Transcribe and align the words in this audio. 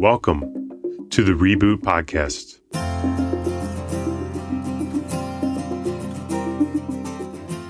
Welcome 0.00 1.10
to 1.10 1.22
the 1.22 1.32
Reboot 1.32 1.82
Podcast. 1.82 2.58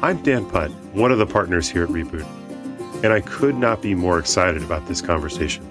I'm 0.00 0.22
Dan 0.22 0.48
Putt, 0.48 0.70
one 0.94 1.10
of 1.10 1.18
the 1.18 1.26
partners 1.26 1.68
here 1.68 1.82
at 1.82 1.88
Reboot, 1.88 2.24
and 3.02 3.12
I 3.12 3.20
could 3.20 3.56
not 3.56 3.82
be 3.82 3.96
more 3.96 4.20
excited 4.20 4.62
about 4.62 4.86
this 4.86 5.02
conversation. 5.02 5.66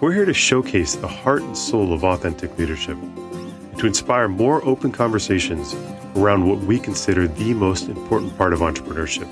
We're 0.00 0.12
here 0.12 0.24
to 0.24 0.32
showcase 0.32 0.94
the 0.94 1.08
heart 1.08 1.42
and 1.42 1.58
soul 1.58 1.92
of 1.92 2.04
authentic 2.04 2.56
leadership 2.56 2.96
and 2.96 3.78
to 3.80 3.88
inspire 3.88 4.28
more 4.28 4.64
open 4.64 4.92
conversations 4.92 5.74
around 6.14 6.48
what 6.48 6.60
we 6.60 6.78
consider 6.78 7.26
the 7.26 7.54
most 7.54 7.88
important 7.88 8.38
part 8.38 8.52
of 8.52 8.60
entrepreneurship 8.60 9.26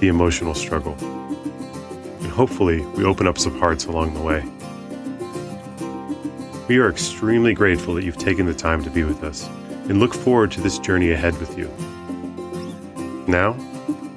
the 0.00 0.08
emotional 0.08 0.54
struggle. 0.54 0.96
And 1.04 2.32
hopefully, 2.32 2.84
we 2.96 3.04
open 3.04 3.28
up 3.28 3.38
some 3.38 3.56
hearts 3.60 3.84
along 3.84 4.14
the 4.14 4.20
way. 4.20 4.44
We 6.66 6.78
are 6.78 6.88
extremely 6.88 7.52
grateful 7.52 7.92
that 7.94 8.04
you've 8.04 8.16
taken 8.16 8.46
the 8.46 8.54
time 8.54 8.82
to 8.84 8.90
be 8.90 9.04
with 9.04 9.22
us 9.22 9.46
and 9.88 10.00
look 10.00 10.14
forward 10.14 10.50
to 10.52 10.62
this 10.62 10.78
journey 10.78 11.10
ahead 11.10 11.38
with 11.38 11.58
you. 11.58 11.68
Now, 13.28 13.52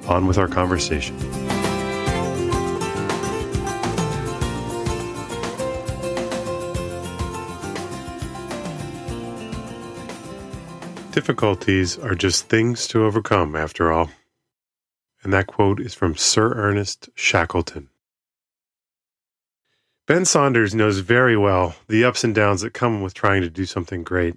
on 0.08 0.26
with 0.26 0.38
our 0.38 0.48
conversation. 0.48 1.18
Difficulties 11.12 11.98
are 11.98 12.14
just 12.14 12.48
things 12.48 12.86
to 12.88 13.04
overcome, 13.04 13.56
after 13.56 13.92
all. 13.92 14.08
And 15.22 15.34
that 15.34 15.48
quote 15.48 15.80
is 15.80 15.92
from 15.92 16.16
Sir 16.16 16.54
Ernest 16.54 17.10
Shackleton. 17.14 17.90
Ben 20.08 20.24
Saunders 20.24 20.74
knows 20.74 21.00
very 21.00 21.36
well 21.36 21.76
the 21.86 22.02
ups 22.02 22.24
and 22.24 22.34
downs 22.34 22.62
that 22.62 22.72
come 22.72 23.02
with 23.02 23.12
trying 23.12 23.42
to 23.42 23.50
do 23.50 23.66
something 23.66 24.02
great. 24.02 24.36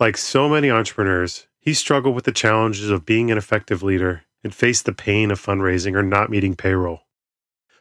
Like 0.00 0.16
so 0.16 0.48
many 0.48 0.68
entrepreneurs, 0.68 1.46
he 1.60 1.74
struggled 1.74 2.16
with 2.16 2.24
the 2.24 2.32
challenges 2.32 2.90
of 2.90 3.06
being 3.06 3.30
an 3.30 3.38
effective 3.38 3.84
leader 3.84 4.22
and 4.42 4.52
faced 4.52 4.86
the 4.86 4.92
pain 4.92 5.30
of 5.30 5.40
fundraising 5.40 5.94
or 5.94 6.02
not 6.02 6.28
meeting 6.28 6.56
payroll. 6.56 7.02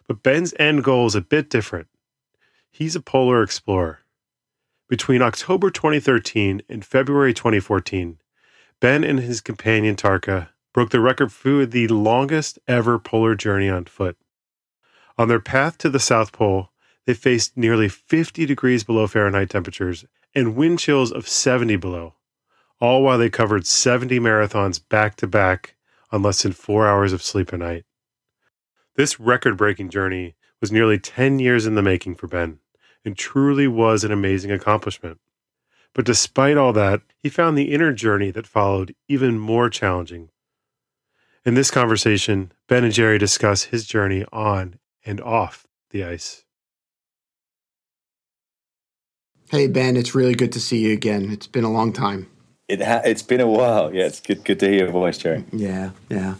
But 0.08 0.22
Ben's 0.22 0.54
end 0.60 0.84
goal 0.84 1.08
is 1.08 1.16
a 1.16 1.22
bit 1.22 1.50
different. 1.50 1.88
He's 2.70 2.96
a 2.96 3.02
polar 3.02 3.42
explorer. 3.42 4.02
Between 4.88 5.23
October 5.23 5.72
2013 5.72 6.62
and 6.70 6.86
February 6.86 7.34
2014, 7.34 8.20
Ben 8.80 9.04
and 9.04 9.20
his 9.20 9.42
companion 9.42 9.96
Tarka 9.96 10.50
broke 10.73 10.92
the 10.92 11.00
record 11.00 11.32
for 11.32 11.66
the 11.66 11.88
longest 11.88 12.60
ever 12.68 13.00
polar 13.00 13.34
journey 13.34 13.68
on 13.68 13.86
foot. 13.86 14.16
On 15.18 15.28
their 15.28 15.40
path 15.40 15.80
to 15.80 15.90
the 15.90 16.00
South 16.00 16.32
Pole, 16.32 16.70
they 17.10 17.16
faced 17.16 17.58
nearly 17.58 17.90
50 17.90 18.46
degrees 18.46 18.84
below 18.84 19.08
Fahrenheit 19.08 19.50
temperatures 19.50 20.06
and 20.36 20.56
wind 20.56 20.78
chills 20.78 21.12
of 21.12 21.28
70 21.28 21.76
below, 21.78 22.14
all 22.80 23.02
while 23.02 23.18
they 23.18 23.32
covered 23.32 23.66
70 23.66 24.20
marathons 24.20 24.80
back 24.90 25.16
to 25.16 25.26
back 25.26 25.76
on 26.12 26.22
less 26.22 26.44
than 26.44 26.52
four 26.52 26.88
hours 26.88 27.12
of 27.12 27.24
sleep 27.24 27.52
a 27.52 27.58
night. 27.58 27.84
This 28.96 29.20
record 29.20 29.58
breaking 29.58 29.90
journey 29.90 30.36
was 30.62 30.72
nearly 30.72 31.00
10 31.00 31.40
years 31.40 31.66
in 31.66 31.74
the 31.74 31.82
making 31.82 32.14
for 32.14 32.28
Ben 32.28 32.60
and 33.04 33.18
truly 33.18 33.68
was 33.68 34.04
an 34.04 34.12
amazing 34.12 34.52
accomplishment. 34.52 35.20
But 35.96 36.06
despite 36.06 36.58
all 36.58 36.73
that, 36.73 37.02
he 37.18 37.28
found 37.28 37.58
the 37.58 37.73
inner 37.73 37.92
journey 37.92 38.30
that 38.30 38.46
followed 38.46 38.94
even 39.08 39.40
more 39.40 39.68
challenging. 39.72 40.30
In 41.44 41.56
this 41.56 41.72
conversation, 41.72 42.52
Ben 42.68 42.84
and 42.84 42.94
Jerry 42.94 43.18
discuss 43.18 43.64
his 43.64 43.88
journey 43.88 44.26
on 44.32 44.78
and 45.04 45.20
off 45.20 45.66
the 45.90 46.04
ice. 46.04 46.46
Hey 49.50 49.66
Ben, 49.66 49.97
it's 49.97 50.14
really 50.14 50.36
good 50.36 50.52
to 50.52 50.59
see 50.59 50.78
you 50.78 50.94
again. 50.94 51.31
It's 51.31 51.47
been 51.47 51.64
a 51.64 51.72
long 51.72 51.92
time. 51.92 52.30
It 52.67 52.83
ha- 52.83 53.02
it's 53.03 53.23
been 53.23 53.42
a 53.42 53.48
while. 53.48 53.92
Yeah, 53.92 54.05
it's 54.05 54.20
good 54.20 54.43
good 54.45 54.60
to 54.60 54.67
hear 54.67 54.83
your 54.83 54.92
voice, 54.92 55.17
Jerry. 55.17 55.43
Yeah, 55.52 55.89
yeah. 56.08 56.36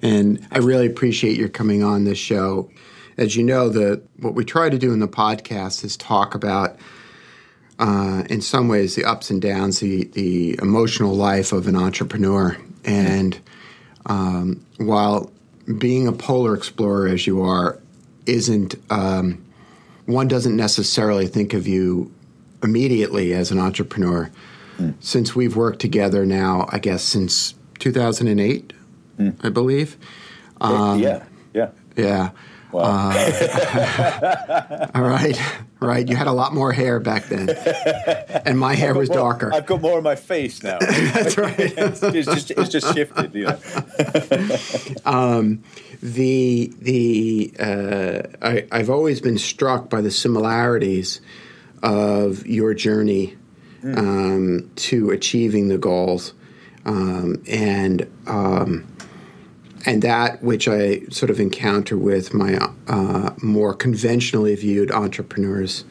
And 0.00 0.48
I 0.50 0.58
really 0.58 0.86
appreciate 0.86 1.36
your 1.36 1.50
coming 1.50 1.82
on 1.82 2.04
this 2.04 2.16
show. 2.16 2.70
As 3.18 3.36
you 3.36 3.42
know, 3.42 3.68
the 3.68 4.00
what 4.16 4.34
we 4.34 4.46
try 4.46 4.70
to 4.70 4.78
do 4.78 4.94
in 4.94 5.00
the 5.00 5.08
podcast 5.08 5.84
is 5.84 5.94
talk 5.98 6.34
about 6.34 6.78
uh, 7.78 8.22
in 8.30 8.40
some 8.40 8.68
ways 8.68 8.94
the 8.94 9.04
ups 9.04 9.28
and 9.28 9.42
downs, 9.42 9.80
the 9.80 10.04
the 10.04 10.58
emotional 10.62 11.14
life 11.14 11.52
of 11.52 11.68
an 11.68 11.76
entrepreneur. 11.76 12.56
And 12.86 13.38
um, 14.06 14.64
while 14.78 15.30
being 15.76 16.08
a 16.08 16.12
polar 16.12 16.54
explorer 16.54 17.08
as 17.08 17.26
you 17.26 17.42
are 17.42 17.78
isn't 18.24 18.74
um, 18.88 19.44
one 20.06 20.28
doesn't 20.28 20.56
necessarily 20.56 21.26
think 21.26 21.52
of 21.52 21.68
you 21.68 22.10
immediately 22.64 23.32
as 23.32 23.50
an 23.50 23.58
entrepreneur. 23.58 24.30
Mm. 24.78 24.94
Since 24.98 25.36
we've 25.36 25.54
worked 25.54 25.78
together 25.78 26.26
now, 26.26 26.66
I 26.70 26.78
guess 26.78 27.04
since 27.04 27.54
2008, 27.78 28.72
mm. 29.18 29.36
I 29.44 29.48
believe. 29.50 29.96
Um, 30.60 30.98
yeah, 30.98 31.22
yeah, 31.52 31.70
yeah. 31.96 32.30
Wow. 32.72 33.12
Uh, 33.14 34.86
all 34.96 35.02
right, 35.02 35.40
right. 35.78 36.08
You 36.08 36.16
had 36.16 36.26
a 36.26 36.32
lot 36.32 36.52
more 36.52 36.72
hair 36.72 36.98
back 36.98 37.26
then, 37.26 37.48
and 38.44 38.58
my 38.58 38.74
hair 38.74 38.94
was 38.94 39.08
more, 39.10 39.18
darker. 39.18 39.54
I've 39.54 39.66
got 39.66 39.80
more 39.80 39.98
on 39.98 40.02
my 40.02 40.16
face 40.16 40.60
now. 40.64 40.78
That's 40.80 41.38
right. 41.38 41.54
it's, 41.58 42.00
just 42.00 42.50
it's 42.50 42.68
just 42.68 42.92
shifted, 42.92 43.32
you 43.32 43.44
know. 43.44 43.58
um, 45.04 45.62
the 46.02 46.72
the 46.80 47.54
uh, 47.60 48.22
I, 48.42 48.66
I've 48.72 48.90
always 48.90 49.20
been 49.20 49.38
struck 49.38 49.88
by 49.88 50.00
the 50.00 50.10
similarities 50.10 51.20
of 51.84 52.46
your 52.46 52.74
journey 52.74 53.36
mm. 53.82 53.96
um, 53.96 54.70
to 54.74 55.10
achieving 55.10 55.68
the 55.68 55.78
goals, 55.78 56.32
um, 56.84 57.42
and 57.46 58.10
um, 58.26 58.86
and 59.86 60.02
that 60.02 60.42
which 60.42 60.66
I 60.66 61.00
sort 61.10 61.30
of 61.30 61.38
encounter 61.38 61.96
with 61.96 62.34
my 62.34 62.58
uh, 62.88 63.30
more 63.42 63.74
conventionally 63.74 64.56
viewed 64.56 64.90
entrepreneurs. 64.90 65.84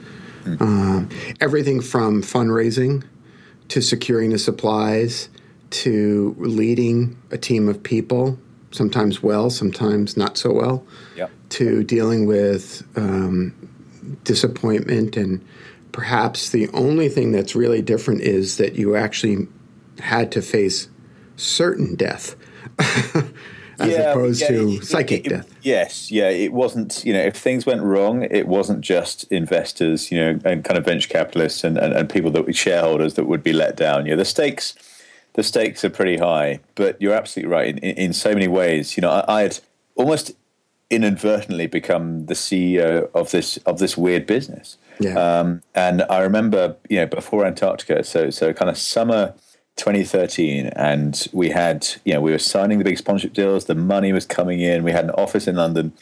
Mm. 0.44 1.10
everything 1.40 1.80
from 1.80 2.22
fundraising 2.22 3.02
to 3.70 3.82
securing 3.82 4.32
the 4.32 4.38
supplies 4.38 5.30
to 5.70 6.36
leading 6.38 7.18
a 7.32 7.38
team 7.38 7.70
of 7.70 7.82
people, 7.82 8.38
sometimes 8.72 9.24
well, 9.24 9.50
sometimes 9.50 10.18
not 10.18 10.38
so 10.38 10.52
well, 10.52 10.86
yep. 11.16 11.32
to 11.50 11.84
dealing 11.86 12.26
with 12.26 12.86
um, 12.96 13.54
disappointment 14.24 15.18
and 15.18 15.44
perhaps 15.94 16.50
the 16.50 16.68
only 16.70 17.08
thing 17.08 17.32
that's 17.32 17.56
really 17.56 17.82
different 17.82 18.22
is 18.22 18.58
that 18.58 18.76
you 18.76 18.96
actually 18.96 19.48
had 20.00 20.32
to 20.34 20.42
face 20.42 20.90
certain 21.38 21.96
death 21.96 22.36
as 23.80 23.92
yeah, 23.92 24.12
opposed 24.12 24.42
yeah, 24.42 24.48
to 24.50 24.70
it, 24.70 24.86
psychic 24.86 25.26
it, 25.26 25.30
death. 25.30 25.56
Yes, 25.62 26.12
yeah, 26.12 26.30
it 26.30 26.52
wasn't, 26.52 27.06
you 27.06 27.14
know, 27.14 27.22
if 27.22 27.38
things 27.38 27.66
went 27.66 27.82
wrong, 27.82 28.24
it 28.24 28.48
wasn't 28.48 28.82
just 28.82 29.24
investors, 29.32 30.12
you 30.12 30.20
know, 30.20 30.40
and 30.44 30.66
kind 30.66 30.78
of 30.78 30.84
venture 30.84 31.08
capitalists 31.08 31.64
and, 31.64 31.78
and, 31.78 31.94
and 31.94 32.10
people 32.10 32.32
that 32.32 32.46
were 32.46 32.54
shareholders 32.54 33.14
that 33.14 33.26
would 33.26 33.44
be 33.44 33.54
let 33.54 33.78
down. 33.78 34.06
You 34.06 34.12
know, 34.12 34.18
the 34.18 34.26
stakes 34.26 34.76
the 35.34 35.44
stakes 35.44 35.84
are 35.84 35.90
pretty 35.90 36.18
high, 36.18 36.60
but 36.76 37.02
you're 37.02 37.14
absolutely 37.14 37.52
right 37.52 37.70
in, 37.70 37.78
in, 37.80 37.98
in 37.98 38.14
so 38.14 38.34
many 38.34 38.48
ways. 38.48 38.96
You 38.96 39.02
know, 39.02 39.10
I, 39.10 39.40
I 39.40 39.42
had 39.42 39.60
almost 39.96 40.32
inadvertently 40.90 41.66
become 41.68 42.28
the 42.28 42.36
CEO 42.36 43.10
of 43.14 43.32
this 43.32 43.58
of 43.58 43.80
this 43.80 43.98
weird 43.98 44.26
business. 44.26 44.78
Yeah. 45.00 45.16
Um, 45.16 45.62
and 45.76 46.04
I 46.04 46.20
remember, 46.22 46.76
you 46.90 46.98
know, 46.98 47.06
before 47.06 47.46
Antarctica, 47.46 48.04
so 48.04 48.30
so 48.30 48.54
kind 48.54 48.70
of 48.70 48.78
summer 48.78 49.34
2013, 49.76 50.68
and 50.68 51.28
we 51.34 51.50
had, 51.50 51.88
you 52.06 52.14
know, 52.14 52.22
we 52.22 52.32
were 52.32 52.40
signing 52.40 52.78
the 52.78 52.84
big 52.84 52.98
sponsorship 52.98 53.34
deals. 53.34 53.66
The 53.66 53.76
money 53.76 54.14
was 54.14 54.26
coming 54.26 54.60
in. 54.60 54.84
We 54.84 54.92
had 54.92 55.06
an 55.06 55.12
office 55.12 55.48
in 55.48 55.56
London. 55.56 55.94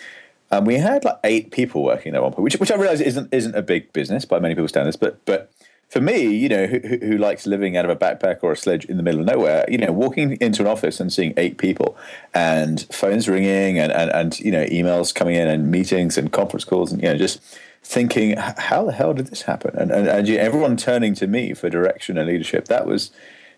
And 0.52 0.68
we 0.68 0.76
had 0.76 1.06
like 1.06 1.18
eight 1.24 1.52
people 1.52 1.82
working 1.82 2.14
at 2.14 2.22
one 2.22 2.34
point, 2.34 2.44
which, 2.44 2.56
which 2.56 2.72
I 2.72 2.76
realize 2.76 3.00
isn't 3.00 3.34
isn't 3.34 3.56
a 3.56 3.62
big 3.62 3.94
business 3.94 4.26
by 4.26 4.40
many 4.40 4.54
people's 4.54 4.72
standards, 4.72 4.98
but 4.98 5.24
but 5.26 5.50
for 5.92 6.00
me, 6.00 6.34
you 6.34 6.48
know, 6.48 6.68
who, 6.68 6.80
who, 6.80 7.18
likes 7.18 7.46
living 7.46 7.76
out 7.76 7.84
of 7.84 7.92
a 7.92 7.98
backpack 7.98 8.40
or 8.44 8.54
a 8.54 8.56
sledge 8.56 8.86
in 8.86 8.96
the 8.96 9.04
middle 9.04 9.20
of 9.20 9.26
nowhere, 9.26 9.66
you 9.68 9.78
know, 9.78 9.92
walking 9.92 10.38
into 10.40 10.62
an 10.62 10.68
office 10.68 11.02
and 11.02 11.12
seeing 11.12 11.34
eight 11.36 11.58
people 11.58 11.98
and 12.34 12.88
phones 12.94 13.28
ringing 13.28 13.78
and, 13.78 13.92
and, 13.92 14.10
and 14.12 14.40
you 14.40 14.52
know, 14.52 14.64
emails 14.68 15.14
coming 15.14 15.36
in 15.36 15.50
and 15.50 15.70
meetings 15.70 16.18
and 16.18 16.32
conference 16.32 16.64
calls 16.64 16.94
and, 16.94 17.02
you 17.02 17.10
know, 17.10 17.18
just 17.18 17.42
thinking, 17.84 18.38
how 18.38 18.86
the 18.86 18.92
hell 18.92 19.14
did 19.14 19.28
this 19.28 19.44
happen? 19.44 19.76
And, 19.76 19.92
and, 19.92 20.08
and 20.08 20.30
everyone 20.30 20.78
turning 20.78 21.14
to 21.16 21.28
me 21.28 21.54
for 21.54 21.70
direction 21.70 22.18
and 22.18 22.28
leadership. 22.28 22.66
That 22.66 22.86
was, 22.86 23.12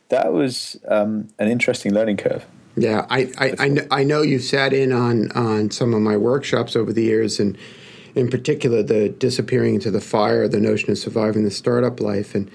that 0.09 0.33
was 0.33 0.79
um, 0.87 1.29
an 1.39 1.49
interesting 1.49 1.93
learning 1.93 2.17
curve. 2.17 2.45
Yeah, 2.75 3.05
I, 3.09 3.31
I, 3.37 3.53
I, 3.59 3.77
I 3.91 4.03
know 4.03 4.21
you've 4.21 4.43
sat 4.43 4.73
in 4.73 4.91
on, 4.91 5.31
on 5.33 5.71
some 5.71 5.93
of 5.93 6.01
my 6.01 6.17
workshops 6.17 6.75
over 6.75 6.91
the 6.91 7.03
years 7.03 7.39
and, 7.39 7.57
in 8.15 8.29
particular, 8.29 8.83
the 8.83 9.09
disappearing 9.09 9.75
into 9.75 9.91
the 9.91 10.01
fire, 10.01 10.47
the 10.47 10.59
notion 10.59 10.91
of 10.91 10.97
surviving 10.97 11.43
the 11.43 11.51
startup 11.51 11.99
life. 11.99 12.35
And 12.35 12.49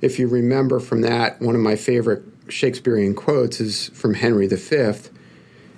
if 0.00 0.18
you 0.18 0.26
remember 0.26 0.80
from 0.80 1.02
that, 1.02 1.40
one 1.40 1.54
of 1.54 1.60
my 1.60 1.76
favorite 1.76 2.22
Shakespearean 2.48 3.14
quotes 3.14 3.60
is 3.60 3.88
from 3.90 4.14
Henry 4.14 4.46
V, 4.46 4.56
mm. 4.56 5.08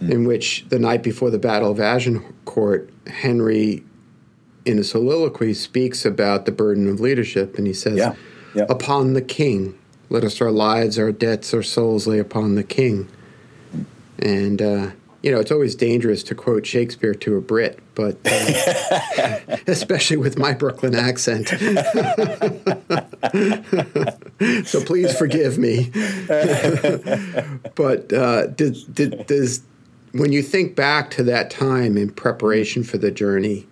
in 0.00 0.24
which 0.24 0.64
the 0.68 0.78
night 0.78 1.02
before 1.02 1.30
the 1.30 1.38
Battle 1.38 1.70
of 1.70 1.80
Agincourt, 1.80 2.90
Henry 3.06 3.84
in 4.64 4.78
a 4.78 4.84
soliloquy 4.84 5.54
speaks 5.54 6.04
about 6.04 6.46
the 6.46 6.52
burden 6.52 6.88
of 6.88 7.00
leadership, 7.00 7.58
and 7.58 7.66
he 7.66 7.72
says, 7.72 7.98
Yeah, 7.98 8.14
yeah. 8.54 8.66
"Upon 8.68 9.14
the 9.14 9.22
king, 9.22 9.78
let 10.08 10.24
us 10.24 10.40
our 10.40 10.50
lives, 10.50 10.98
our 10.98 11.12
debts, 11.12 11.52
our 11.54 11.62
souls 11.62 12.06
lay 12.06 12.18
upon 12.18 12.54
the 12.54 12.64
king." 12.64 13.08
And 14.18 14.62
uh, 14.62 14.90
you 15.24 15.32
know, 15.32 15.40
it's 15.40 15.50
always 15.50 15.74
dangerous 15.74 16.22
to 16.24 16.34
quote 16.34 16.66
Shakespeare 16.66 17.14
to 17.14 17.38
a 17.38 17.40
Brit, 17.40 17.78
but 17.94 18.18
uh, 18.26 19.38
especially 19.66 20.18
with 20.18 20.38
my 20.38 20.52
Brooklyn 20.52 20.94
accent. 20.94 21.48
so 24.66 24.84
please 24.84 25.16
forgive 25.16 25.56
me. 25.56 25.90
but 27.74 28.12
uh, 28.12 28.48
does, 28.48 28.84
does 28.84 29.62
when 30.12 30.30
you 30.30 30.42
think 30.42 30.76
back 30.76 31.10
to 31.12 31.22
that 31.22 31.50
time 31.50 31.96
in 31.96 32.10
preparation 32.10 32.84
for 32.84 32.98
the 32.98 33.10
journey, 33.10 33.66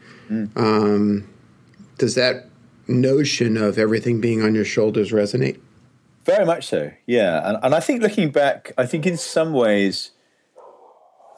um, 0.56 1.28
does 1.98 2.14
that 2.14 2.46
notion 2.88 3.56
of 3.56 3.78
everything 3.78 4.20
being 4.20 4.42
on 4.42 4.54
your 4.54 4.64
shoulders 4.64 5.12
resonate? 5.12 5.60
Very 6.24 6.46
much 6.46 6.66
so, 6.66 6.92
yeah. 7.06 7.48
And, 7.48 7.58
and 7.62 7.74
I 7.74 7.80
think 7.80 8.02
looking 8.02 8.30
back, 8.30 8.72
I 8.78 8.86
think 8.86 9.06
in 9.06 9.16
some 9.16 9.52
ways, 9.52 10.12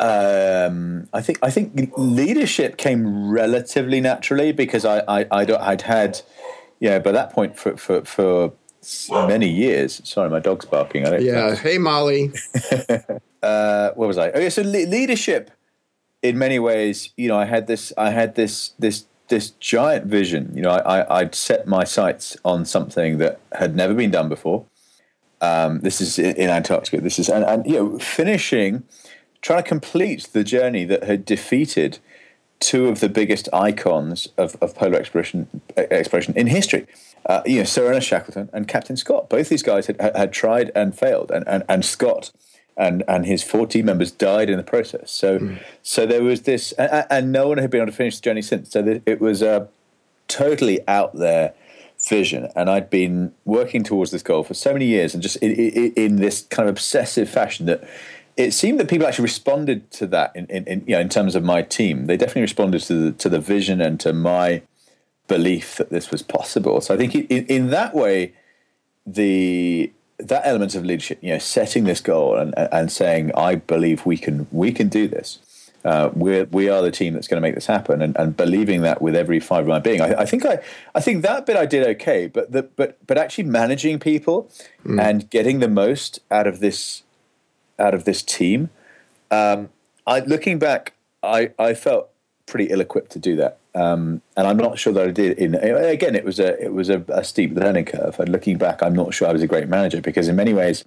um, 0.00 1.08
I 1.12 1.22
think 1.22 1.38
I 1.42 1.50
think 1.50 1.92
leadership 1.96 2.76
came 2.76 3.30
relatively 3.30 4.00
naturally 4.00 4.52
because 4.52 4.84
I, 4.84 4.98
I 5.08 5.26
I'd, 5.30 5.50
I'd 5.50 5.82
had, 5.82 6.20
yeah, 6.80 6.98
by 6.98 7.12
that 7.12 7.32
point 7.32 7.56
for 7.58 7.76
for 7.76 8.02
for 8.02 8.52
many 9.10 9.48
years. 9.48 10.00
Sorry, 10.04 10.28
my 10.28 10.40
dog's 10.40 10.66
barking. 10.66 11.06
I 11.06 11.10
don't 11.10 11.22
Yeah. 11.22 11.54
Hey, 11.54 11.78
Molly. 11.78 12.32
uh, 13.42 13.90
what 13.94 14.06
was 14.06 14.18
I? 14.18 14.30
Oh 14.32 14.40
yeah, 14.40 14.48
so 14.48 14.62
le- 14.62 14.86
leadership. 14.86 15.50
In 16.24 16.38
many 16.38 16.58
ways, 16.58 17.10
you 17.16 17.28
know, 17.28 17.38
I 17.38 17.44
had 17.44 17.66
this, 17.66 17.92
I 17.96 18.10
had 18.10 18.34
this, 18.34 18.72
this, 18.78 19.04
this 19.28 19.50
giant 19.60 20.06
vision. 20.06 20.52
You 20.56 20.62
know, 20.62 20.70
I, 20.70 21.20
I'd 21.20 21.34
set 21.34 21.66
my 21.66 21.84
sights 21.84 22.36
on 22.44 22.64
something 22.64 23.18
that 23.18 23.40
had 23.52 23.76
never 23.76 23.94
been 23.94 24.10
done 24.10 24.28
before. 24.28 24.64
Um, 25.40 25.80
this 25.80 26.00
is 26.00 26.18
in, 26.18 26.34
in 26.36 26.48
Antarctica. 26.48 27.00
This 27.00 27.18
is, 27.18 27.28
and, 27.28 27.44
and 27.44 27.66
you 27.66 27.76
know, 27.76 27.98
finishing, 27.98 28.84
trying 29.42 29.62
to 29.62 29.68
complete 29.68 30.30
the 30.32 30.42
journey 30.42 30.84
that 30.86 31.04
had 31.04 31.26
defeated 31.26 31.98
two 32.60 32.88
of 32.88 33.00
the 33.00 33.10
biggest 33.10 33.48
icons 33.52 34.28
of, 34.38 34.56
of 34.62 34.74
polar 34.74 34.98
exploration 34.98 35.48
exploration 35.76 36.34
in 36.34 36.46
history. 36.46 36.86
Uh, 37.26 37.42
you 37.44 37.58
know, 37.58 37.64
Sir 37.64 37.86
Ernest 37.90 38.08
Shackleton 38.08 38.48
and 38.54 38.66
Captain 38.66 38.96
Scott. 38.96 39.28
Both 39.28 39.50
these 39.50 39.62
guys 39.62 39.86
had, 39.86 40.00
had 40.00 40.32
tried 40.32 40.70
and 40.74 40.96
failed, 40.98 41.30
and, 41.30 41.46
and, 41.46 41.62
and 41.68 41.84
Scott 41.84 42.30
and 42.76 43.04
and 43.08 43.26
his 43.26 43.42
four 43.42 43.66
team 43.66 43.86
members 43.86 44.10
died 44.10 44.50
in 44.50 44.56
the 44.56 44.62
process. 44.62 45.10
So 45.10 45.38
mm. 45.38 45.62
so 45.82 46.06
there 46.06 46.22
was 46.22 46.42
this, 46.42 46.72
and, 46.72 47.06
and, 47.10 47.32
no 47.32 47.48
one 47.48 47.58
had 47.58 47.70
been 47.70 47.82
able 47.82 47.90
to 47.90 47.96
finish 47.96 48.16
the 48.16 48.22
journey 48.22 48.42
since. 48.42 48.70
So 48.70 49.00
it 49.06 49.20
was 49.20 49.42
a 49.42 49.68
totally 50.28 50.80
out 50.88 51.14
there 51.14 51.54
vision, 52.08 52.48
and 52.56 52.68
I'd 52.68 52.90
been 52.90 53.32
working 53.44 53.84
towards 53.84 54.10
this 54.10 54.22
goal 54.22 54.44
for 54.44 54.54
so 54.54 54.72
many 54.72 54.86
years, 54.86 55.14
and 55.14 55.22
just 55.22 55.36
in, 55.36 55.52
in, 55.52 55.92
in 55.94 56.16
this 56.16 56.42
kind 56.42 56.68
of 56.68 56.74
obsessive 56.74 57.28
fashion 57.28 57.66
that. 57.66 57.88
It 58.36 58.50
seemed 58.50 58.80
that 58.80 58.88
people 58.88 59.06
actually 59.06 59.26
responded 59.26 59.92
to 59.92 60.08
that 60.08 60.34
in, 60.34 60.46
in, 60.46 60.64
in, 60.64 60.84
you 60.88 60.96
know 60.96 61.00
in 61.00 61.08
terms 61.08 61.36
of 61.36 61.44
my 61.44 61.62
team. 61.62 62.06
They 62.06 62.16
definitely 62.16 62.42
responded 62.42 62.80
to 62.82 62.94
the 62.94 63.12
to 63.12 63.28
the 63.28 63.38
vision 63.38 63.80
and 63.80 64.00
to 64.00 64.12
my 64.12 64.62
belief 65.28 65.76
that 65.76 65.90
this 65.90 66.10
was 66.10 66.22
possible. 66.22 66.80
So 66.80 66.94
I 66.94 66.96
think 66.96 67.14
in, 67.14 67.46
in 67.46 67.70
that 67.70 67.94
way, 67.94 68.32
the 69.06 69.92
that 70.18 70.42
element 70.44 70.74
of 70.74 70.84
leadership, 70.84 71.18
you 71.20 71.32
know, 71.32 71.38
setting 71.38 71.84
this 71.84 72.00
goal 72.00 72.36
and 72.36 72.54
and 72.56 72.90
saying, 72.90 73.32
I 73.36 73.56
believe 73.56 74.06
we 74.06 74.16
can 74.16 74.46
we 74.50 74.72
can 74.72 74.88
do 74.88 75.08
this. 75.08 75.38
Uh, 75.84 76.10
we're 76.14 76.44
we 76.46 76.68
are 76.68 76.80
the 76.80 76.90
team 76.90 77.12
that's 77.12 77.28
going 77.28 77.36
to 77.36 77.46
make 77.46 77.54
this 77.54 77.66
happen, 77.66 78.00
and, 78.00 78.16
and 78.16 78.36
believing 78.36 78.80
that 78.82 79.02
with 79.02 79.14
every 79.14 79.38
fibre 79.38 79.62
of 79.62 79.68
my 79.68 79.78
being. 79.78 80.00
I, 80.00 80.20
I, 80.20 80.24
think 80.24 80.46
I 80.46 80.60
I 80.94 81.00
think 81.00 81.22
that 81.22 81.44
bit 81.44 81.56
I 81.56 81.66
did 81.66 81.86
okay, 81.88 82.26
but 82.26 82.52
the, 82.52 82.62
but 82.62 82.96
but 83.06 83.18
actually 83.18 83.44
managing 83.44 83.98
people 83.98 84.50
mm. 84.84 85.00
and 85.00 85.28
getting 85.28 85.60
the 85.60 85.68
most 85.68 86.20
out 86.30 86.46
of 86.46 86.60
this 86.60 87.02
out 87.78 87.92
of 87.92 88.04
this 88.04 88.22
team. 88.22 88.70
Um, 89.30 89.68
I 90.06 90.20
looking 90.20 90.58
back, 90.58 90.94
I 91.22 91.50
I 91.58 91.74
felt 91.74 92.08
pretty 92.46 92.66
ill 92.66 92.80
equipped 92.80 93.12
to 93.12 93.18
do 93.18 93.36
that. 93.36 93.58
Um, 93.74 94.22
and 94.36 94.46
I'm 94.46 94.56
not 94.56 94.78
sure 94.78 94.92
that 94.92 95.08
I 95.08 95.10
did. 95.10 95.38
In 95.38 95.54
again, 95.56 96.14
it 96.14 96.24
was 96.24 96.38
a 96.38 96.62
it 96.62 96.72
was 96.72 96.88
a, 96.88 97.04
a, 97.08 97.24
steep 97.24 97.54
learning 97.54 97.86
curve. 97.86 98.18
And 98.20 98.28
looking 98.28 98.56
back, 98.56 98.82
I'm 98.82 98.94
not 98.94 99.12
sure 99.12 99.28
I 99.28 99.32
was 99.32 99.42
a 99.42 99.48
great 99.48 99.68
manager 99.68 100.00
because 100.00 100.28
in 100.28 100.36
many 100.36 100.54
ways, 100.54 100.84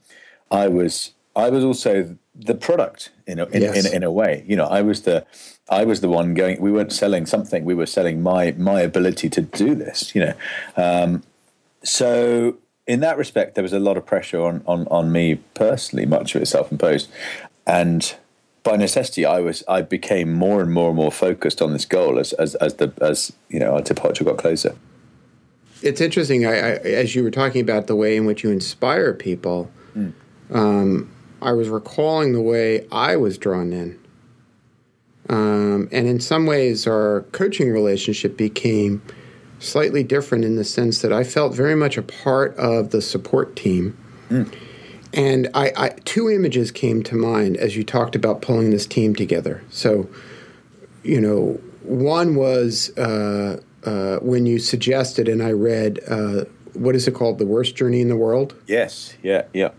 I 0.51 0.69
was 0.69 1.11
I 1.35 1.49
was 1.49 1.63
also 1.63 2.17
the 2.33 2.55
product 2.55 3.11
in 3.25 3.39
a, 3.39 3.45
in, 3.47 3.61
yes. 3.61 3.85
in, 3.85 3.93
in, 3.93 4.03
a 4.03 4.11
way. 4.11 4.43
You 4.47 4.55
know, 4.55 4.65
I 4.65 4.81
was 4.81 5.01
the 5.01 5.25
I 5.69 5.83
was 5.83 5.99
the 6.01 6.07
one 6.07 6.33
going. 6.33 6.61
We 6.61 6.71
weren't 6.71 6.93
selling 6.93 7.25
something. 7.25 7.65
We 7.65 7.73
were 7.73 7.85
selling 7.85 8.23
my 8.23 8.51
my 8.57 8.79
ability 8.81 9.29
to 9.31 9.41
do 9.41 9.75
this. 9.75 10.15
You 10.15 10.21
know, 10.21 10.33
um, 10.77 11.23
so 11.83 12.57
in 12.85 13.01
that 13.01 13.17
respect, 13.17 13.55
there 13.55 13.63
was 13.63 13.73
a 13.73 13.79
lot 13.79 13.97
of 13.97 14.05
pressure 14.05 14.41
on 14.41 14.63
on 14.65 14.87
on 14.87 15.11
me 15.11 15.35
personally. 15.53 16.05
Much 16.05 16.35
of 16.35 16.41
it 16.41 16.45
self 16.45 16.71
imposed, 16.71 17.09
and 17.65 18.15
by 18.67 18.75
necessity, 18.75 19.25
I 19.25 19.39
was 19.39 19.63
I 19.67 19.81
became 19.81 20.33
more 20.33 20.61
and 20.61 20.71
more 20.71 20.89
and 20.89 20.97
more 20.97 21.11
focused 21.11 21.61
on 21.61 21.71
this 21.71 21.85
goal 21.85 22.19
as 22.19 22.33
as, 22.33 22.55
as 22.55 22.75
the 22.75 22.91
as 23.01 23.31
you 23.49 23.59
know 23.59 23.75
our 23.75 23.81
departure 23.81 24.25
got 24.25 24.37
closer. 24.37 24.75
It's 25.81 26.01
interesting. 26.01 26.45
I, 26.45 26.51
I, 26.51 26.71
as 27.03 27.15
you 27.15 27.23
were 27.23 27.31
talking 27.31 27.61
about 27.61 27.87
the 27.87 27.95
way 27.95 28.17
in 28.17 28.25
which 28.25 28.43
you 28.43 28.51
inspire 28.51 29.13
people, 29.13 29.71
mm. 29.95 30.11
um, 30.51 31.09
I 31.41 31.53
was 31.53 31.69
recalling 31.69 32.33
the 32.33 32.41
way 32.41 32.85
I 32.91 33.15
was 33.15 33.37
drawn 33.37 33.71
in, 33.71 33.97
um, 35.29 35.87
and 35.91 36.07
in 36.07 36.19
some 36.19 36.45
ways, 36.45 36.87
our 36.87 37.21
coaching 37.31 37.71
relationship 37.71 38.35
became 38.35 39.01
slightly 39.59 40.03
different 40.03 40.43
in 40.43 40.55
the 40.55 40.63
sense 40.63 41.01
that 41.01 41.13
I 41.13 41.23
felt 41.23 41.55
very 41.55 41.75
much 41.75 41.97
a 41.97 42.03
part 42.03 42.55
of 42.57 42.89
the 42.89 43.01
support 43.01 43.55
team. 43.55 43.97
Mm 44.29 44.66
and 45.17 45.49
I, 45.55 45.73
I, 45.75 45.89
two 46.05 46.29
images 46.29 46.71
came 46.71 47.01
to 47.03 47.15
mind 47.15 47.57
as 47.57 47.75
you 47.75 47.83
talked 47.83 48.15
about 48.15 48.43
pulling 48.43 48.69
this 48.69 48.85
team 48.85 49.15
together. 49.15 49.63
So, 49.71 50.07
you 51.03 51.19
know, 51.19 51.59
one 51.81 52.35
was 52.35 52.95
uh, 52.99 53.59
uh, 53.83 54.17
when 54.17 54.45
you 54.45 54.59
suggested, 54.59 55.27
and 55.27 55.41
I 55.41 55.53
read, 55.53 55.99
uh, 56.07 56.45
what 56.73 56.95
is 56.95 57.07
it 57.07 57.15
called, 57.15 57.39
the 57.39 57.47
worst 57.47 57.75
journey 57.75 57.99
in 57.99 58.09
the 58.09 58.15
world? 58.15 58.53
Yes. 58.67 59.17
Yeah. 59.23 59.45
Yeah. 59.53 59.71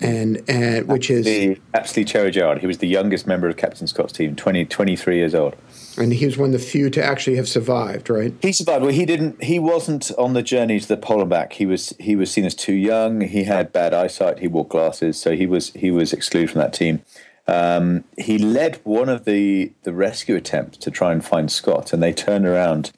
And 0.00 0.42
and 0.48 0.88
which 0.88 1.10
is 1.10 1.26
the 1.26 1.60
Apsley 1.74 2.06
Cherry 2.06 2.30
Garrard. 2.30 2.58
He 2.58 2.66
was 2.66 2.78
the 2.78 2.88
youngest 2.88 3.26
member 3.26 3.48
of 3.48 3.58
Captain 3.58 3.86
Scott's 3.86 4.14
team, 4.14 4.34
20, 4.34 4.64
23 4.64 5.16
years 5.16 5.34
old 5.34 5.54
and 6.00 6.14
he 6.14 6.24
was 6.24 6.38
one 6.38 6.46
of 6.46 6.52
the 6.52 6.58
few 6.58 6.88
to 6.90 7.04
actually 7.04 7.36
have 7.36 7.48
survived, 7.48 8.08
right? 8.08 8.32
He 8.40 8.52
survived. 8.52 8.82
Well, 8.82 8.92
he 8.92 9.04
didn't. 9.04 9.44
He 9.44 9.58
wasn't 9.58 10.10
on 10.16 10.32
the 10.32 10.42
journey 10.42 10.80
to 10.80 10.88
the 10.88 10.96
pole 10.96 11.20
and 11.20 11.28
back. 11.28 11.52
He 11.52 11.66
was. 11.66 11.94
He 12.00 12.16
was 12.16 12.30
seen 12.30 12.46
as 12.46 12.54
too 12.54 12.72
young. 12.72 13.20
He 13.20 13.44
had 13.44 13.72
bad 13.72 13.92
eyesight. 13.92 14.38
He 14.38 14.48
wore 14.48 14.66
glasses, 14.66 15.20
so 15.20 15.36
he 15.36 15.46
was. 15.46 15.70
He 15.72 15.90
was 15.90 16.12
excluded 16.12 16.50
from 16.50 16.60
that 16.60 16.72
team. 16.72 17.02
Um, 17.46 18.04
he 18.16 18.38
led 18.38 18.80
one 18.84 19.08
of 19.10 19.26
the 19.26 19.72
the 19.82 19.92
rescue 19.92 20.36
attempts 20.36 20.78
to 20.78 20.90
try 20.90 21.12
and 21.12 21.24
find 21.24 21.52
Scott, 21.52 21.92
and 21.92 22.02
they 22.02 22.12
turned 22.12 22.46
around 22.46 22.92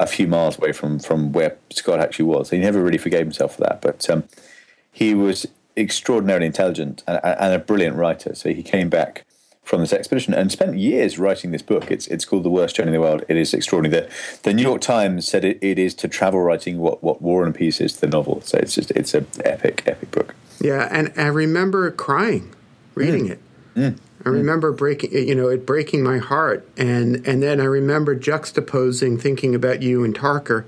a 0.00 0.06
few 0.06 0.26
miles 0.26 0.58
away 0.58 0.72
from 0.72 0.98
from 0.98 1.32
where 1.32 1.56
Scott 1.70 2.00
actually 2.00 2.24
was. 2.24 2.50
He 2.50 2.58
never 2.58 2.82
really 2.82 2.98
forgave 2.98 3.20
himself 3.20 3.54
for 3.54 3.60
that, 3.62 3.80
but 3.80 4.10
um, 4.10 4.24
he 4.90 5.14
was 5.14 5.46
extraordinarily 5.76 6.46
intelligent 6.46 7.04
and, 7.06 7.20
and 7.22 7.54
a 7.54 7.58
brilliant 7.58 7.96
writer. 7.96 8.34
So 8.34 8.52
he 8.52 8.64
came 8.64 8.88
back 8.88 9.24
from 9.68 9.82
this 9.82 9.92
expedition 9.92 10.32
and 10.32 10.50
spent 10.50 10.78
years 10.78 11.18
writing 11.18 11.50
this 11.50 11.60
book. 11.60 11.90
It's 11.90 12.06
it's 12.06 12.24
called 12.24 12.42
The 12.42 12.50
Worst 12.50 12.76
Journey 12.76 12.88
in 12.88 12.94
the 12.94 13.00
World. 13.00 13.22
It 13.28 13.36
is 13.36 13.52
extraordinary. 13.52 14.06
The, 14.06 14.40
the 14.44 14.54
New 14.54 14.62
York 14.62 14.80
Times 14.80 15.28
said 15.28 15.44
it, 15.44 15.58
it 15.60 15.78
is 15.78 15.92
to 15.96 16.08
travel 16.08 16.40
writing 16.40 16.78
what, 16.78 17.02
what 17.02 17.20
War 17.20 17.44
and 17.44 17.54
Peace 17.54 17.78
is 17.78 17.92
to 17.94 18.00
the 18.00 18.06
novel. 18.06 18.40
So 18.40 18.56
it's 18.56 18.74
just 18.74 18.90
it's 18.92 19.12
an 19.12 19.26
epic, 19.44 19.82
epic 19.84 20.10
book. 20.10 20.34
Yeah, 20.58 20.88
and 20.90 21.12
I 21.16 21.26
remember 21.26 21.90
crying 21.90 22.54
reading 22.94 23.26
mm. 23.26 23.30
it. 23.32 23.40
Mm. 23.74 23.98
I 24.24 24.30
remember 24.30 24.72
breaking, 24.72 25.12
you 25.12 25.34
know, 25.34 25.48
it 25.48 25.64
breaking 25.64 26.02
my 26.02 26.16
heart, 26.16 26.66
and 26.78 27.26
and 27.26 27.42
then 27.42 27.60
I 27.60 27.64
remember 27.64 28.16
juxtaposing, 28.16 29.20
thinking 29.20 29.54
about 29.54 29.82
you 29.82 30.02
and 30.02 30.14
Tarka. 30.14 30.64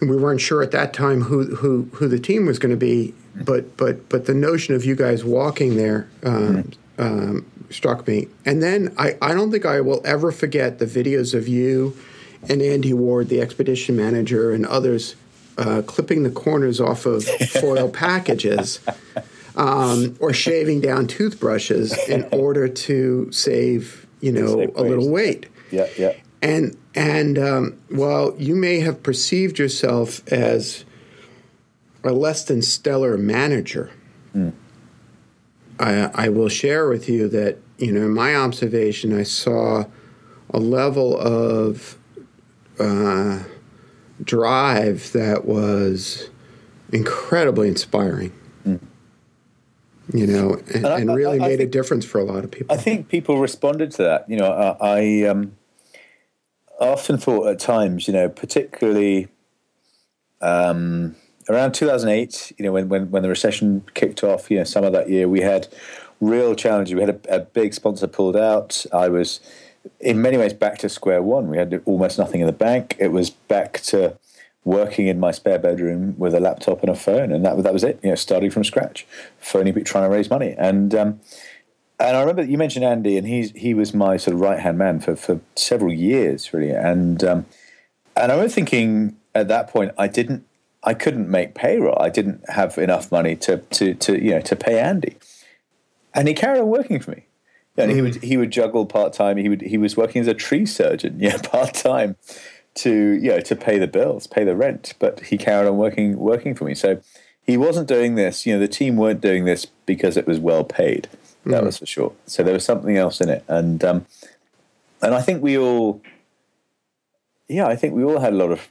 We 0.00 0.16
weren't 0.16 0.40
sure 0.40 0.62
at 0.62 0.72
that 0.72 0.92
time 0.92 1.22
who 1.22 1.56
who 1.56 1.88
who 1.94 2.08
the 2.08 2.18
team 2.18 2.44
was 2.46 2.58
going 2.58 2.70
to 2.70 2.76
be, 2.76 3.14
but 3.36 3.76
but 3.76 4.08
but 4.08 4.26
the 4.26 4.34
notion 4.34 4.74
of 4.74 4.84
you 4.84 4.96
guys 4.96 5.24
walking 5.24 5.76
there 5.76 6.08
um, 6.24 6.64
mm. 6.64 6.74
Um, 6.98 7.46
struck 7.70 8.06
me. 8.06 8.28
And 8.44 8.62
then 8.62 8.94
I, 8.98 9.16
I 9.22 9.34
don't 9.34 9.50
think 9.50 9.64
I 9.64 9.80
will 9.80 10.00
ever 10.04 10.32
forget 10.32 10.78
the 10.78 10.86
videos 10.86 11.34
of 11.34 11.48
you 11.48 11.96
and 12.48 12.62
Andy 12.62 12.92
Ward, 12.92 13.28
the 13.28 13.40
expedition 13.40 13.96
manager, 13.96 14.52
and 14.52 14.66
others 14.66 15.16
uh, 15.56 15.82
clipping 15.86 16.22
the 16.22 16.30
corners 16.30 16.80
off 16.80 17.06
of 17.06 17.24
foil 17.60 17.88
packages 17.88 18.80
um, 19.56 20.16
or 20.20 20.32
shaving 20.32 20.80
down 20.80 21.06
toothbrushes 21.06 21.96
in 22.08 22.28
order 22.32 22.68
to 22.68 23.30
save, 23.32 24.06
you 24.20 24.32
know, 24.32 24.72
a 24.76 24.82
little 24.82 25.10
weight. 25.10 25.46
Yeah, 25.70 25.88
yeah. 25.98 26.14
And 26.40 26.76
and 26.94 27.38
um, 27.38 27.80
while 27.88 28.34
you 28.38 28.54
may 28.54 28.80
have 28.80 29.02
perceived 29.02 29.58
yourself 29.58 30.26
as 30.32 30.84
a 32.04 32.12
less 32.12 32.44
than 32.44 32.62
stellar 32.62 33.18
manager, 33.18 33.90
mm. 34.34 34.52
I, 35.80 36.10
I 36.14 36.28
will 36.28 36.48
share 36.48 36.88
with 36.88 37.08
you 37.08 37.28
that, 37.28 37.58
you 37.78 37.92
know, 37.92 38.02
in 38.02 38.14
my 38.14 38.34
observation, 38.34 39.18
I 39.18 39.22
saw 39.22 39.84
a 40.50 40.58
level 40.58 41.18
of 41.18 41.96
uh, 42.78 43.42
drive 44.22 45.12
that 45.12 45.44
was 45.44 46.30
incredibly 46.92 47.68
inspiring. 47.68 48.32
Mm. 48.66 48.80
You 50.12 50.26
know, 50.26 50.54
and, 50.74 50.86
and, 50.86 50.86
and 50.86 51.14
really 51.14 51.38
I, 51.38 51.44
I 51.44 51.48
made 51.48 51.58
think, 51.58 51.68
a 51.68 51.70
difference 51.70 52.04
for 52.06 52.18
a 52.18 52.24
lot 52.24 52.42
of 52.42 52.50
people. 52.50 52.74
I 52.74 52.78
think 52.78 53.08
people 53.08 53.38
responded 53.38 53.90
to 53.92 54.02
that. 54.04 54.28
You 54.28 54.38
know, 54.38 54.50
I, 54.80 54.98
I 54.98 55.22
um, 55.28 55.52
often 56.80 57.18
thought 57.18 57.46
at 57.48 57.58
times, 57.58 58.08
you 58.08 58.14
know, 58.14 58.28
particularly 58.28 59.28
um, 60.40 61.14
around 61.48 61.72
2008, 61.72 62.52
you 62.58 62.64
know, 62.64 62.72
when, 62.72 62.88
when, 62.88 63.10
when 63.10 63.22
the 63.22 63.28
recession 63.28 63.84
kicked 63.94 64.22
off, 64.22 64.50
you 64.50 64.56
know, 64.56 64.62
of 64.62 64.92
that 64.92 65.08
year, 65.08 65.28
we 65.28 65.40
had 65.40 65.68
real 66.20 66.54
challenges. 66.54 66.94
We 66.94 67.00
had 67.00 67.26
a, 67.28 67.36
a 67.36 67.40
big 67.40 67.74
sponsor 67.74 68.06
pulled 68.06 68.36
out. 68.36 68.84
I 68.92 69.08
was, 69.08 69.40
in 70.00 70.20
many 70.20 70.36
ways, 70.36 70.52
back 70.52 70.78
to 70.78 70.88
square 70.88 71.22
one. 71.22 71.48
We 71.48 71.58
had 71.58 71.82
almost 71.84 72.18
nothing 72.18 72.40
in 72.40 72.46
the 72.46 72.52
bank. 72.52 72.96
It 72.98 73.08
was 73.08 73.30
back 73.30 73.80
to 73.84 74.18
working 74.64 75.06
in 75.06 75.18
my 75.18 75.30
spare 75.30 75.58
bedroom 75.58 76.14
with 76.18 76.34
a 76.34 76.40
laptop 76.40 76.82
and 76.82 76.90
a 76.90 76.94
phone, 76.94 77.32
and 77.32 77.44
that 77.44 77.62
that 77.62 77.72
was 77.72 77.84
it. 77.84 77.98
You 78.02 78.10
know, 78.10 78.14
starting 78.14 78.50
from 78.50 78.64
scratch, 78.64 79.06
phoning, 79.38 79.82
trying 79.84 80.04
to 80.04 80.14
raise 80.14 80.28
money, 80.28 80.54
and 80.58 80.94
um, 80.94 81.20
and 81.98 82.16
I 82.16 82.20
remember 82.20 82.44
you 82.44 82.58
mentioned 82.58 82.84
Andy, 82.84 83.16
and 83.16 83.26
he's 83.26 83.50
he 83.52 83.74
was 83.74 83.94
my 83.94 84.16
sort 84.16 84.34
of 84.34 84.40
right 84.40 84.60
hand 84.60 84.78
man 84.78 85.00
for 85.00 85.16
for 85.16 85.40
several 85.56 85.92
years, 85.92 86.52
really, 86.52 86.70
and 86.70 87.24
um, 87.24 87.46
and 88.16 88.30
I 88.30 88.34
remember 88.34 88.52
thinking 88.52 89.16
at 89.34 89.48
that 89.48 89.68
point 89.68 89.92
I 89.98 90.06
didn't. 90.06 90.44
I 90.84 90.94
couldn't 90.94 91.28
make 91.28 91.54
payroll. 91.54 92.00
I 92.00 92.08
didn't 92.08 92.48
have 92.48 92.78
enough 92.78 93.10
money 93.10 93.36
to, 93.36 93.58
to, 93.58 93.94
to 93.94 94.22
you 94.22 94.30
know 94.30 94.40
to 94.42 94.56
pay 94.56 94.78
Andy, 94.78 95.16
and 96.14 96.28
he 96.28 96.34
carried 96.34 96.60
on 96.60 96.68
working 96.68 97.00
for 97.00 97.12
me. 97.12 97.24
And 97.76 97.92
he 97.92 98.02
would 98.02 98.16
he 98.16 98.36
would 98.36 98.50
juggle 98.50 98.86
part 98.86 99.12
time. 99.12 99.36
He 99.36 99.48
would 99.48 99.60
he 99.60 99.78
was 99.78 99.96
working 99.96 100.20
as 100.20 100.26
a 100.26 100.34
tree 100.34 100.66
surgeon, 100.66 101.16
yeah, 101.20 101.38
part 101.38 101.74
time, 101.74 102.16
to 102.76 102.90
you 102.90 103.30
know 103.30 103.40
to 103.40 103.54
pay 103.54 103.78
the 103.78 103.86
bills, 103.86 104.26
pay 104.26 104.44
the 104.44 104.56
rent. 104.56 104.94
But 104.98 105.20
he 105.20 105.38
carried 105.38 105.68
on 105.68 105.76
working 105.76 106.18
working 106.18 106.54
for 106.56 106.64
me. 106.64 106.74
So 106.74 107.00
he 107.40 107.56
wasn't 107.56 107.88
doing 107.88 108.16
this. 108.16 108.44
You 108.46 108.54
know, 108.54 108.60
the 108.60 108.68
team 108.68 108.96
weren't 108.96 109.20
doing 109.20 109.44
this 109.44 109.64
because 109.86 110.16
it 110.16 110.26
was 110.26 110.40
well 110.40 110.64
paid. 110.64 111.08
That 111.46 111.62
mm. 111.62 111.66
was 111.66 111.78
for 111.78 111.86
sure. 111.86 112.12
So 112.26 112.42
there 112.42 112.52
was 112.52 112.64
something 112.64 112.96
else 112.96 113.20
in 113.20 113.28
it, 113.28 113.44
and 113.46 113.82
um, 113.84 114.06
and 115.00 115.14
I 115.14 115.22
think 115.22 115.42
we 115.42 115.56
all, 115.56 116.02
yeah, 117.48 117.66
I 117.66 117.76
think 117.76 117.94
we 117.94 118.02
all 118.02 118.18
had 118.18 118.32
a 118.32 118.36
lot 118.36 118.50
of 118.50 118.68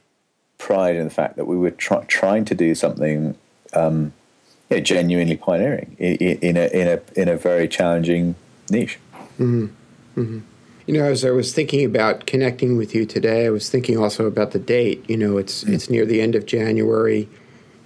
pride 0.58 0.96
in 0.96 1.04
the 1.04 1.10
fact 1.10 1.36
that 1.36 1.46
we 1.46 1.56
were 1.56 1.70
try, 1.70 2.04
trying 2.04 2.44
to 2.44 2.54
do 2.54 2.74
something 2.74 3.36
um, 3.72 4.12
yeah, 4.70 4.80
genuinely 4.80 5.36
pioneering 5.36 5.96
in, 5.98 6.16
in, 6.16 6.56
a 6.56 6.66
in 6.66 6.88
a 6.88 7.20
in 7.20 7.28
a 7.28 7.36
very 7.36 7.66
challenging 7.68 8.34
niche. 8.70 8.98
Mm-hmm. 9.38 9.66
Mm-hmm. 10.16 10.38
You 10.86 10.94
know, 10.94 11.04
as 11.04 11.24
I 11.24 11.30
was 11.30 11.52
thinking 11.52 11.84
about 11.84 12.26
connecting 12.26 12.76
with 12.76 12.94
you 12.94 13.06
today, 13.06 13.46
I 13.46 13.50
was 13.50 13.68
thinking 13.70 13.98
also 13.98 14.26
about 14.26 14.52
the 14.52 14.58
date. 14.58 15.08
You 15.08 15.16
know, 15.16 15.38
it's 15.38 15.64
mm. 15.64 15.72
it's 15.72 15.88
near 15.88 16.04
the 16.04 16.20
end 16.20 16.34
of 16.34 16.46
January, 16.46 17.28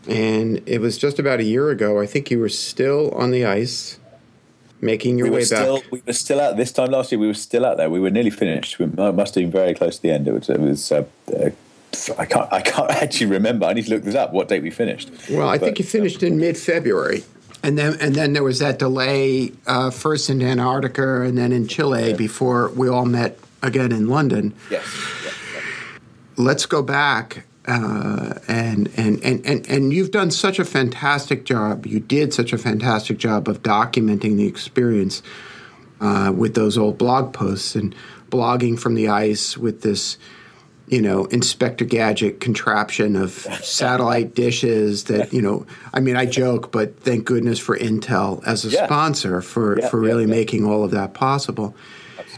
and 0.08 0.62
it 0.66 0.80
was 0.80 0.98
just 0.98 1.18
about 1.18 1.40
a 1.40 1.44
year 1.44 1.70
ago. 1.70 2.00
I 2.00 2.06
think 2.06 2.30
you 2.30 2.38
were 2.38 2.48
still 2.48 3.10
on 3.12 3.30
the 3.30 3.44
ice, 3.44 3.98
making 4.80 5.18
your 5.18 5.28
we 5.28 5.36
way 5.36 5.44
still, 5.44 5.80
back. 5.80 5.92
We 5.92 6.02
were 6.06 6.12
still 6.12 6.40
out 6.40 6.56
this 6.56 6.72
time 6.72 6.90
last 6.90 7.12
year. 7.12 7.18
We 7.18 7.26
were 7.26 7.34
still 7.34 7.66
out 7.66 7.76
there. 7.76 7.90
We 7.90 8.00
were 8.00 8.10
nearly 8.10 8.30
finished. 8.30 8.78
We 8.78 8.86
must 8.86 9.34
have 9.34 9.42
been 9.42 9.50
very 9.50 9.74
close 9.74 9.96
to 9.96 10.02
the 10.02 10.10
end. 10.10 10.26
It 10.26 10.32
was. 10.32 10.48
It 10.48 10.60
was 10.60 10.92
uh, 10.92 11.04
uh, 11.28 11.50
I 12.18 12.26
can't. 12.26 12.52
I 12.52 12.60
can't 12.60 12.90
actually 13.02 13.26
remember. 13.26 13.66
I 13.66 13.72
need 13.72 13.84
to 13.86 13.90
look 13.90 14.02
this 14.02 14.14
up. 14.14 14.32
What 14.32 14.48
date 14.48 14.62
we 14.62 14.70
finished? 14.70 15.10
Well, 15.30 15.48
I 15.48 15.58
but, 15.58 15.66
think 15.66 15.78
you 15.78 15.84
finished 15.84 16.22
in 16.22 16.38
mid-February. 16.38 17.24
And 17.62 17.78
then, 17.78 17.96
and 18.00 18.14
then 18.14 18.32
there 18.32 18.42
was 18.42 18.58
that 18.58 18.78
delay, 18.78 19.52
uh, 19.66 19.90
first 19.90 20.28
in 20.28 20.42
Antarctica 20.42 21.22
and 21.22 21.38
then 21.38 21.52
in 21.52 21.68
Chile 21.68 22.10
yeah. 22.10 22.16
before 22.16 22.70
we 22.70 22.88
all 22.88 23.06
met 23.06 23.38
again 23.62 23.92
in 23.92 24.08
London. 24.08 24.52
Yes. 24.68 24.84
Let's 26.36 26.66
go 26.66 26.82
back. 26.82 27.44
Uh, 27.64 28.34
and, 28.48 28.90
and, 28.96 29.22
and, 29.22 29.46
and, 29.46 29.68
and 29.68 29.92
you've 29.92 30.10
done 30.10 30.32
such 30.32 30.58
a 30.58 30.64
fantastic 30.64 31.44
job. 31.44 31.86
You 31.86 32.00
did 32.00 32.34
such 32.34 32.52
a 32.52 32.58
fantastic 32.58 33.18
job 33.18 33.48
of 33.48 33.62
documenting 33.62 34.36
the 34.36 34.48
experience 34.48 35.22
uh, 36.00 36.32
with 36.34 36.54
those 36.54 36.76
old 36.76 36.98
blog 36.98 37.32
posts 37.32 37.76
and 37.76 37.94
blogging 38.30 38.76
from 38.76 38.96
the 38.96 39.06
ice 39.06 39.56
with 39.56 39.82
this 39.82 40.18
you 40.92 41.00
know, 41.00 41.24
Inspector 41.24 41.82
Gadget 41.86 42.38
contraption 42.38 43.16
of 43.16 43.32
satellite 43.62 44.34
dishes 44.34 45.04
that, 45.04 45.32
you 45.32 45.40
know, 45.40 45.66
I 45.94 46.00
mean, 46.00 46.16
I 46.16 46.26
joke, 46.26 46.70
but 46.70 47.00
thank 47.00 47.24
goodness 47.24 47.58
for 47.58 47.78
Intel 47.78 48.46
as 48.46 48.66
a 48.66 48.68
yeah. 48.68 48.84
sponsor 48.84 49.40
for, 49.40 49.80
yeah, 49.80 49.88
for 49.88 49.98
really 49.98 50.24
yeah, 50.24 50.30
making 50.30 50.66
all 50.66 50.84
of 50.84 50.90
that 50.90 51.14
possible. 51.14 51.74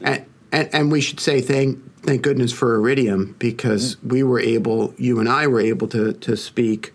And, 0.01 0.25
and, 0.53 0.71
and, 0.73 0.93
we 0.93 1.01
should 1.01 1.19
say 1.19 1.41
thank, 1.41 1.81
thank 2.03 2.23
goodness 2.23 2.53
for 2.53 2.77
Iridium 2.77 3.35
because 3.41 3.97
mm-hmm. 3.97 4.09
we 4.09 4.23
were 4.23 4.39
able, 4.39 4.95
you 4.99 5.19
and 5.19 5.29
I 5.29 5.49
were 5.49 5.61
able 5.61 5.89
to, 5.89 6.13
to 6.13 6.37
speak 6.37 6.95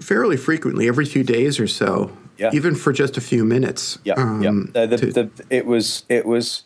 fairly 0.00 0.38
frequently, 0.38 0.88
every 0.88 1.04
few 1.04 1.22
days 1.22 1.60
or 1.60 1.66
so, 1.66 2.16
even 2.50 2.74
for 2.74 2.94
just 2.94 3.18
a 3.18 3.20
few 3.20 3.44
minutes. 3.44 3.98
Yeah, 4.04 4.14
um, 4.14 4.42
yeah. 4.42 4.86
The, 4.86 4.86
the, 4.86 4.96
to, 4.96 5.12
the, 5.12 5.30
it 5.50 5.66
was 5.66 6.04
it 6.08 6.24
was 6.24 6.62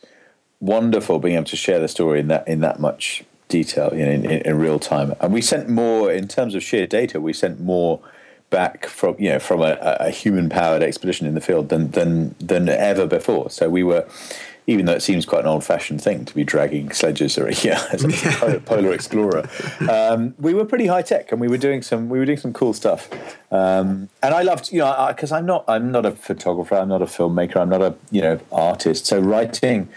wonderful 0.61 1.19
being 1.19 1.35
able 1.35 1.43
to 1.45 1.57
share 1.57 1.79
the 1.79 1.89
story 1.89 2.21
in 2.21 2.29
that 2.29 2.47
in 2.47 2.61
that 2.61 2.79
much 2.79 3.25
detail 3.47 3.91
you 3.93 4.05
know, 4.05 4.11
in, 4.11 4.25
in, 4.25 4.41
in, 4.41 4.57
real 4.57 4.79
time. 4.79 5.13
And 5.19 5.33
we 5.33 5.41
sent 5.41 5.69
more 5.69 6.11
in 6.11 6.27
terms 6.27 6.55
of 6.55 6.63
sheer 6.63 6.87
data. 6.87 7.21
We 7.21 7.33
sent 7.33 7.59
more 7.59 7.99
back 8.49 8.85
from 8.85 9.15
you 9.19 9.29
know 9.29 9.39
from 9.39 9.61
a, 9.61 9.77
a 9.99 10.09
human 10.09 10.49
powered 10.49 10.83
expedition 10.83 11.27
in 11.27 11.33
the 11.33 11.41
field 11.41 11.69
than 11.69 11.91
than 11.91 12.35
than 12.39 12.69
ever 12.69 13.07
before. 13.07 13.49
So 13.49 13.69
we 13.69 13.83
were. 13.83 14.07
Even 14.67 14.87
though 14.87 14.93
it 14.93 15.03
seems 15.03 15.27
quite 15.27 15.41
an 15.41 15.45
old-fashioned 15.45 16.01
thing 16.01 16.25
to 16.25 16.33
be 16.33 16.43
dragging 16.43 16.91
sledges 16.91 17.37
or 17.37 17.51
yeah, 17.63 17.85
as 17.91 18.03
a 18.03 18.07
polar, 18.39 18.59
polar 18.61 18.93
explorer, 18.93 19.47
um, 19.87 20.33
we 20.39 20.55
were 20.55 20.65
pretty 20.65 20.87
high 20.87 21.03
tech, 21.03 21.31
and 21.31 21.39
we 21.39 21.47
were 21.47 21.59
doing 21.59 21.83
some 21.83 22.09
we 22.09 22.17
were 22.17 22.25
doing 22.25 22.39
some 22.39 22.51
cool 22.51 22.73
stuff. 22.73 23.07
Um, 23.51 24.09
and 24.23 24.33
I 24.33 24.41
loved, 24.41 24.71
you 24.71 24.79
know, 24.79 25.05
because 25.09 25.31
I'm 25.31 25.45
not 25.45 25.65
I'm 25.67 25.91
not 25.91 26.07
a 26.07 26.13
photographer, 26.13 26.73
I'm 26.77 26.89
not 26.89 27.03
a 27.03 27.05
filmmaker, 27.05 27.57
I'm 27.57 27.69
not 27.69 27.83
a 27.83 27.93
you 28.09 28.23
know 28.23 28.39
artist. 28.51 29.05
So 29.05 29.19
writing 29.19 29.87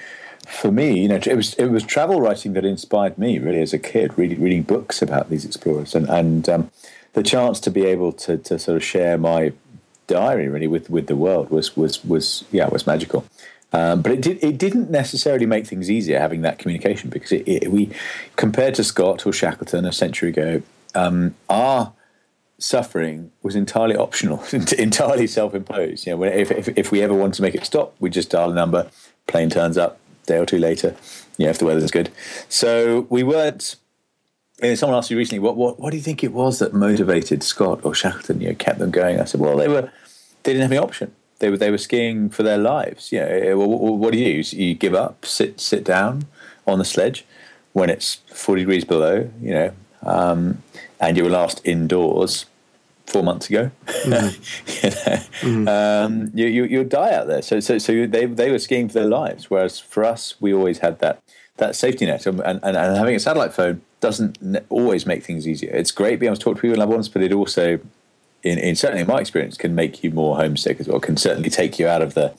for 0.49 0.73
me, 0.73 1.01
you 1.01 1.09
know, 1.09 1.17
it 1.17 1.37
was 1.37 1.55
it 1.55 1.67
was 1.67 1.85
travel 1.85 2.21
writing 2.21 2.55
that 2.55 2.65
inspired 2.65 3.19
me 3.19 3.39
really 3.39 3.61
as 3.61 3.75
a 3.75 3.79
kid, 3.79 4.17
reading 4.17 4.41
reading 4.41 4.63
books 4.63 5.03
about 5.03 5.29
these 5.29 5.45
explorers, 5.45 5.95
and 5.95 6.09
and 6.09 6.49
um, 6.49 6.71
the 7.13 7.23
chance 7.23 7.61
to 7.61 7.71
be 7.71 7.85
able 7.85 8.13
to 8.13 8.39
to 8.39 8.59
sort 8.59 8.77
of 8.77 8.83
share 8.83 9.19
my 9.19 9.53
diary 10.07 10.49
really 10.49 10.67
with 10.67 10.89
with 10.89 11.07
the 11.07 11.17
world 11.17 11.51
was 11.51 11.77
was 11.77 12.03
was 12.05 12.45
yeah 12.51 12.67
was 12.69 12.87
magical. 12.87 13.25
Um, 13.75 14.01
but 14.01 14.13
it 14.13 14.23
did 14.23 14.43
it 14.43 14.57
didn't 14.57 14.91
necessarily 14.91 15.45
make 15.45 15.67
things 15.67 15.91
easier 15.91 16.19
having 16.19 16.41
that 16.41 16.59
communication 16.59 17.11
because 17.11 17.33
it, 17.33 17.47
it, 17.47 17.71
we 17.71 17.91
compared 18.37 18.75
to 18.77 18.85
Scott 18.85 19.27
or 19.27 19.33
Shackleton 19.33 19.85
a 19.85 19.93
century 19.93 20.31
ago, 20.31 20.63
um, 20.95 21.35
our 21.51 21.93
suffering 22.59 23.31
was 23.43 23.55
entirely 23.55 23.97
optional, 23.97 24.43
entirely 24.79 25.27
self-imposed. 25.27 26.07
You 26.07 26.17
know, 26.17 26.25
if, 26.25 26.51
if, 26.51 26.69
if 26.77 26.91
we 26.91 27.03
ever 27.03 27.15
wanted 27.15 27.35
to 27.35 27.43
make 27.43 27.55
it 27.55 27.65
stop, 27.67 27.95
we 28.01 28.09
just 28.09 28.31
dial 28.31 28.51
a 28.51 28.55
number, 28.55 28.91
plane 29.27 29.51
turns 29.51 29.77
up, 29.79 30.01
day 30.29 30.39
or 30.39 30.47
two 30.47 30.59
later. 30.59 30.95
Yeah, 31.37 31.51
if 31.51 31.59
the 31.59 31.67
weather's 31.67 31.91
good. 31.91 32.11
So 32.49 33.07
we 33.11 33.23
weren't. 33.23 33.77
And 34.61 34.77
someone 34.77 34.99
asked 34.99 35.11
me 35.11 35.17
recently, 35.17 35.39
what, 35.39 35.57
what 35.57 35.79
what 35.79 35.91
do 35.91 35.97
you 35.97 36.03
think 36.03 36.25
it 36.25 36.33
was 36.33 36.59
that 36.59 36.75
motivated 36.75 37.43
Scott 37.43 37.81
or 37.85 37.95
Shackleton? 37.95 38.41
You 38.41 38.49
know, 38.49 38.55
kept 38.55 38.79
them 38.79 38.91
going. 38.91 39.21
I 39.21 39.25
said, 39.25 39.41
well, 39.41 39.57
they 39.57 39.69
were 39.69 39.91
they 40.43 40.53
didn't 40.53 40.63
have 40.63 40.73
any 40.73 40.79
option. 40.79 41.15
They 41.39 41.51
were 41.51 41.57
they 41.57 41.71
were 41.71 41.79
skiing 41.79 42.29
for 42.29 42.43
their 42.43 42.59
lives. 42.59 43.13
You 43.13 43.21
know, 43.21 43.27
eh, 43.27 43.53
what, 43.55 43.69
what 43.69 44.13
do 44.13 44.19
you 44.19 44.43
do? 44.43 44.57
You 44.57 44.75
give 44.75 44.95
up, 44.95 45.25
sit 45.25 45.61
sit 45.61 45.85
down 45.85 46.27
on 46.67 46.79
the 46.79 46.85
sledge 46.85 47.25
when 47.73 47.89
it's 47.91 48.17
forty 48.35 48.63
degrees 48.63 48.85
below. 48.85 49.31
You 49.41 49.51
know, 49.51 49.73
um, 50.03 50.63
and 51.01 51.17
you 51.17 51.23
were 51.25 51.31
last 51.31 51.61
indoors 51.65 52.47
four 53.09 53.23
months 53.23 53.49
ago. 53.49 53.71
Mm. 53.87 54.05
you, 54.83 54.91
know? 54.91 55.67
mm. 55.67 56.05
um, 56.05 56.31
you, 56.35 56.47
you, 56.47 56.65
you 56.65 56.85
die 56.85 57.13
out 57.13 57.27
there. 57.27 57.43
So, 57.43 57.61
so, 57.61 57.79
so 57.79 58.07
they, 58.07 58.27
they 58.27 58.51
were 58.51 58.59
skiing 58.59 58.89
for 58.89 58.95
their 58.95 59.07
lives. 59.07 59.51
Whereas 59.51 59.81
for 59.81 60.05
us, 60.05 60.35
we 60.41 60.53
always 60.53 60.79
had 60.79 60.99
that, 61.01 61.23
that 61.57 61.75
safety 61.75 62.07
net. 62.07 62.27
And, 62.27 62.41
and, 62.41 62.61
and 62.63 62.97
having 62.97 63.15
a 63.15 63.21
satellite 63.21 63.55
phone 63.55 63.81
doesn't 64.01 64.39
always 64.69 65.07
make 65.07 65.25
things 65.25 65.49
easier. 65.49 65.75
It's 65.75 65.91
great 65.91 66.21
being 66.21 66.29
able 66.29 66.37
to 66.37 66.43
talk 66.43 66.57
to 66.57 66.63
people 66.63 66.75
in 66.75 66.81
loved 66.81 66.93
ones, 66.93 67.09
but 67.09 67.23
it 67.23 67.33
also, 67.33 67.81
in, 68.43 68.59
in 68.59 68.77
certainly 68.77 69.03
in 69.03 69.09
my 69.09 69.21
experience, 69.21 69.57
can 69.57 69.75
make 69.75 70.05
you 70.05 70.11
more 70.11 70.37
homesick 70.37 70.79
as 70.79 70.87
well, 70.87 71.01
can 71.01 71.17
certainly 71.17 71.51
take 71.51 71.79
you 71.79 71.89
out 71.89 72.03
of 72.03 72.15
the, 72.15 72.35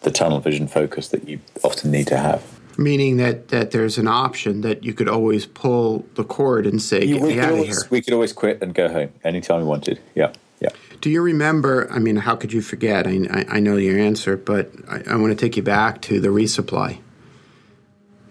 the 0.00 0.10
tunnel 0.10 0.40
vision 0.40 0.66
focus 0.66 1.08
that 1.08 1.28
you 1.28 1.40
often 1.62 1.90
need 1.90 2.06
to 2.08 2.16
have. 2.16 2.55
Meaning 2.78 3.16
that, 3.16 3.48
that 3.48 3.70
there's 3.70 3.96
an 3.96 4.06
option 4.06 4.60
that 4.60 4.84
you 4.84 4.92
could 4.92 5.08
always 5.08 5.46
pull 5.46 6.04
the 6.14 6.24
cord 6.24 6.66
and 6.66 6.80
say, 6.80 7.06
"Get 7.06 7.22
me 7.22 7.40
out 7.40 7.52
always, 7.52 7.62
of 7.62 7.66
here." 7.68 7.88
We 7.90 8.02
could 8.02 8.12
always 8.12 8.32
quit 8.32 8.62
and 8.62 8.74
go 8.74 8.88
home 8.88 9.12
anytime 9.24 9.60
we 9.60 9.66
wanted. 9.66 9.98
Yeah, 10.14 10.32
yeah. 10.60 10.68
Do 11.00 11.08
you 11.08 11.22
remember? 11.22 11.90
I 11.90 11.98
mean, 11.98 12.16
how 12.16 12.36
could 12.36 12.52
you 12.52 12.60
forget? 12.60 13.06
I, 13.06 13.26
I, 13.30 13.44
I 13.56 13.60
know 13.60 13.76
your 13.76 13.98
answer, 13.98 14.36
but 14.36 14.70
I, 14.88 15.02
I, 15.10 15.16
want 15.16 15.30
to 15.30 15.36
take 15.36 15.56
you 15.56 15.62
back 15.62 16.02
to 16.02 16.20
the 16.20 16.28
resupply, 16.28 16.98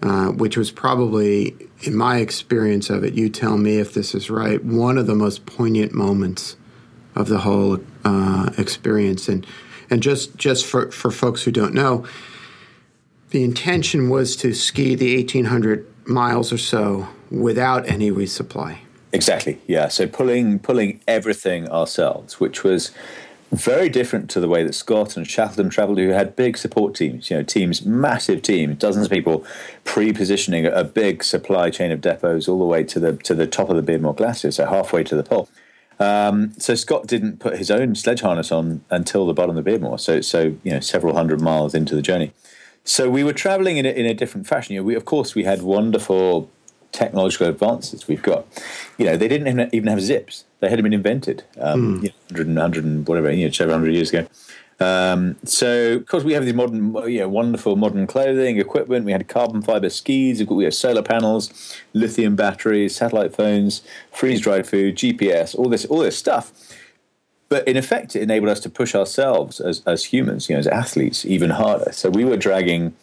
uh, 0.02 0.28
which 0.28 0.56
was 0.56 0.70
probably, 0.70 1.56
in 1.82 1.96
my 1.96 2.18
experience 2.18 2.88
of 2.88 3.02
it, 3.02 3.14
you 3.14 3.28
tell 3.28 3.58
me 3.58 3.78
if 3.78 3.94
this 3.94 4.14
is 4.14 4.30
right, 4.30 4.64
one 4.64 4.96
of 4.96 5.08
the 5.08 5.16
most 5.16 5.44
poignant 5.46 5.92
moments 5.92 6.56
of 7.16 7.26
the 7.26 7.38
whole 7.38 7.80
uh, 8.04 8.50
experience. 8.58 9.28
And 9.28 9.44
and 9.90 10.02
just 10.02 10.36
just 10.36 10.66
for 10.66 10.90
for 10.90 11.10
folks 11.10 11.42
who 11.42 11.50
don't 11.50 11.74
know 11.74 12.06
the 13.36 13.44
intention 13.44 14.08
was 14.08 14.34
to 14.34 14.54
ski 14.54 14.94
the 14.94 15.14
1,800 15.16 15.86
miles 16.06 16.54
or 16.54 16.56
so 16.56 17.06
without 17.30 17.86
any 17.86 18.10
resupply. 18.10 18.78
Exactly. 19.12 19.60
Yeah. 19.66 19.88
So 19.88 20.06
pulling 20.06 20.58
pulling 20.58 21.00
everything 21.06 21.68
ourselves, 21.68 22.40
which 22.40 22.64
was 22.64 22.92
very 23.52 23.90
different 23.90 24.30
to 24.30 24.40
the 24.40 24.48
way 24.48 24.64
that 24.64 24.72
Scott 24.72 25.18
and 25.18 25.28
Shackleton 25.28 25.68
travelled, 25.68 25.98
who 25.98 26.08
had 26.08 26.34
big 26.34 26.56
support 26.56 26.94
teams, 26.94 27.28
you 27.28 27.36
know, 27.36 27.42
teams, 27.42 27.84
massive 27.84 28.40
teams, 28.40 28.78
dozens 28.78 29.04
of 29.04 29.12
people 29.12 29.44
pre-positioning 29.84 30.64
a 30.64 30.82
big 30.82 31.22
supply 31.22 31.68
chain 31.68 31.92
of 31.92 32.00
depots 32.00 32.48
all 32.48 32.58
the 32.58 32.64
way 32.64 32.84
to 32.84 32.98
the 32.98 33.18
to 33.18 33.34
the 33.34 33.46
top 33.46 33.68
of 33.68 33.76
the 33.76 33.82
Beardmore 33.82 34.16
Glacier, 34.16 34.50
so 34.50 34.64
halfway 34.64 35.04
to 35.04 35.14
the 35.14 35.22
pole. 35.22 35.46
Um, 36.00 36.52
so 36.58 36.74
Scott 36.74 37.06
didn't 37.06 37.38
put 37.38 37.58
his 37.58 37.70
own 37.70 37.96
sledge 37.96 38.22
harness 38.22 38.50
on 38.50 38.82
until 38.88 39.26
the 39.26 39.34
bottom 39.34 39.58
of 39.58 39.62
the 39.62 39.70
Beardmore, 39.70 40.00
so 40.00 40.22
so 40.22 40.56
you 40.64 40.72
know 40.72 40.80
several 40.80 41.14
hundred 41.14 41.42
miles 41.42 41.74
into 41.74 41.94
the 41.94 42.02
journey. 42.02 42.32
So 42.86 43.10
we 43.10 43.22
were 43.22 43.34
travelling 43.34 43.76
in 43.76 43.84
a, 43.84 43.90
in 43.90 44.06
a 44.06 44.14
different 44.14 44.46
fashion. 44.46 44.74
You 44.74 44.80
know, 44.80 44.84
we 44.84 44.94
of 44.94 45.04
course 45.04 45.34
we 45.34 45.44
had 45.44 45.62
wonderful 45.62 46.48
technological 46.92 47.48
advances. 47.48 48.08
We've 48.08 48.22
got, 48.22 48.46
you 48.96 49.04
know, 49.04 49.16
they 49.16 49.28
didn't 49.28 49.74
even 49.74 49.88
have 49.88 50.00
zips 50.00 50.44
they 50.60 50.70
hadn't 50.70 50.84
been 50.84 50.94
invented 50.94 51.44
um, 51.60 52.00
mm. 52.00 52.02
you 52.02 52.08
know, 52.08 52.14
100, 52.30 52.46
100 52.48 52.84
and 52.84 53.06
whatever, 53.06 53.30
you 53.30 53.46
know, 53.46 53.50
700 53.50 53.92
years 53.92 54.10
ago. 54.10 54.26
Um, 54.78 55.36
so, 55.44 55.94
of 55.94 56.06
course, 56.06 56.22
we 56.22 56.34
have 56.34 56.44
these 56.44 56.54
modern, 56.54 56.94
you 57.10 57.20
know, 57.20 57.28
wonderful 57.28 57.76
modern 57.76 58.06
clothing, 58.06 58.58
equipment. 58.58 59.06
We 59.06 59.12
had 59.12 59.26
carbon 59.26 59.62
fiber 59.62 59.88
skis. 59.88 60.44
We 60.44 60.64
have 60.64 60.74
solar 60.74 61.02
panels, 61.02 61.74
lithium 61.94 62.36
batteries, 62.36 62.94
satellite 62.94 63.34
phones, 63.34 63.80
freeze-dried 64.12 64.66
food, 64.66 64.96
GPS, 64.96 65.54
all 65.54 65.70
this, 65.70 65.86
all 65.86 66.00
this 66.00 66.18
stuff. 66.18 66.52
But 67.48 67.66
in 67.68 67.76
effect, 67.76 68.16
it 68.16 68.22
enabled 68.22 68.50
us 68.50 68.60
to 68.60 68.70
push 68.70 68.94
ourselves 68.94 69.60
as, 69.60 69.82
as 69.86 70.04
humans, 70.04 70.48
you 70.48 70.56
know, 70.56 70.60
as 70.60 70.66
athletes, 70.66 71.24
even 71.24 71.50
harder. 71.50 71.92
So 71.92 72.10
we 72.10 72.24
were 72.24 72.36
dragging 72.36 72.94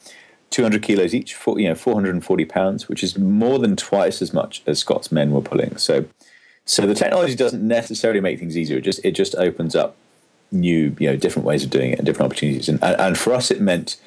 200 0.50 0.84
kilos 0.84 1.14
each, 1.14 1.34
for, 1.34 1.58
you 1.60 1.70
know, 1.70 1.76
440 1.76 2.46
pounds, 2.46 2.90
which 2.90 3.04
is 3.04 3.18
more 3.18 3.58
than 3.58 3.76
twice 3.76 4.22
as 4.22 4.34
much 4.34 4.62
as 4.68 4.80
Scott's 4.80 5.12
men 5.12 5.32
were 5.32 5.42
pulling. 5.42 5.78
So 5.78 6.06
so 6.66 6.88
the 6.88 6.96
technology 6.96 7.36
doesn't 7.36 7.66
necessarily 7.66 8.22
make 8.22 8.40
things 8.40 8.58
easier. 8.58 8.78
It 8.78 8.84
just 8.84 9.04
it 9.04 9.12
just 9.12 9.36
opens 9.36 9.76
up 9.76 9.96
new, 10.52 10.96
you 11.00 11.10
know, 11.10 11.16
different 11.16 11.46
ways 11.46 11.64
of 11.64 11.70
doing 11.70 11.92
it 11.92 12.00
and 12.00 12.06
different 12.06 12.32
opportunities. 12.32 12.70
And 12.70 12.82
and, 12.84 13.00
and 13.00 13.18
for 13.18 13.34
us, 13.34 13.52
it 13.52 13.60
meant, 13.60 13.98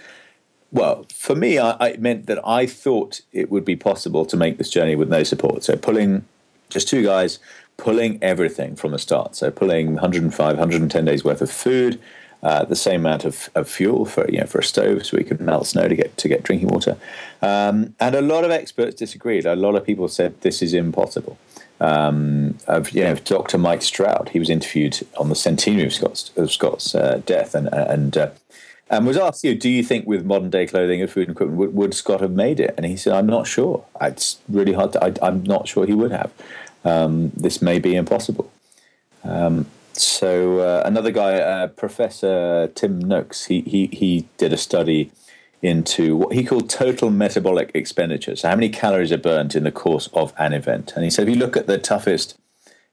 well, 0.72 1.06
for 1.12 1.34
me, 1.34 1.58
I, 1.58 1.88
it 1.88 2.00
meant 2.00 2.26
that 2.26 2.46
I 2.46 2.66
thought 2.66 3.20
it 3.32 3.50
would 3.50 3.64
be 3.64 3.76
possible 3.76 4.24
to 4.26 4.36
make 4.36 4.58
this 4.58 4.70
journey 4.70 4.96
with 4.96 5.08
no 5.08 5.22
support. 5.22 5.64
So 5.64 5.76
pulling 5.76 6.24
just 6.70 6.88
two 6.88 7.02
guys, 7.02 7.38
pulling 7.76 8.22
everything 8.22 8.76
from 8.76 8.92
the 8.92 8.98
start. 8.98 9.36
So 9.36 9.50
pulling 9.50 9.94
105, 9.94 10.58
110 10.58 11.04
days 11.04 11.24
worth 11.24 11.42
of 11.42 11.50
food. 11.50 12.00
Uh, 12.42 12.64
the 12.64 12.76
same 12.76 13.00
amount 13.00 13.24
of, 13.24 13.48
of 13.54 13.68
fuel 13.68 14.04
for 14.04 14.30
you 14.30 14.38
know 14.38 14.46
for 14.46 14.58
a 14.58 14.62
stove, 14.62 15.04
so 15.04 15.16
we 15.16 15.24
could 15.24 15.40
melt 15.40 15.66
snow 15.66 15.88
to 15.88 15.96
get 15.96 16.16
to 16.18 16.28
get 16.28 16.42
drinking 16.42 16.68
water. 16.68 16.96
Um, 17.40 17.94
and 17.98 18.14
a 18.14 18.20
lot 18.20 18.44
of 18.44 18.50
experts 18.50 18.94
disagreed. 18.94 19.46
A 19.46 19.56
lot 19.56 19.74
of 19.74 19.84
people 19.84 20.06
said 20.06 20.38
this 20.42 20.62
is 20.62 20.74
impossible 20.74 21.38
um, 21.80 22.56
of 22.66 22.90
you 22.90 23.04
know 23.04 23.14
Dr. 23.16 23.58
Mike 23.58 23.82
Stroud. 23.82 24.28
He 24.28 24.38
was 24.38 24.50
interviewed 24.50 25.06
on 25.16 25.28
the 25.28 25.34
centenary 25.34 25.86
of 25.86 25.94
Scott's, 25.94 26.30
of 26.36 26.52
Scott's 26.52 26.94
uh, 26.94 27.20
death, 27.24 27.54
and 27.54 27.68
and 27.72 28.16
uh, 28.16 28.30
and 28.88 29.06
was 29.06 29.16
asked, 29.16 29.42
you 29.42 29.52
know, 29.52 29.58
do 29.58 29.68
you 29.68 29.82
think 29.82 30.06
with 30.06 30.24
modern 30.24 30.50
day 30.50 30.66
clothing 30.66 31.00
and 31.00 31.10
food 31.10 31.28
and 31.28 31.36
equipment 31.36 31.58
would, 31.58 31.74
would, 31.74 31.94
Scott 31.94 32.20
have 32.20 32.30
made 32.30 32.60
it? 32.60 32.72
And 32.76 32.86
he 32.86 32.96
said, 32.96 33.14
I'm 33.14 33.26
not 33.26 33.48
sure. 33.48 33.84
It's 34.00 34.38
really 34.48 34.74
hard. 34.74 34.92
To, 34.92 35.04
I, 35.04 35.26
am 35.26 35.42
not 35.42 35.66
sure 35.66 35.86
he 35.86 35.94
would 35.94 36.12
have. 36.12 36.32
Um, 36.86 37.32
this 37.36 37.60
may 37.60 37.78
be 37.78 37.96
impossible. 37.96 38.50
Um, 39.24 39.66
so 39.92 40.60
uh, 40.60 40.82
another 40.84 41.10
guy, 41.10 41.34
uh, 41.34 41.66
Professor 41.68 42.70
Tim 42.74 43.00
Noakes, 43.00 43.46
he 43.46 43.62
he 43.62 43.86
he 43.86 44.28
did 44.36 44.52
a 44.52 44.56
study 44.56 45.10
into 45.62 46.16
what 46.16 46.32
he 46.32 46.44
called 46.44 46.70
total 46.70 47.10
metabolic 47.10 47.70
expenditure. 47.74 48.36
So, 48.36 48.48
how 48.48 48.54
many 48.54 48.68
calories 48.68 49.10
are 49.10 49.18
burnt 49.18 49.56
in 49.56 49.64
the 49.64 49.72
course 49.72 50.08
of 50.12 50.32
an 50.38 50.52
event? 50.52 50.92
And 50.94 51.04
he 51.04 51.10
said, 51.10 51.28
if 51.28 51.34
you 51.34 51.40
look 51.40 51.56
at 51.56 51.66
the 51.66 51.78
toughest 51.78 52.38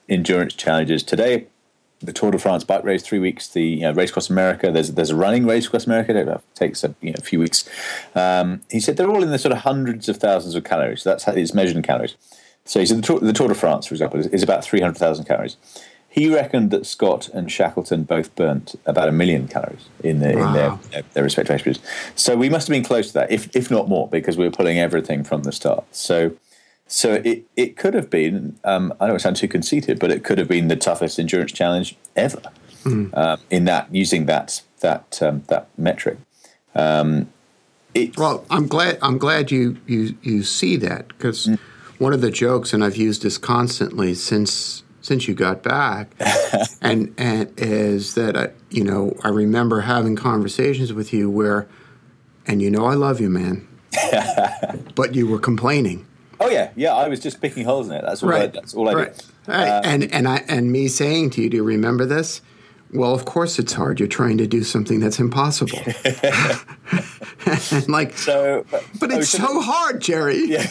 endurance 0.10 0.54
challenges 0.54 1.04
today, 1.04 1.48
the 2.02 2.14
Tour 2.14 2.32
de 2.32 2.40
France 2.40 2.64
bike 2.64 2.84
race, 2.84 3.04
three 3.04 3.20
weeks. 3.20 3.48
The 3.48 3.64
you 3.64 3.82
know, 3.82 3.94
race 3.94 4.10
across 4.10 4.30
America. 4.30 4.72
There's 4.72 4.92
there's 4.92 5.10
a 5.10 5.16
running 5.16 5.46
race 5.46 5.68
across 5.68 5.86
America. 5.86 6.18
It 6.18 6.42
takes 6.56 6.84
a, 6.84 6.94
you 7.02 7.12
know, 7.12 7.22
few 7.22 7.40
weeks. 7.40 7.70
Um, 8.16 8.62
he 8.70 8.80
said 8.80 8.98
they're 8.98 9.10
all 9.10 9.24
in 9.24 9.32
the 9.32 9.40
sort 9.40 9.54
of 9.54 9.60
hundreds 9.60 10.10
of 10.10 10.18
thousands 10.18 10.56
of 10.56 10.64
calories. 10.64 11.04
That's 11.04 11.24
how 11.26 11.34
it's 11.34 11.54
measured 11.54 11.78
in 11.78 11.84
calories. 11.84 12.16
So 12.66 12.84
the 12.84 13.02
Tour, 13.02 13.20
the 13.20 13.34
Tour 13.34 13.50
de 13.50 13.56
France, 13.56 13.88
for 13.88 13.94
example, 13.94 14.20
is, 14.20 14.28
is 14.28 14.44
about 14.44 14.64
three 14.64 14.82
hundred 14.82 14.98
thousand 14.98 15.26
calories. 15.26 15.58
He 16.10 16.32
reckoned 16.32 16.70
that 16.70 16.86
Scott 16.86 17.28
and 17.30 17.52
Shackleton 17.52 18.04
both 18.04 18.36
burnt 18.36 18.76
about 18.86 19.10
a 19.10 19.12
million 19.12 19.48
calories 19.48 19.90
in, 20.04 20.20
the, 20.20 20.36
wow. 20.36 20.48
in 20.48 20.54
their, 20.54 20.80
their, 20.92 21.04
their 21.14 21.24
respective 21.24 21.56
experiences. 21.56 21.84
So 22.16 22.38
we 22.38 22.50
must 22.50 22.68
have 22.68 22.74
been 22.74 22.84
close 22.84 23.08
to 23.08 23.14
that, 23.14 23.32
if, 23.32 23.56
if 23.56 23.72
not 23.72 23.90
more, 23.90 24.08
because 24.08 24.38
we 24.38 24.46
were 24.46 24.52
pulling 24.52 24.78
everything 24.78 25.24
from 25.24 25.42
the 25.42 25.52
start. 25.52 25.86
So 25.92 26.38
so 26.86 27.14
it, 27.26 27.46
it 27.56 27.78
could 27.78 27.96
have 27.96 28.12
been, 28.12 28.60
um, 28.64 28.94
I 29.00 29.08
don't 29.08 29.20
sound 29.20 29.38
too 29.38 29.48
conceited, 29.48 29.98
but 29.98 30.12
it 30.12 30.24
could 30.24 30.38
have 30.38 30.48
been 30.48 30.68
the 30.68 30.76
toughest 30.76 31.18
endurance 31.18 31.52
challenge 31.52 31.96
ever 32.16 32.42
mm. 32.84 33.18
um, 33.18 33.40
in 33.50 33.66
that, 33.66 33.88
using 33.92 34.28
that, 34.28 34.62
that, 34.82 35.20
um, 35.22 35.44
that 35.48 35.68
metric. 35.78 36.20
Um, 36.76 37.30
well, 38.18 38.46
I'm 38.52 38.68
glad, 38.68 39.00
I'm 39.02 39.18
glad 39.18 39.50
you, 39.50 39.78
you, 39.88 40.16
you 40.22 40.44
see 40.44 40.76
that 40.78 41.08
because 41.08 41.48
mm. 41.48 41.58
One 42.04 42.14
of 42.14 42.22
the 42.22 42.30
jokes, 42.30 42.74
and 42.74 42.84
I've 42.84 42.98
used 42.98 43.24
this 43.24 43.38
constantly 43.38 44.14
since 44.14 44.84
since 45.02 45.28
you 45.28 45.34
got 45.34 45.64
back, 45.64 46.14
and 46.82 47.14
and 47.18 47.52
is 47.58 48.14
that 48.16 48.38
I, 48.38 48.50
you 48.70 48.84
know 48.84 49.18
I 49.24 49.30
remember 49.30 49.82
having 49.82 50.16
conversations 50.16 50.94
with 50.94 51.14
you 51.14 51.30
where, 51.30 51.68
and 52.46 52.62
you 52.62 52.70
know 52.70 52.86
I 52.86 52.94
love 52.94 53.22
you, 53.22 53.30
man, 53.30 53.68
but 54.96 55.16
you 55.16 55.26
were 55.26 55.40
complaining. 55.40 56.06
Oh 56.40 56.50
yeah, 56.50 56.72
yeah. 56.76 56.94
I 56.94 57.08
was 57.08 57.22
just 57.22 57.42
picking 57.42 57.64
holes 57.64 57.88
in 57.88 57.94
it. 57.94 58.04
That's 58.04 58.22
all. 58.22 58.30
Right. 58.30 58.44
I, 58.44 58.48
that's 58.48 58.74
all 58.74 58.90
I 58.90 58.94
right. 58.94 59.16
did. 59.16 59.26
Right. 59.48 59.68
Uh, 59.68 59.82
and 59.86 60.04
and 60.12 60.28
I 60.28 60.44
and 60.50 60.72
me 60.72 60.90
saying 60.90 61.32
to 61.32 61.42
you, 61.42 61.50
do 61.50 61.58
you 61.58 61.64
remember 61.64 62.06
this? 62.06 62.42
Well, 62.94 63.14
of 63.14 63.26
course 63.26 63.58
it's 63.58 63.74
hard. 63.74 64.00
You're 64.00 64.08
trying 64.08 64.38
to 64.38 64.46
do 64.46 64.64
something 64.64 65.00
that's 65.00 65.20
impossible. 65.20 65.80
and 67.46 67.88
like 67.90 68.16
so, 68.18 68.66
but 69.00 69.12
it's 69.12 69.30
so, 69.30 69.40
so 69.40 69.62
hard, 69.62 70.00
Jerry. 70.00 70.46
yeah. 70.48 70.68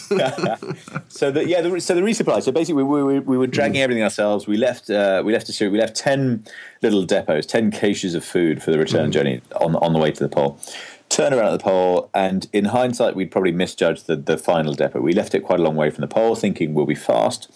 so 1.09 1.33
the 1.33 1.45
yeah, 1.47 1.61
the, 1.61 1.81
so 1.81 1.95
the 1.95 2.01
resupply. 2.01 2.43
So 2.43 2.53
basically, 2.53 2.85
we, 2.85 3.03
we, 3.03 3.19
we 3.19 3.37
were 3.37 3.49
dragging 3.49 3.81
mm. 3.81 3.85
everything 3.85 4.05
ourselves. 4.05 4.47
We 4.47 4.57
left 4.57 4.89
uh, 4.89 5.23
we 5.25 5.33
left 5.33 5.49
a 5.61 5.69
we 5.69 5.79
left 5.79 5.97
ten 5.97 6.45
little 6.81 7.05
depots, 7.05 7.47
ten 7.47 7.73
caches 7.73 8.15
of 8.15 8.25
food 8.25 8.63
for 8.63 8.71
the 8.71 8.79
return 8.79 9.11
mm. 9.11 9.13
journey 9.13 9.41
on 9.61 9.75
on 9.77 9.93
the 9.93 9.99
way 9.99 10.13
to 10.13 10.23
the 10.23 10.29
pole. 10.29 10.61
Turn 11.09 11.35
around 11.35 11.53
at 11.53 11.59
the 11.59 11.65
pole, 11.65 12.09
and 12.15 12.49
in 12.55 12.67
hindsight, 12.67 13.15
we'd 13.17 13.31
probably 13.31 13.53
misjudged 13.53 14.07
the, 14.07 14.17
the 14.17 14.39
final 14.39 14.73
depot. 14.73 15.01
We 15.01 15.13
left 15.13 15.35
it 15.35 15.41
quite 15.41 15.61
a 15.61 15.63
long 15.63 15.75
way 15.77 15.91
from 15.91 16.01
the 16.01 16.09
pole, 16.09 16.37
thinking 16.37 16.73
we'll 16.73 16.87
be 16.87 16.95
fast 16.95 17.53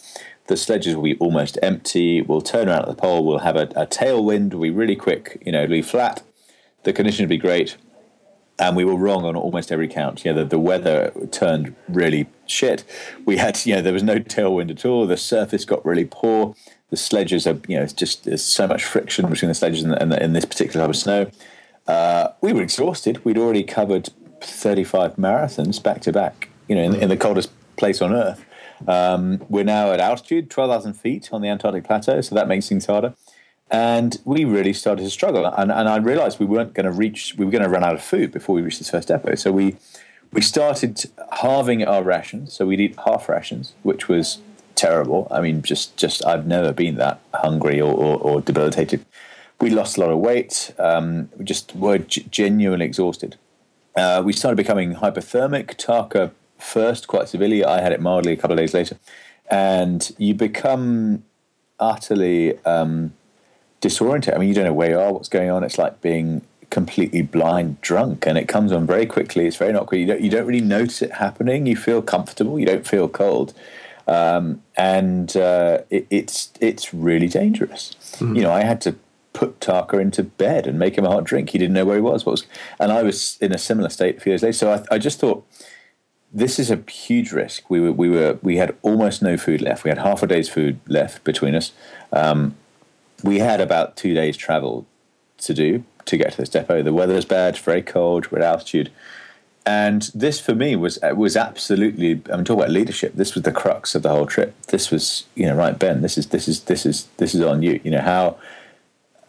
the 0.49 0.57
sledges 0.57 0.95
will 0.95 1.03
be 1.03 1.17
almost 1.19 1.59
empty. 1.63 2.23
We'll 2.23 2.41
turn 2.41 2.69
around 2.69 2.83
at 2.83 2.89
the 2.89 2.95
pole. 2.95 3.25
We'll 3.25 3.41
have 3.41 3.57
a, 3.57 3.69
a 3.75 3.87
tailwind. 3.87 4.53
Will 4.53 4.61
be 4.61 4.71
really 4.71 4.97
quick. 4.97 5.43
You 5.45 5.53
know, 5.53 5.67
be 5.67 5.83
flat. 5.83 6.23
The 6.85 6.93
condition 6.93 7.25
will 7.25 7.31
be 7.31 7.39
great. 7.39 7.77
And 8.59 8.75
we 8.75 8.85
were 8.85 8.97
wrong 8.97 9.25
on 9.25 9.37
almost 9.37 9.71
every 9.71 9.89
count. 9.89 10.25
Yeah, 10.25 10.33
the, 10.33 10.45
the 10.45 10.59
weather 10.59 11.13
turned 11.31 11.75
really 11.89 12.27
shit. 12.47 12.85
We 13.27 13.37
had, 13.37 13.65
you 13.67 13.75
know, 13.75 13.83
there 13.83 13.93
was 13.93 14.03
no 14.03 14.19
tailwind 14.19 14.71
at 14.71 14.85
all. 14.87 15.07
The 15.07 15.19
surface 15.19 15.65
got 15.65 15.85
really 15.85 16.07
poor. 16.07 16.55
The 16.89 16.97
sledges 16.97 17.47
are, 17.47 17.61
you 17.69 17.77
know, 17.77 17.83
it's 17.83 17.93
just 17.93 18.25
there's 18.25 18.45
so 18.45 18.67
much 18.67 18.85
friction 18.85 19.29
between 19.29 19.49
the 19.49 19.55
sledges 19.55 19.83
and, 19.83 19.93
the, 19.93 20.23
and 20.23 20.35
this 20.35 20.45
particular 20.45 20.85
type 20.85 20.91
of 20.91 20.97
snow. 20.97 21.31
Uh, 21.87 22.29
we 22.41 22.53
were 22.53 22.63
exhausted. 22.63 23.23
We'd 23.25 23.37
already 23.37 23.63
covered 23.63 24.09
35 24.41 25.17
marathons 25.17 25.83
back 25.83 26.01
to 26.03 26.13
back, 26.13 26.49
you 26.69 26.77
know, 26.77 26.83
in, 26.83 26.95
in 26.95 27.09
the 27.09 27.17
coldest 27.17 27.51
place 27.77 28.01
on 28.01 28.15
earth. 28.15 28.46
Um, 28.87 29.45
we're 29.49 29.65
now 29.65 29.93
at 29.93 30.01
altitude, 30.01 30.51
12,000 30.51 30.95
feet 30.95 31.31
on 31.33 31.43
the 31.43 31.49
Antarctic 31.49 31.85
Plateau, 31.85 32.21
so 32.21 32.35
that 32.35 32.49
makes 32.49 32.69
things 32.69 32.87
harder. 32.87 33.15
And 33.71 34.17
we 34.25 34.45
really 34.45 34.73
started 34.73 35.03
to 35.03 35.11
struggle. 35.11 35.47
And, 35.47 35.73
and 35.73 35.89
I 35.89 35.97
realized 35.97 36.39
we 36.39 36.47
weren't 36.47 36.75
going 36.75 36.87
to 36.87 36.93
reach, 36.93 37.35
we 37.37 37.45
were 37.45 37.51
going 37.51 37.65
to 37.65 37.69
run 37.69 37.83
out 37.83 37.95
of 37.95 38.03
food 38.03 38.33
before 38.33 38.55
we 38.55 38.63
reached 38.63 38.79
this 38.79 38.91
first 38.91 39.09
depot. 39.09 39.35
So 39.35 39.51
we, 39.51 39.77
we 40.33 40.41
started 40.41 41.05
halving 41.33 41.85
our 41.85 42.03
rations. 42.03 42.53
So 42.53 42.67
we'd 42.67 42.81
eat 42.81 42.97
half 43.05 43.29
rations, 43.29 43.75
which 43.83 44.09
was 44.09 44.39
terrible. 44.77 45.27
I 45.31 45.41
mean, 45.41 45.63
just, 45.63 45.97
just 45.97 46.25
I've 46.25 46.47
never 46.47 46.73
been 46.73 46.95
that 46.97 47.21
hungry 47.35 47.81
or, 47.81 47.93
or, 47.93 48.19
or 48.19 48.41
debilitated. 48.41 49.05
We 49.61 49.71
lost 49.71 49.97
a 49.97 50.01
lot 50.01 50.11
of 50.11 50.19
weight. 50.19 50.73
Um, 50.79 51.31
we 51.37 51.45
just 51.45 51.75
were 51.75 51.99
g- 51.99 52.27
genuinely 52.31 52.87
exhausted. 52.87 53.37
Uh, 53.97 54.23
we 54.25 54.33
started 54.33 54.57
becoming 54.57 54.97
hypothermic. 54.97 55.77
Tarka 55.77 56.31
first 56.59 57.07
quite 57.07 57.29
severely. 57.29 57.65
I 57.65 57.81
had 57.81 57.93
it 57.93 58.01
mildly 58.01 58.33
a 58.33 58.37
couple 58.37 58.53
of 58.53 58.59
days 58.59 58.75
later, 58.75 58.99
and 59.51 60.15
you 60.19 60.35
become 60.35 61.25
utterly 61.79 62.59
um, 62.65 63.13
disoriented. 63.81 64.35
I 64.35 64.39
mean, 64.39 64.49
you 64.49 64.55
don't 64.55 64.65
know 64.65 64.73
where 64.73 64.91
you 64.91 64.99
are, 64.99 65.13
what's 65.13 65.29
going 65.29 65.51
on. 65.51 65.65
It's 65.65 65.79
like 65.79 66.01
being 66.01 66.43
completely 66.71 67.23
blind 67.23 67.81
drunk, 67.81 68.27
and 68.27 68.37
it 68.37 68.49
comes 68.49 68.73
on 68.73 68.87
very 68.87 69.07
quickly. 69.07 69.47
It's 69.47 69.57
very 69.57 69.73
not 69.73 69.87
quick. 69.87 70.01
You 70.01 70.07
don't, 70.07 70.21
you 70.21 70.31
don't 70.31 70.47
really 70.47 70.61
notice 70.61 71.03
it 71.03 71.13
happening. 71.13 71.67
You 71.67 71.77
feel 71.77 72.03
comfortable. 72.03 72.59
You 72.59 72.67
don't 72.67 72.87
feel 72.87 73.09
cold. 73.09 73.55
Um, 74.09 74.63
and 74.77 75.37
uh, 75.37 75.79
it, 75.91 76.07
it's 76.11 76.53
it's 76.61 76.95
really 76.95 77.29
dangerous. 77.29 77.97
Mm-hmm. 78.13 78.37
You 78.37 78.43
know, 78.43 78.53
I 78.53 78.63
had 78.63 78.81
to 78.83 78.97
put 79.33 79.61
Tarka 79.61 80.01
into 80.01 80.23
bed 80.23 80.67
and 80.67 80.79
make 80.79 80.97
him 80.97 81.05
a 81.05 81.11
hot 81.11 81.25
drink. 81.25 81.51
He 81.51 81.59
didn't 81.59 81.75
know 81.75 81.85
where 81.85 81.97
he 81.97 82.03
was. 82.03 82.25
What 82.25 82.33
was, 82.33 82.47
and 82.79 82.93
I 82.93 83.03
was 83.03 83.37
in 83.41 83.53
a 83.53 83.59
similar 83.59 83.91
state 83.91 84.17
a 84.17 84.21
few 84.21 84.33
years 84.33 84.43
later. 84.43 84.53
So 84.53 84.73
I, 84.73 84.95
I 84.95 84.99
just 84.99 85.19
thought 85.19 85.47
this 86.37 86.59
is 86.59 86.71
a 86.71 86.77
huge 86.91 87.33
risk. 87.33 87.71
We 87.71 87.81
were, 87.81 87.93
we 87.93 88.11
were, 88.11 88.39
we 88.43 88.59
had 88.59 88.77
almost 88.83 89.23
no 89.23 89.39
food 89.39 89.63
left. 89.63 89.85
We 89.85 89.89
had 89.89 89.99
half 89.99 90.23
a 90.23 90.27
day's 90.27 90.51
food 90.51 90.79
left 90.87 91.25
between 91.25 91.55
us. 91.55 91.73
Um, 92.13 92.57
we 93.25 93.39
had 93.39 93.59
about 93.59 93.97
two 93.97 94.13
days 94.13 94.37
travel 94.37 94.87
to 95.39 95.55
do 95.55 95.85
to 96.05 96.17
get 96.19 96.33
to 96.33 96.37
this 96.37 96.51
depot. 96.51 96.83
The 96.83 96.93
weather 96.93 97.15
was 97.15 97.25
bad, 97.25 97.57
very 97.57 97.81
cold, 97.81 98.31
we're 98.31 98.41
at 98.41 98.45
altitude. 98.45 98.93
And 99.65 100.03
this 100.15 100.39
for 100.39 100.55
me 100.55 100.77
was 100.77 100.99
was 101.15 101.37
absolutely. 101.37 102.23
I'm 102.31 102.45
talking 102.45 102.61
about 102.61 102.71
leadership. 102.71 103.15
This 103.15 103.35
was 103.35 103.43
the 103.43 103.51
crux 103.51 103.97
of 103.97 104.03
the 104.03 104.11
whole 104.11 104.27
trip. 104.27 104.55
This 104.69 104.93
was, 104.93 105.25
you 105.35 105.47
know, 105.47 105.57
right, 105.57 105.77
Ben. 105.77 106.03
This 106.03 106.17
is 106.17 106.29
this 106.29 106.47
is 106.47 106.61
this 106.65 106.87
is 106.87 107.09
this 107.17 107.35
is 107.35 107.41
on 107.41 107.63
you. 107.63 107.81
You 107.83 107.91
know 107.91 108.03
how 108.03 108.37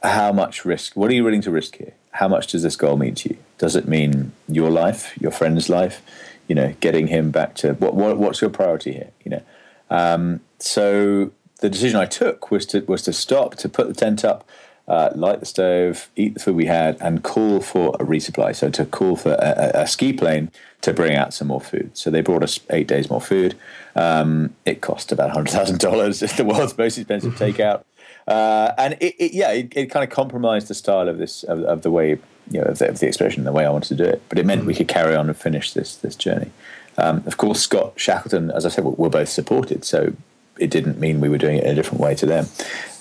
how 0.03 0.31
much 0.31 0.63
risk? 0.63 0.95
What 0.95 1.09
are 1.09 1.15
you 1.15 1.23
willing 1.23 1.41
to 1.41 1.49
risk 1.49 1.77
here? 1.77 1.93
How 2.11 2.27
much 2.27 2.47
does 2.47 2.61
this 2.61 2.75
goal 2.75 2.97
mean 2.97 3.15
to 3.15 3.29
you? 3.29 3.37
Does 3.57 3.75
it 3.75 3.87
mean 3.87 4.33
your 4.47 4.69
life, 4.69 5.17
your 5.19 5.31
friend's 5.31 5.69
life? 5.69 6.03
You 6.47 6.55
know, 6.55 6.73
getting 6.79 7.07
him 7.07 7.31
back 7.31 7.55
to 7.55 7.73
what? 7.73 7.95
what 7.95 8.17
what's 8.17 8.41
your 8.41 8.49
priority 8.49 8.93
here? 8.93 9.11
You 9.25 9.31
know, 9.31 9.41
um, 9.89 10.41
so 10.59 11.31
the 11.59 11.69
decision 11.69 11.99
I 11.99 12.05
took 12.05 12.51
was 12.51 12.65
to 12.67 12.81
was 12.81 13.01
to 13.03 13.13
stop, 13.13 13.55
to 13.55 13.69
put 13.69 13.87
the 13.87 13.93
tent 13.93 14.23
up, 14.23 14.47
uh, 14.87 15.09
light 15.15 15.39
the 15.39 15.45
stove, 15.45 16.09
eat 16.15 16.33
the 16.33 16.39
food 16.39 16.55
we 16.55 16.65
had, 16.65 16.97
and 17.01 17.23
call 17.23 17.59
for 17.59 17.95
a 17.99 18.05
resupply. 18.05 18.55
So 18.55 18.69
to 18.69 18.85
call 18.85 19.15
for 19.15 19.33
a, 19.33 19.71
a, 19.81 19.87
ski 19.87 20.13
plane 20.13 20.51
to 20.81 20.93
bring 20.93 21.15
out 21.15 21.33
some 21.33 21.49
more 21.49 21.59
food. 21.59 21.97
So 21.97 22.09
they 22.09 22.21
brought 22.21 22.43
us 22.43 22.59
eight 22.69 22.87
days 22.87 23.09
more 23.09 23.21
food. 23.21 23.55
Um, 23.95 24.55
it 24.65 24.81
cost 24.81 25.11
about 25.11 25.31
hundred 25.31 25.51
thousand 25.51 25.79
dollars. 25.79 26.21
It's 26.27 26.37
the 26.37 26.45
world's 26.45 26.77
most 26.77 26.97
expensive 26.97 27.35
takeout, 27.37 27.83
uh, 28.27 28.73
and 28.77 28.93
it, 28.99 29.15
it, 29.19 29.33
yeah, 29.33 29.51
it, 29.51 29.73
it, 29.75 29.85
kind 29.87 30.03
of 30.03 30.09
compromised 30.09 30.67
the 30.67 30.75
style 30.75 31.09
of 31.09 31.17
this 31.17 31.43
of, 31.43 31.63
of 31.63 31.81
the 31.81 31.91
way 31.91 32.19
you 32.51 32.59
know 32.59 32.67
of 32.67 32.79
the, 32.79 32.89
of 32.89 32.99
the 32.99 33.07
expedition, 33.07 33.43
the 33.43 33.51
way 33.51 33.65
I 33.65 33.69
wanted 33.69 33.89
to 33.89 34.03
do 34.03 34.09
it. 34.09 34.21
But 34.29 34.39
it 34.39 34.45
meant 34.45 34.65
we 34.65 34.73
could 34.73 34.87
carry 34.87 35.15
on 35.15 35.27
and 35.27 35.37
finish 35.37 35.73
this 35.73 35.95
this 35.97 36.15
journey. 36.15 36.51
Um, 36.97 37.23
of 37.25 37.37
course, 37.37 37.59
Scott 37.61 37.93
Shackleton, 37.95 38.51
as 38.51 38.65
I 38.65 38.69
said, 38.69 38.83
we're 38.83 39.09
both 39.09 39.29
supported. 39.29 39.85
So 39.85 40.13
it 40.59 40.71
didn't 40.71 40.99
mean 40.99 41.21
we 41.21 41.29
were 41.29 41.37
doing 41.37 41.57
it 41.57 41.63
in 41.63 41.71
a 41.71 41.75
different 41.75 42.01
way 42.01 42.15
to 42.15 42.25
them. 42.25 42.47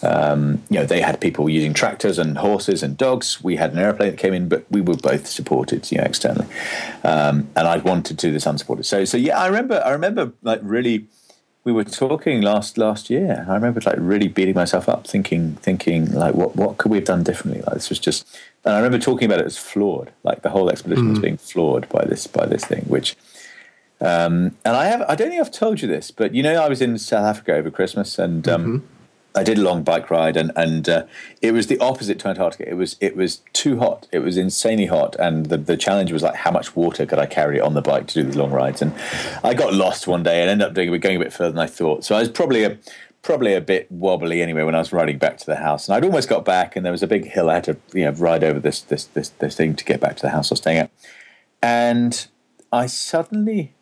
Um, 0.02 0.62
you 0.68 0.78
know, 0.78 0.85
they 0.85 1.00
had 1.00 1.20
people 1.20 1.48
using 1.48 1.72
tractors 1.72 2.18
and 2.18 2.37
horses 2.37 2.82
and 2.82 2.98
dogs. 2.98 3.42
We 3.42 3.56
had 3.56 3.72
an 3.72 3.78
airplane 3.78 4.11
that 4.11 4.18
came 4.18 4.35
in, 4.35 4.48
but 4.48 4.70
we 4.70 4.82
were 4.82 4.96
both 4.96 5.26
supported, 5.26 5.90
you 5.90 5.96
know, 5.96 6.04
externally. 6.04 6.46
Um, 7.02 7.48
and 7.56 7.66
I 7.66 7.78
wanted 7.78 8.18
to 8.18 8.26
do 8.26 8.32
this 8.32 8.44
unsupported. 8.44 8.85
So, 8.85 9.06
so 9.06 9.16
yeah, 9.16 9.40
I 9.40 9.46
remember, 9.46 9.82
I 9.82 9.92
remember 9.92 10.32
like 10.42 10.61
really, 10.62 11.06
we 11.64 11.72
were 11.72 11.85
talking 11.85 12.42
last 12.42 12.78
last 12.78 13.09
year. 13.11 13.46
I 13.48 13.54
remember 13.54 13.80
like 13.87 13.96
really 13.98 14.28
beating 14.28 14.54
myself 14.54 14.88
up, 14.88 15.06
thinking, 15.06 15.54
thinking 15.62 16.12
like, 16.12 16.35
what 16.35 16.54
what 16.54 16.76
could 16.76 16.90
we 16.92 16.98
have 16.98 17.06
done 17.06 17.24
differently? 17.24 17.62
Like 17.62 17.74
this 17.74 17.88
was 17.88 17.98
just, 17.98 18.26
and 18.66 18.74
I 18.74 18.79
remember 18.79 18.98
talking 18.98 19.26
about 19.26 19.38
it 19.40 19.46
as 19.46 19.57
flawed. 19.57 20.11
Like 20.24 20.42
the 20.42 20.50
whole 20.50 20.68
expedition 20.68 21.07
mm. 21.07 21.11
was 21.11 21.18
being 21.20 21.37
flawed 21.37 21.88
by 21.88 22.05
this 22.05 22.26
by 22.26 22.46
this 22.46 22.64
thing, 22.64 22.83
which 22.88 23.16
um, 24.00 24.57
and 24.64 24.76
I 24.76 24.87
have 24.87 25.02
I 25.02 25.14
don't 25.14 25.31
think 25.31 25.40
I've 25.40 25.52
told 25.52 25.81
you 25.81 25.88
this, 25.88 26.11
but 26.11 26.35
you 26.35 26.42
know 26.42 26.61
I 26.61 26.68
was 26.68 26.83
in 26.83 26.98
South 26.98 27.24
Africa 27.24 27.55
over 27.55 27.70
Christmas 27.70 28.18
and 28.18 28.46
um, 28.48 28.64
mm-hmm. 28.64 28.87
I 29.37 29.44
did 29.44 29.59
a 29.59 29.62
long 29.62 29.85
bike 29.85 30.11
ride 30.11 30.37
and 30.37 30.50
and 30.57 30.88
uh, 30.88 31.07
it 31.40 31.52
was 31.52 31.68
the 31.68 31.79
opposite 31.79 32.18
to 32.20 32.29
Antarctica. 32.29 32.68
It 32.68 32.74
was 32.74 32.96
it 33.00 33.16
was 33.16 33.42
too 33.52 33.79
hot. 33.79 34.09
It 34.11 34.18
was 34.18 34.37
insanely 34.37 34.87
hot, 34.87 35.14
and 35.20 35.46
the 35.46 35.59
the 35.59 35.76
challenge 35.76 36.11
was 36.11 36.24
like 36.24 36.35
how 36.35 36.50
much 36.50 36.74
water 36.74 37.07
could 37.07 37.20
I 37.20 37.26
carry 37.26 37.61
on 37.61 37.74
the 37.74 37.83
bike 37.83 38.09
to 38.09 38.14
do 38.14 38.22
these 38.24 38.37
long 38.37 38.50
rides? 38.50 38.83
And 38.83 38.92
I 39.44 39.55
got 39.55 39.74
lost 39.74 40.09
one 40.09 40.24
day 40.24 40.40
and 40.40 40.50
ended 40.50 40.66
up 40.66 40.74
doing 40.74 40.98
going 40.98 41.16
a 41.16 41.20
bit 41.20 41.33
further 41.33 41.52
than 41.52 41.61
I 41.61 41.68
thought. 41.68 42.05
So 42.05 42.16
I 42.16 42.18
was 42.18 42.29
probably 42.29 42.64
a 42.64 42.76
probably 43.26 43.54
a 43.54 43.60
bit 43.60 43.90
wobbly 43.90 44.40
anyway 44.40 44.62
when 44.62 44.74
I 44.74 44.78
was 44.78 44.92
riding 44.92 45.18
back 45.18 45.36
to 45.38 45.46
the 45.46 45.56
house. 45.56 45.88
And 45.88 45.96
I'd 45.96 46.04
almost 46.04 46.28
got 46.28 46.44
back, 46.44 46.76
and 46.76 46.86
there 46.86 46.92
was 46.92 47.02
a 47.02 47.08
big 47.08 47.26
hill 47.26 47.50
I 47.50 47.54
had 47.54 47.64
to 47.64 47.76
you 47.92 48.04
know 48.04 48.12
ride 48.12 48.44
over 48.44 48.60
this 48.60 48.80
this 48.80 49.04
this 49.04 49.30
this 49.30 49.56
thing 49.56 49.74
to 49.74 49.84
get 49.84 50.00
back 50.00 50.16
to 50.16 50.22
the 50.22 50.30
house 50.30 50.50
I 50.50 50.54
was 50.54 50.60
staying 50.60 50.78
at, 50.78 50.90
and 51.60 52.26
I 52.72 52.86
suddenly 52.86 53.74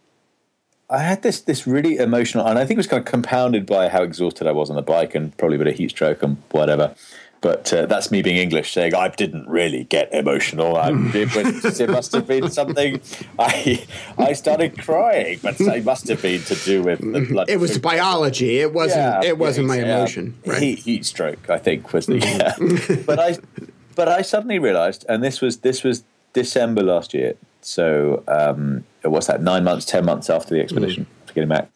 I 0.89 0.99
had 0.99 1.23
this 1.23 1.41
this 1.41 1.67
really 1.67 1.99
emotional, 1.99 2.47
and 2.47 2.59
I 2.59 2.65
think 2.65 2.77
it 2.77 2.79
was 2.79 2.87
kind 2.87 3.01
of 3.01 3.07
compounded 3.07 3.67
by 3.67 3.89
how 3.91 4.03
exhausted 4.03 4.47
I 4.47 4.53
was 4.53 4.71
on 4.71 4.77
the 4.77 4.83
bike 4.83 5.15
and 5.15 5.37
probably 5.37 5.57
a 5.57 5.59
bit 5.59 5.69
of 5.69 5.75
heat 5.75 5.91
stroke 5.91 6.23
and 6.23 6.39
whatever. 6.51 6.95
But 7.45 7.71
uh, 7.75 7.85
that's 7.85 8.11
me 8.11 8.23
being 8.23 8.39
English, 8.39 8.73
saying 8.73 8.95
I 8.95 9.09
didn't 9.09 9.47
really 9.47 9.85
get 9.85 10.11
emotional. 10.15 10.79
I, 10.79 10.93
it, 11.15 11.37
was, 11.37 11.79
it 11.79 11.91
must 11.91 12.13
have 12.13 12.27
been 12.27 12.51
something. 12.51 13.03
I 13.39 13.85
I 14.17 14.33
started 14.33 14.79
crying, 14.79 15.41
but 15.43 15.61
it 15.61 15.85
must 15.85 16.09
have 16.09 16.23
been 16.23 16.41
to 16.41 16.55
do 16.55 16.83
with 16.83 17.01
the 17.01 17.21
blood. 17.21 17.51
It 17.51 17.61
was 17.61 17.77
biology. 17.77 18.61
It 18.61 18.73
wasn't. 18.73 19.23
Yeah, 19.23 19.29
it 19.29 19.37
wasn't 19.37 19.69
yeah, 19.69 19.75
my 19.75 19.83
emotion. 19.83 20.39
right? 20.47 20.63
heat, 20.63 20.79
heat 20.79 21.05
stroke, 21.05 21.51
I 21.51 21.59
think, 21.59 21.93
was 21.93 22.07
the. 22.07 22.19
Yeah. 22.19 23.03
but 23.07 23.19
I, 23.21 23.37
but 23.95 24.09
I 24.09 24.23
suddenly 24.23 24.59
realised, 24.59 25.05
and 25.07 25.23
this 25.23 25.43
was 25.43 25.59
this 25.59 25.85
was 25.85 26.03
December 26.33 26.83
last 26.83 27.13
year. 27.13 27.35
So 27.61 28.25
um, 28.27 28.85
what's 29.03 29.27
that? 29.27 29.43
Nine 29.43 29.65
months, 29.65 29.85
ten 29.85 30.07
months 30.07 30.31
after 30.31 30.55
the 30.55 30.63
expedition 30.63 31.05
mm. 31.05 31.27
to 31.27 31.35
getting 31.35 31.51
back, 31.51 31.69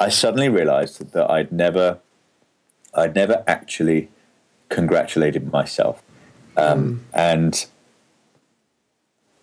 I 0.00 0.08
suddenly 0.08 0.48
realised 0.48 1.12
that 1.12 1.30
I'd 1.30 1.52
never, 1.52 2.00
I'd 2.92 3.14
never 3.14 3.44
actually 3.46 4.08
congratulated 4.68 5.52
myself, 5.52 6.02
um, 6.56 7.06
mm. 7.12 7.18
and, 7.18 7.66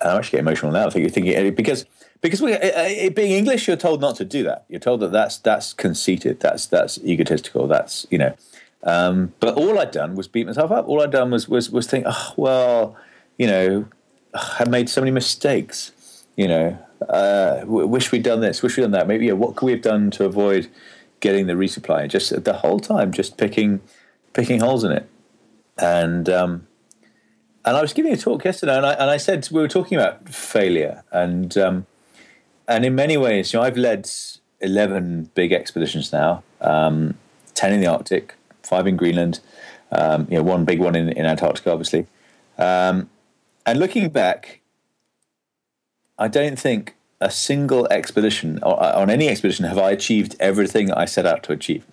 I'm 0.02 0.18
actually 0.18 0.38
getting 0.38 0.48
emotional 0.48 0.72
now. 0.72 0.90
Thinking, 0.90 1.12
thinking 1.12 1.56
because 1.56 1.86
because 2.24 2.42
we, 2.42 2.54
it, 2.54 3.16
being 3.16 3.32
English, 3.32 3.68
you're 3.68 3.78
told 3.78 4.02
not 4.02 4.16
to 4.16 4.26
do 4.26 4.44
that. 4.44 4.66
You're 4.70 4.80
told 4.80 5.02
that 5.02 5.12
that's 5.12 5.38
that's 5.38 5.74
conceited, 5.74 6.40
that's 6.40 6.66
that's 6.66 6.98
egotistical, 7.04 7.68
that's 7.68 8.08
you 8.10 8.18
know. 8.18 8.36
Um, 8.84 9.34
but 9.40 9.56
all 9.56 9.80
I'd 9.80 9.92
done 9.92 10.16
was 10.16 10.28
beat 10.28 10.48
myself 10.48 10.72
up. 10.72 10.88
All 10.88 11.02
I'd 11.02 11.12
done 11.12 11.32
was 11.32 11.48
was 11.48 11.70
was 11.70 11.86
think, 11.88 12.06
oh 12.08 12.34
well, 12.38 12.98
you 13.38 13.48
know, 13.48 13.86
I 14.34 14.66
made 14.68 14.90
so 14.90 15.02
many 15.02 15.12
mistakes. 15.12 15.92
You 16.36 16.48
know, 16.48 16.80
uh, 17.08 17.62
wish 17.66 18.12
we'd 18.12 18.24
done 18.24 18.40
this, 18.40 18.64
wish 18.64 18.78
we'd 18.78 18.84
done 18.84 18.92
that. 18.92 19.08
Maybe 19.08 19.28
yeah, 19.28 19.34
what 19.34 19.56
could 19.56 19.66
we 19.66 19.72
have 19.74 19.82
done 19.82 20.10
to 20.12 20.26
avoid 20.26 20.70
getting 21.20 21.48
the 21.48 21.54
resupply? 21.54 22.08
Just 22.08 22.44
the 22.44 22.54
whole 22.54 22.80
time, 22.80 23.12
just 23.12 23.38
picking 23.38 23.82
picking 24.34 24.62
holes 24.62 24.84
in 24.84 24.92
it. 24.92 25.10
And 25.78 26.30
um, 26.30 26.68
and 27.66 27.78
I 27.78 27.82
was 27.82 27.94
giving 27.94 28.14
a 28.14 28.18
talk 28.18 28.46
yesterday, 28.46 28.78
and 28.78 28.86
I 28.86 28.94
and 28.94 29.10
I 29.10 29.18
said 29.18 29.48
we 29.52 29.62
were 29.62 29.68
talking 29.68 29.98
about 29.98 30.30
failure, 30.30 31.04
and 31.12 31.58
um, 31.58 31.86
and 32.68 32.86
in 32.86 32.96
many 32.96 33.18
ways, 33.18 33.54
you 33.54 33.60
know, 33.60 33.66
I've 33.66 33.78
led 33.78 34.10
eleven 34.60 35.30
big 35.36 35.52
expeditions 35.52 36.12
now, 36.12 36.44
um, 36.62 37.16
ten 37.56 37.74
in 37.74 37.82
the 37.82 37.88
Arctic, 37.88 38.36
five 38.62 38.86
in 38.88 38.98
Greenland, 38.98 39.40
um, 39.92 40.28
you 40.30 40.38
know, 40.38 40.44
one 40.44 40.66
big 40.66 40.80
one 40.80 40.96
in, 40.96 41.10
in 41.10 41.26
Antarctica, 41.26 41.72
obviously. 41.72 42.08
Um, 42.58 43.10
and 43.66 43.80
looking 43.80 44.10
back, 44.10 44.62
I 46.18 46.28
don't 46.28 46.60
think 46.60 46.96
a 47.22 47.32
single 47.32 47.88
expedition 47.88 48.60
or 48.62 48.82
uh, 48.82 49.00
on 49.00 49.10
any 49.10 49.30
expedition 49.30 49.66
have 49.66 49.78
I 49.78 49.92
achieved 49.92 50.36
everything 50.40 50.92
I 50.92 51.06
set 51.06 51.26
out 51.26 51.44
to 51.44 51.54
achieve. 51.54 51.86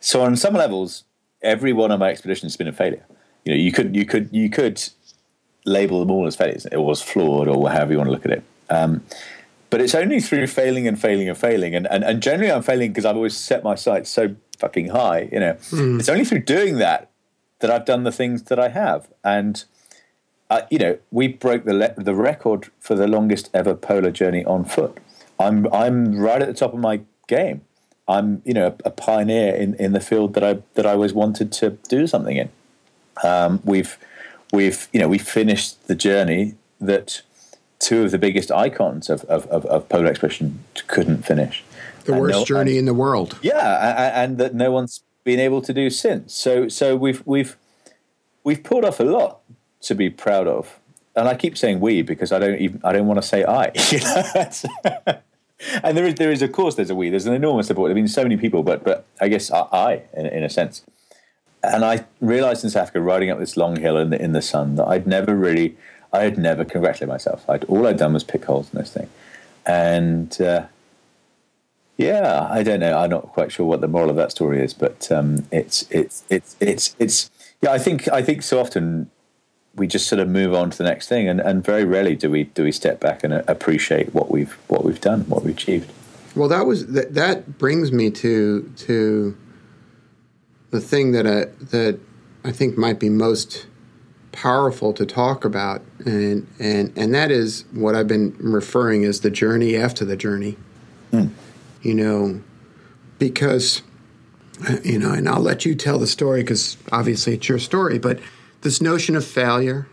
So 0.00 0.20
on 0.20 0.36
some 0.36 0.54
levels, 0.54 1.04
every 1.42 1.72
one 1.72 1.90
of 1.90 2.00
my 2.00 2.10
expeditions 2.10 2.52
has 2.52 2.56
been 2.56 2.68
a 2.68 2.72
failure. 2.72 3.04
You 3.44 3.52
know, 3.52 3.58
you 3.58 3.72
could 3.72 3.96
you 3.96 4.04
could 4.04 4.28
you 4.32 4.50
could 4.50 4.82
label 5.64 6.00
them 6.00 6.10
all 6.10 6.26
as 6.26 6.36
failures. 6.36 6.66
It 6.66 6.78
was 6.78 7.02
flawed 7.02 7.48
or 7.48 7.70
however 7.70 7.92
you 7.92 7.98
want 7.98 8.08
to 8.08 8.12
look 8.12 8.26
at 8.26 8.32
it. 8.32 8.42
Um, 8.70 9.04
but 9.70 9.80
it's 9.80 9.94
only 9.94 10.20
through 10.20 10.46
failing 10.46 10.88
and 10.88 11.00
failing 11.00 11.28
and 11.28 11.36
failing, 11.36 11.74
and 11.74 11.86
and, 11.90 12.02
and 12.02 12.22
generally 12.22 12.50
I'm 12.50 12.62
failing 12.62 12.90
because 12.90 13.04
I've 13.04 13.16
always 13.16 13.36
set 13.36 13.62
my 13.62 13.74
sights 13.74 14.10
so 14.10 14.34
fucking 14.58 14.88
high. 14.88 15.28
You 15.30 15.40
know, 15.40 15.52
mm. 15.54 15.98
it's 15.98 16.08
only 16.08 16.24
through 16.24 16.40
doing 16.40 16.78
that 16.78 17.10
that 17.60 17.70
I've 17.70 17.84
done 17.84 18.04
the 18.04 18.12
things 18.12 18.44
that 18.44 18.58
I 18.58 18.68
have, 18.68 19.08
and 19.22 19.62
uh, 20.50 20.62
you 20.70 20.78
know, 20.78 20.98
we 21.10 21.28
broke 21.28 21.64
the 21.64 21.74
le- 21.74 21.94
the 21.96 22.14
record 22.14 22.70
for 22.80 22.94
the 22.94 23.06
longest 23.06 23.50
ever 23.52 23.74
polar 23.74 24.10
journey 24.10 24.44
on 24.44 24.64
foot. 24.64 24.98
I'm 25.38 25.72
I'm 25.72 26.16
right 26.16 26.40
at 26.40 26.48
the 26.48 26.54
top 26.54 26.72
of 26.72 26.80
my 26.80 27.00
game. 27.26 27.62
I'm 28.08 28.42
you 28.44 28.54
know 28.54 28.74
a, 28.84 28.90
pioneer 28.90 29.54
in, 29.54 29.74
in 29.74 29.92
the 29.92 30.00
field 30.00 30.34
that 30.34 30.42
I 30.42 30.58
that 30.74 30.86
I 30.86 30.92
always 30.92 31.12
wanted 31.12 31.52
to 31.52 31.70
do 31.88 32.06
something 32.06 32.36
in. 32.36 32.48
Um, 33.22 33.60
we've 33.64 33.98
we've 34.52 34.88
you 34.92 35.00
know 35.00 35.08
we 35.08 35.18
finished 35.18 35.86
the 35.86 35.94
journey 35.94 36.54
that 36.80 37.22
two 37.78 38.02
of 38.02 38.10
the 38.10 38.18
biggest 38.18 38.50
icons 38.50 39.10
of 39.10 39.24
of, 39.24 39.46
of, 39.46 39.66
of 39.66 39.88
polar 39.88 40.06
expedition 40.06 40.64
couldn't 40.86 41.24
finish. 41.24 41.62
The 42.04 42.12
and 42.12 42.22
worst 42.22 42.38
no, 42.38 42.44
journey 42.44 42.72
and, 42.72 42.80
in 42.80 42.84
the 42.86 42.94
world. 42.94 43.38
Yeah, 43.42 43.90
and, 43.90 44.30
and 44.32 44.38
that 44.38 44.54
no 44.54 44.70
one's 44.70 45.02
been 45.24 45.38
able 45.38 45.60
to 45.62 45.74
do 45.74 45.90
since. 45.90 46.34
So 46.34 46.68
so 46.68 46.96
we've 46.96 47.22
we've 47.26 47.56
we've 48.42 48.62
pulled 48.64 48.84
off 48.86 49.00
a 49.00 49.04
lot 49.04 49.40
to 49.82 49.94
be 49.94 50.08
proud 50.08 50.48
of. 50.48 50.78
And 51.14 51.28
I 51.28 51.34
keep 51.34 51.58
saying 51.58 51.80
we 51.80 52.02
because 52.02 52.32
I 52.32 52.38
don't 52.38 52.58
even 52.58 52.80
I 52.84 52.92
don't 52.92 53.06
want 53.06 53.20
to 53.20 53.28
say 53.28 53.44
I. 53.44 53.72
You 53.92 54.00
know? 54.00 55.20
And 55.82 55.96
there 55.96 56.06
is 56.06 56.14
there 56.14 56.30
is 56.30 56.42
of 56.42 56.52
course 56.52 56.74
there's 56.74 56.90
a 56.90 56.94
we. 56.94 57.10
There's 57.10 57.26
an 57.26 57.34
enormous 57.34 57.66
support. 57.66 57.88
There 57.88 57.96
have 57.96 58.02
been 58.02 58.08
so 58.08 58.22
many 58.22 58.36
people, 58.36 58.62
but 58.62 58.84
but 58.84 59.06
I 59.20 59.28
guess 59.28 59.50
I, 59.50 59.66
I 59.72 60.02
in, 60.14 60.26
in 60.26 60.44
a 60.44 60.50
sense. 60.50 60.82
And 61.62 61.84
I 61.84 62.04
realized 62.20 62.62
in 62.62 62.70
South 62.70 62.84
Africa, 62.84 63.00
riding 63.00 63.30
up 63.30 63.38
this 63.40 63.56
long 63.56 63.76
hill 63.76 63.96
in 63.96 64.10
the 64.10 64.22
in 64.22 64.32
the 64.32 64.42
sun, 64.42 64.76
that 64.76 64.86
I'd 64.86 65.06
never 65.06 65.34
really, 65.34 65.76
I 66.12 66.20
had 66.20 66.38
never 66.38 66.64
congratulated 66.64 67.08
myself. 67.08 67.48
I'd, 67.50 67.64
all 67.64 67.86
I'd 67.86 67.96
done 67.96 68.12
was 68.12 68.22
pick 68.22 68.44
holes 68.44 68.72
in 68.72 68.78
this 68.78 68.92
thing, 68.92 69.08
and 69.66 70.40
uh, 70.40 70.66
yeah, 71.96 72.46
I 72.48 72.62
don't 72.62 72.78
know. 72.78 72.96
I'm 72.96 73.10
not 73.10 73.28
quite 73.32 73.50
sure 73.50 73.66
what 73.66 73.80
the 73.80 73.88
moral 73.88 74.08
of 74.08 74.16
that 74.16 74.30
story 74.30 74.62
is, 74.62 74.72
but 74.72 75.10
um, 75.10 75.46
it's 75.50 75.84
it's 75.90 76.22
it's 76.30 76.54
it's 76.60 76.94
it's 77.00 77.30
yeah. 77.60 77.72
I 77.72 77.78
think 77.78 78.06
I 78.08 78.22
think 78.22 78.42
so 78.42 78.60
often 78.60 79.10
we 79.78 79.86
just 79.86 80.08
sort 80.08 80.20
of 80.20 80.28
move 80.28 80.54
on 80.54 80.70
to 80.70 80.78
the 80.78 80.84
next 80.84 81.08
thing, 81.08 81.28
and, 81.28 81.40
and 81.40 81.64
very 81.64 81.84
rarely 81.84 82.16
do 82.16 82.30
we 82.30 82.44
do 82.44 82.64
we 82.64 82.72
step 82.72 83.00
back 83.00 83.24
and 83.24 83.32
appreciate 83.32 84.14
what 84.14 84.30
we've 84.30 84.52
what 84.68 84.84
we've 84.84 85.00
done, 85.00 85.22
what 85.22 85.44
we've 85.44 85.54
achieved. 85.54 85.90
Well, 86.34 86.48
that 86.48 86.66
was 86.66 86.88
that. 86.88 87.14
That 87.14 87.58
brings 87.58 87.92
me 87.92 88.10
to 88.10 88.72
to 88.76 89.36
the 90.70 90.80
thing 90.80 91.12
that 91.12 91.26
I, 91.26 91.46
that 91.66 91.98
I 92.44 92.52
think 92.52 92.76
might 92.76 93.00
be 93.00 93.08
most 93.08 93.66
powerful 94.32 94.92
to 94.92 95.06
talk 95.06 95.44
about, 95.44 95.82
and 96.04 96.46
and 96.58 96.92
and 96.96 97.14
that 97.14 97.30
is 97.30 97.64
what 97.72 97.94
I've 97.94 98.08
been 98.08 98.36
referring 98.38 99.04
as 99.04 99.20
the 99.20 99.30
journey 99.30 99.76
after 99.76 100.04
the 100.04 100.16
journey. 100.16 100.56
Mm. 101.12 101.30
You 101.82 101.94
know, 101.94 102.40
because 103.18 103.82
you 104.82 104.98
know, 104.98 105.12
and 105.12 105.28
I'll 105.28 105.40
let 105.40 105.64
you 105.64 105.74
tell 105.74 105.98
the 105.98 106.06
story 106.06 106.42
because 106.42 106.76
obviously 106.92 107.34
it's 107.34 107.48
your 107.48 107.58
story, 107.58 107.98
but 107.98 108.18
this 108.68 108.82
notion 108.82 109.16
of 109.16 109.24
failure, 109.24 109.88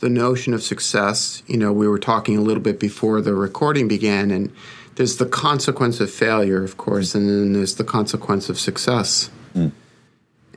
the 0.00 0.10
notion 0.10 0.52
of 0.52 0.62
success, 0.62 1.42
you 1.46 1.56
know, 1.56 1.72
we 1.72 1.88
were 1.88 1.98
talking 1.98 2.36
a 2.36 2.42
little 2.42 2.62
bit 2.62 2.78
before 2.78 3.22
the 3.22 3.32
recording 3.32 3.88
began, 3.88 4.30
and 4.30 4.52
there's 4.96 5.16
the 5.16 5.24
consequence 5.24 5.98
of 5.98 6.10
failure, 6.10 6.62
of 6.62 6.76
course, 6.76 7.14
and 7.14 7.26
then 7.26 7.54
there's 7.54 7.76
the 7.76 7.82
consequence 7.82 8.50
of 8.50 8.60
success. 8.60 9.30
Mm. 9.54 9.72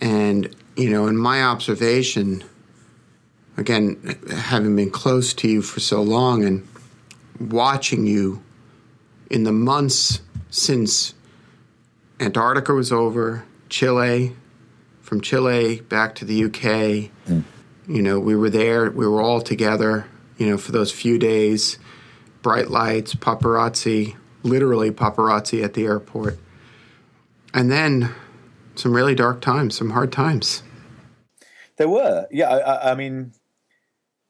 And, 0.01 0.53
you 0.75 0.89
know, 0.89 1.07
in 1.07 1.15
my 1.15 1.41
observation, 1.41 2.43
again, 3.55 4.19
having 4.35 4.75
been 4.75 4.91
close 4.91 5.33
to 5.35 5.47
you 5.47 5.61
for 5.61 5.79
so 5.79 6.01
long 6.01 6.43
and 6.43 6.67
watching 7.39 8.05
you 8.07 8.43
in 9.29 9.45
the 9.45 9.53
months 9.53 10.19
since 10.49 11.13
Antarctica 12.19 12.73
was 12.73 12.91
over, 12.91 13.45
Chile, 13.69 14.35
from 15.09 15.21
Chile 15.21 15.81
back 15.81 16.13
to 16.13 16.23
the 16.23 16.43
UK. 16.43 17.09
Mm. 17.27 17.43
You 17.87 18.01
know, 18.03 18.19
we 18.19 18.35
were 18.35 18.51
there, 18.51 18.91
we 18.91 19.07
were 19.07 19.23
all 19.23 19.41
together, 19.41 20.05
you 20.37 20.47
know, 20.47 20.55
for 20.55 20.71
those 20.71 20.91
few 20.91 21.17
days. 21.17 21.79
Bright 22.43 22.69
lights, 22.69 23.15
paparazzi, 23.15 24.15
literally 24.43 24.91
paparazzi 24.91 25.63
at 25.63 25.73
the 25.73 25.85
airport. 25.85 26.37
And 27.55 27.71
then 27.71 28.13
some 28.75 28.93
really 28.93 29.15
dark 29.15 29.41
times, 29.41 29.75
some 29.75 29.89
hard 29.89 30.11
times. 30.11 30.61
There 31.77 31.89
were, 31.89 32.27
yeah. 32.29 32.49
I, 32.49 32.91
I 32.91 32.95
mean, 32.95 33.33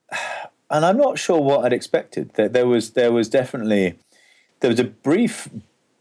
and 0.69 0.85
I'm 0.85 0.97
not 0.97 1.19
sure 1.19 1.41
what 1.41 1.65
I'd 1.65 1.73
expected. 1.73 2.31
There, 2.35 2.47
there 2.47 2.67
was, 2.67 2.91
there 2.91 3.11
was 3.11 3.27
definitely, 3.27 3.99
there 4.61 4.69
was 4.69 4.79
a 4.79 4.85
brief 4.85 5.49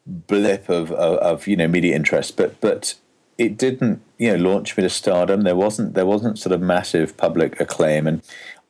blip 0.06 0.68
of, 0.68 0.92
of, 0.92 1.18
of 1.18 1.46
you 1.48 1.56
know 1.56 1.66
media 1.66 1.96
interest, 1.96 2.36
but 2.36 2.60
but 2.60 2.94
it 3.38 3.57
didn't 3.57 4.03
you 4.18 4.37
know 4.37 4.51
launch 4.51 4.77
me 4.77 4.83
to 4.83 4.90
stardom. 4.90 5.42
There 5.42 5.57
wasn't 5.57 5.94
there 5.94 6.07
wasn't 6.07 6.38
sort 6.38 6.53
of 6.53 6.61
massive 6.61 7.16
public 7.16 7.61
acclaim, 7.61 8.07
and 8.07 8.22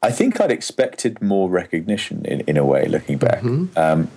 I 0.03 0.13
think 0.13 0.41
I'd 0.41 0.53
expected 0.53 1.21
more 1.21 1.49
recognition 1.49 2.25
in, 2.25 2.41
in 2.43 2.57
a 2.57 2.65
way. 2.65 2.87
Looking 2.87 3.19
back, 3.19 3.41
mm-hmm. 3.41 3.77
um, 3.77 4.11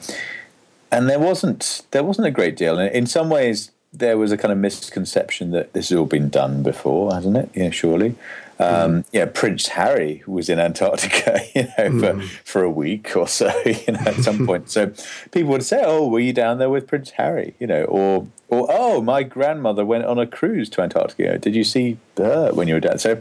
and 0.92 1.10
there 1.10 1.20
wasn't 1.20 1.84
there 1.92 2.04
wasn't 2.04 2.28
a 2.28 2.32
great 2.32 2.56
deal. 2.58 2.78
And 2.78 2.94
in 2.94 3.08
some 3.08 3.30
ways, 3.30 3.72
there 3.94 4.18
was 4.18 4.32
a 4.32 4.38
kind 4.38 4.52
of 4.52 4.58
misconception 4.58 5.52
that 5.52 5.74
this 5.74 5.90
has 5.90 5.98
all 5.98 6.06
been 6.06 6.30
done 6.30 6.64
before, 6.64 7.14
hasn't 7.14 7.38
it? 7.38 7.50
Yeah, 7.56 7.72
surely. 7.72 8.16
Um, 8.62 8.92
mm. 8.92 9.06
Yeah, 9.12 9.26
Prince 9.26 9.70
Harry 9.70 10.24
was 10.28 10.48
in 10.48 10.60
Antarctica, 10.60 11.40
you 11.56 11.64
know, 11.64 11.90
mm. 11.90 12.24
for, 12.24 12.28
for 12.44 12.64
a 12.64 12.70
week 12.70 13.18
or 13.18 13.28
so, 13.28 13.52
you 13.66 13.94
know, 13.94 14.00
at 14.06 14.16
some 14.16 14.46
point. 14.48 14.70
So 14.70 14.94
people 15.32 15.50
would 15.52 15.64
say, 15.64 15.82
"Oh, 15.84 16.08
were 16.08 16.20
you 16.20 16.32
down 16.32 16.60
there 16.60 16.70
with 16.70 16.86
Prince 16.86 17.12
Harry?" 17.12 17.56
You 17.60 17.68
know, 17.68 17.86
or 17.86 18.28
or 18.50 18.68
oh, 18.70 19.02
my 19.02 19.24
grandmother 19.24 19.84
went 19.84 20.06
on 20.06 20.20
a 20.20 20.28
cruise 20.28 20.70
to 20.72 20.82
Antarctica. 20.82 21.40
Did 21.40 21.56
you 21.56 21.64
see 21.64 21.98
her 22.18 22.54
when 22.54 22.68
you 22.68 22.76
were 22.76 22.80
down? 22.80 23.00
So 23.00 23.20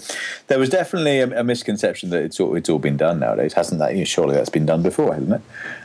there 0.48 0.58
was 0.58 0.68
definitely 0.68 1.20
a, 1.20 1.40
a 1.40 1.44
misconception 1.44 2.10
that 2.10 2.22
it's 2.22 2.38
all 2.38 2.54
it's 2.54 2.68
all 2.68 2.78
been 2.78 2.98
done 2.98 3.20
nowadays, 3.20 3.54
hasn't 3.54 3.78
that? 3.78 3.92
You 3.92 4.00
know, 4.00 4.04
surely 4.04 4.34
that's 4.34 4.50
been 4.50 4.66
done 4.66 4.82
before, 4.82 5.14
hasn't 5.14 5.32
it? 5.32 5.42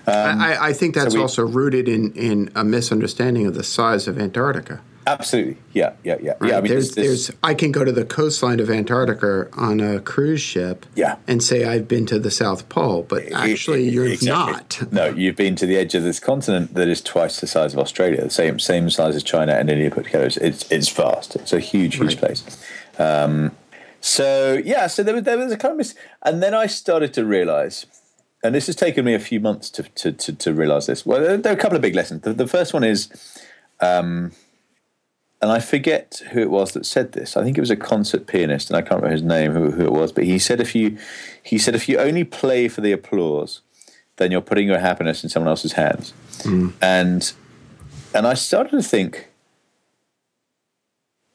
Um, 0.09 0.41
I, 0.41 0.65
I, 0.65 0.73
think 0.73 0.95
that's 0.95 1.13
so 1.13 1.19
we, 1.19 1.21
also 1.21 1.45
rooted 1.45 1.87
in 1.87 2.11
in 2.13 2.51
a 2.55 2.65
misunderstanding 2.65 3.47
of 3.47 3.53
the 3.53 3.63
size 3.63 4.07
of 4.07 4.19
Antarctica. 4.19 4.81
Absolutely, 5.07 5.57
yeah, 5.73 5.93
yeah, 6.03 6.17
yeah, 6.21 6.33
right? 6.39 6.49
yeah. 6.49 6.57
I 6.57 6.61
mean, 6.61 6.71
there's, 6.71 6.95
there's, 6.95 7.31
I 7.43 7.53
can 7.53 7.71
go 7.71 7.83
to 7.83 7.91
the 7.91 8.05
coastline 8.05 8.59
of 8.59 8.69
Antarctica 8.69 9.49
on 9.53 9.79
a 9.79 9.99
cruise 9.99 10.41
ship, 10.41 10.85
yeah. 10.95 11.17
and 11.27 11.43
say 11.43 11.63
I've 11.63 11.87
been 11.87 12.05
to 12.07 12.17
the 12.17 12.31
South 12.31 12.67
Pole, 12.69 13.03
but 13.03 13.31
actually, 13.31 13.87
you're 13.87 14.07
exactly. 14.07 14.53
not. 14.53 14.91
No, 14.91 15.05
you've 15.07 15.35
been 15.35 15.55
to 15.57 15.65
the 15.65 15.77
edge 15.77 15.93
of 15.93 16.03
this 16.03 16.19
continent 16.19 16.73
that 16.73 16.87
is 16.87 17.01
twice 17.01 17.39
the 17.39 17.47
size 17.47 17.73
of 17.73 17.79
Australia, 17.79 18.23
the 18.23 18.29
same 18.29 18.57
same 18.57 18.89
size 18.89 19.15
as 19.15 19.23
China 19.23 19.53
and 19.53 19.69
India 19.69 19.91
put 19.91 20.05
together. 20.05 20.25
It's 20.25 20.71
it's 20.71 20.89
vast. 20.89 21.35
It's 21.35 21.53
a 21.53 21.59
huge, 21.59 21.95
huge 21.95 22.15
right. 22.15 22.19
place. 22.19 22.65
Um, 22.97 23.51
so 24.01 24.61
yeah, 24.63 24.87
so 24.87 25.03
there 25.03 25.13
was 25.13 25.23
there 25.23 25.37
was 25.37 25.51
a 25.51 25.57
kind 25.57 25.73
of 25.73 25.77
mis- 25.77 25.95
and 26.23 26.41
then 26.41 26.53
I 26.55 26.65
started 26.65 27.13
to 27.13 27.25
realise 27.25 27.85
and 28.45 28.53
this 28.53 28.67
has 28.67 28.75
taken 28.75 29.03
me 29.03 29.13
a 29.13 29.19
few 29.19 29.39
months 29.39 29.69
to 29.71 29.83
to, 29.83 30.11
to, 30.11 30.33
to 30.33 30.53
realize 30.53 30.85
this. 30.85 31.05
Well, 31.05 31.39
there 31.39 31.51
are 31.51 31.55
a 31.55 31.59
couple 31.59 31.75
of 31.75 31.81
big 31.81 31.95
lessons. 31.95 32.21
The, 32.21 32.33
the 32.33 32.47
first 32.47 32.73
one 32.73 32.83
is 32.83 33.09
um, 33.81 34.31
and 35.41 35.51
I 35.51 35.59
forget 35.59 36.21
who 36.31 36.39
it 36.41 36.49
was 36.49 36.71
that 36.73 36.85
said 36.85 37.11
this. 37.11 37.35
I 37.35 37.43
think 37.43 37.57
it 37.57 37.61
was 37.61 37.69
a 37.69 37.75
concert 37.75 38.25
pianist, 38.25 38.69
and 38.69 38.77
I 38.77 38.81
can't 38.81 39.01
remember 39.01 39.11
his 39.11 39.21
name, 39.21 39.51
who, 39.51 39.71
who 39.71 39.83
it 39.83 39.91
was. 39.91 40.11
But 40.11 40.23
he 40.23 40.39
said, 40.39 40.59
if 40.59 40.73
you, 40.73 40.97
he 41.43 41.57
said, 41.57 41.75
if 41.75 41.89
you 41.89 41.99
only 41.99 42.23
play 42.23 42.67
for 42.67 42.81
the 42.81 42.91
applause, 42.91 43.61
then 44.17 44.31
you're 44.31 44.41
putting 44.41 44.67
your 44.67 44.79
happiness 44.79 45.23
in 45.23 45.29
someone 45.29 45.49
else's 45.49 45.73
hands. 45.73 46.13
Mm. 46.39 46.73
And, 46.81 47.33
and 48.13 48.25
I 48.25 48.33
started 48.33 48.71
to 48.71 48.81
think, 48.81 49.29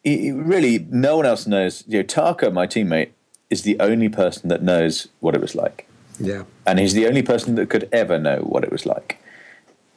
really, 0.05 0.87
no 0.91 1.19
one 1.19 1.27
else 1.27 1.47
knows. 1.47 1.85
You 1.87 1.99
know, 1.99 2.05
Tarka, 2.05 2.53
my 2.53 2.67
teammate, 2.67 3.11
is 3.51 3.63
the 3.63 3.79
only 3.81 4.09
person 4.09 4.49
that 4.49 4.63
knows 4.63 5.09
what 5.21 5.35
it 5.35 5.41
was 5.41 5.55
like. 5.55 5.87
Yeah, 6.19 6.45
and 6.67 6.79
he's 6.79 6.95
the 6.95 7.07
only 7.07 7.23
person 7.23 7.55
that 7.55 7.71
could 7.71 7.89
ever 7.93 8.19
know 8.19 8.41
what 8.41 8.63
it 8.63 8.71
was 8.71 8.85
like, 8.85 9.23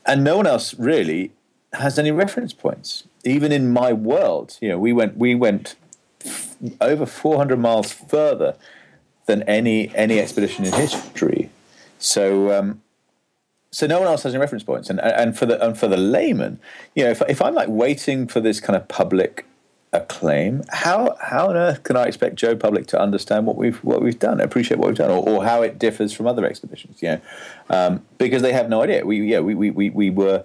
and 0.05 0.23
no 0.23 0.37
one 0.37 0.47
else 0.47 0.73
really 0.75 1.31
has 1.73 1.99
any 1.99 2.11
reference 2.11 2.53
points 2.53 3.03
even 3.23 3.51
in 3.51 3.71
my 3.71 3.93
world, 3.93 4.57
you 4.61 4.69
know, 4.69 4.79
we 4.79 4.93
went 4.93 5.17
we 5.17 5.35
went 5.35 5.75
over 6.79 7.05
400 7.05 7.59
miles 7.59 7.91
further 7.91 8.55
than 9.25 9.43
any 9.43 9.93
any 9.95 10.19
expedition 10.19 10.65
in 10.65 10.73
history. 10.73 11.49
So 11.99 12.57
um, 12.57 12.81
so 13.71 13.87
no 13.87 13.99
one 13.99 14.07
else 14.07 14.23
has 14.23 14.33
any 14.33 14.41
reference 14.41 14.63
points, 14.63 14.89
and 14.89 14.99
and 14.99 15.37
for 15.37 15.45
the 15.45 15.63
and 15.65 15.77
for 15.77 15.87
the 15.87 15.97
layman, 15.97 16.59
you 16.95 17.03
know, 17.05 17.11
if 17.11 17.21
if 17.27 17.41
I'm 17.41 17.55
like 17.55 17.69
waiting 17.69 18.27
for 18.27 18.39
this 18.39 18.59
kind 18.59 18.75
of 18.75 18.87
public 18.87 19.45
acclaim, 19.93 20.63
how 20.69 21.15
how 21.21 21.49
on 21.49 21.55
earth 21.55 21.83
can 21.83 21.95
I 21.95 22.03
expect 22.03 22.35
Joe 22.35 22.55
Public 22.55 22.87
to 22.87 22.99
understand 22.99 23.45
what 23.45 23.55
we've 23.55 23.77
what 23.83 24.01
we've 24.01 24.19
done, 24.19 24.41
appreciate 24.41 24.79
what 24.79 24.87
we've 24.87 24.97
done, 24.97 25.11
or, 25.11 25.27
or 25.27 25.43
how 25.45 25.61
it 25.61 25.79
differs 25.79 26.11
from 26.13 26.27
other 26.27 26.45
expeditions? 26.45 27.01
You 27.01 27.09
know, 27.09 27.21
um, 27.69 28.05
because 28.17 28.41
they 28.41 28.53
have 28.53 28.69
no 28.69 28.81
idea. 28.81 29.05
We 29.05 29.21
yeah 29.25 29.39
we 29.39 29.55
we 29.55 29.71
we, 29.71 29.89
we 29.89 30.09
were 30.09 30.43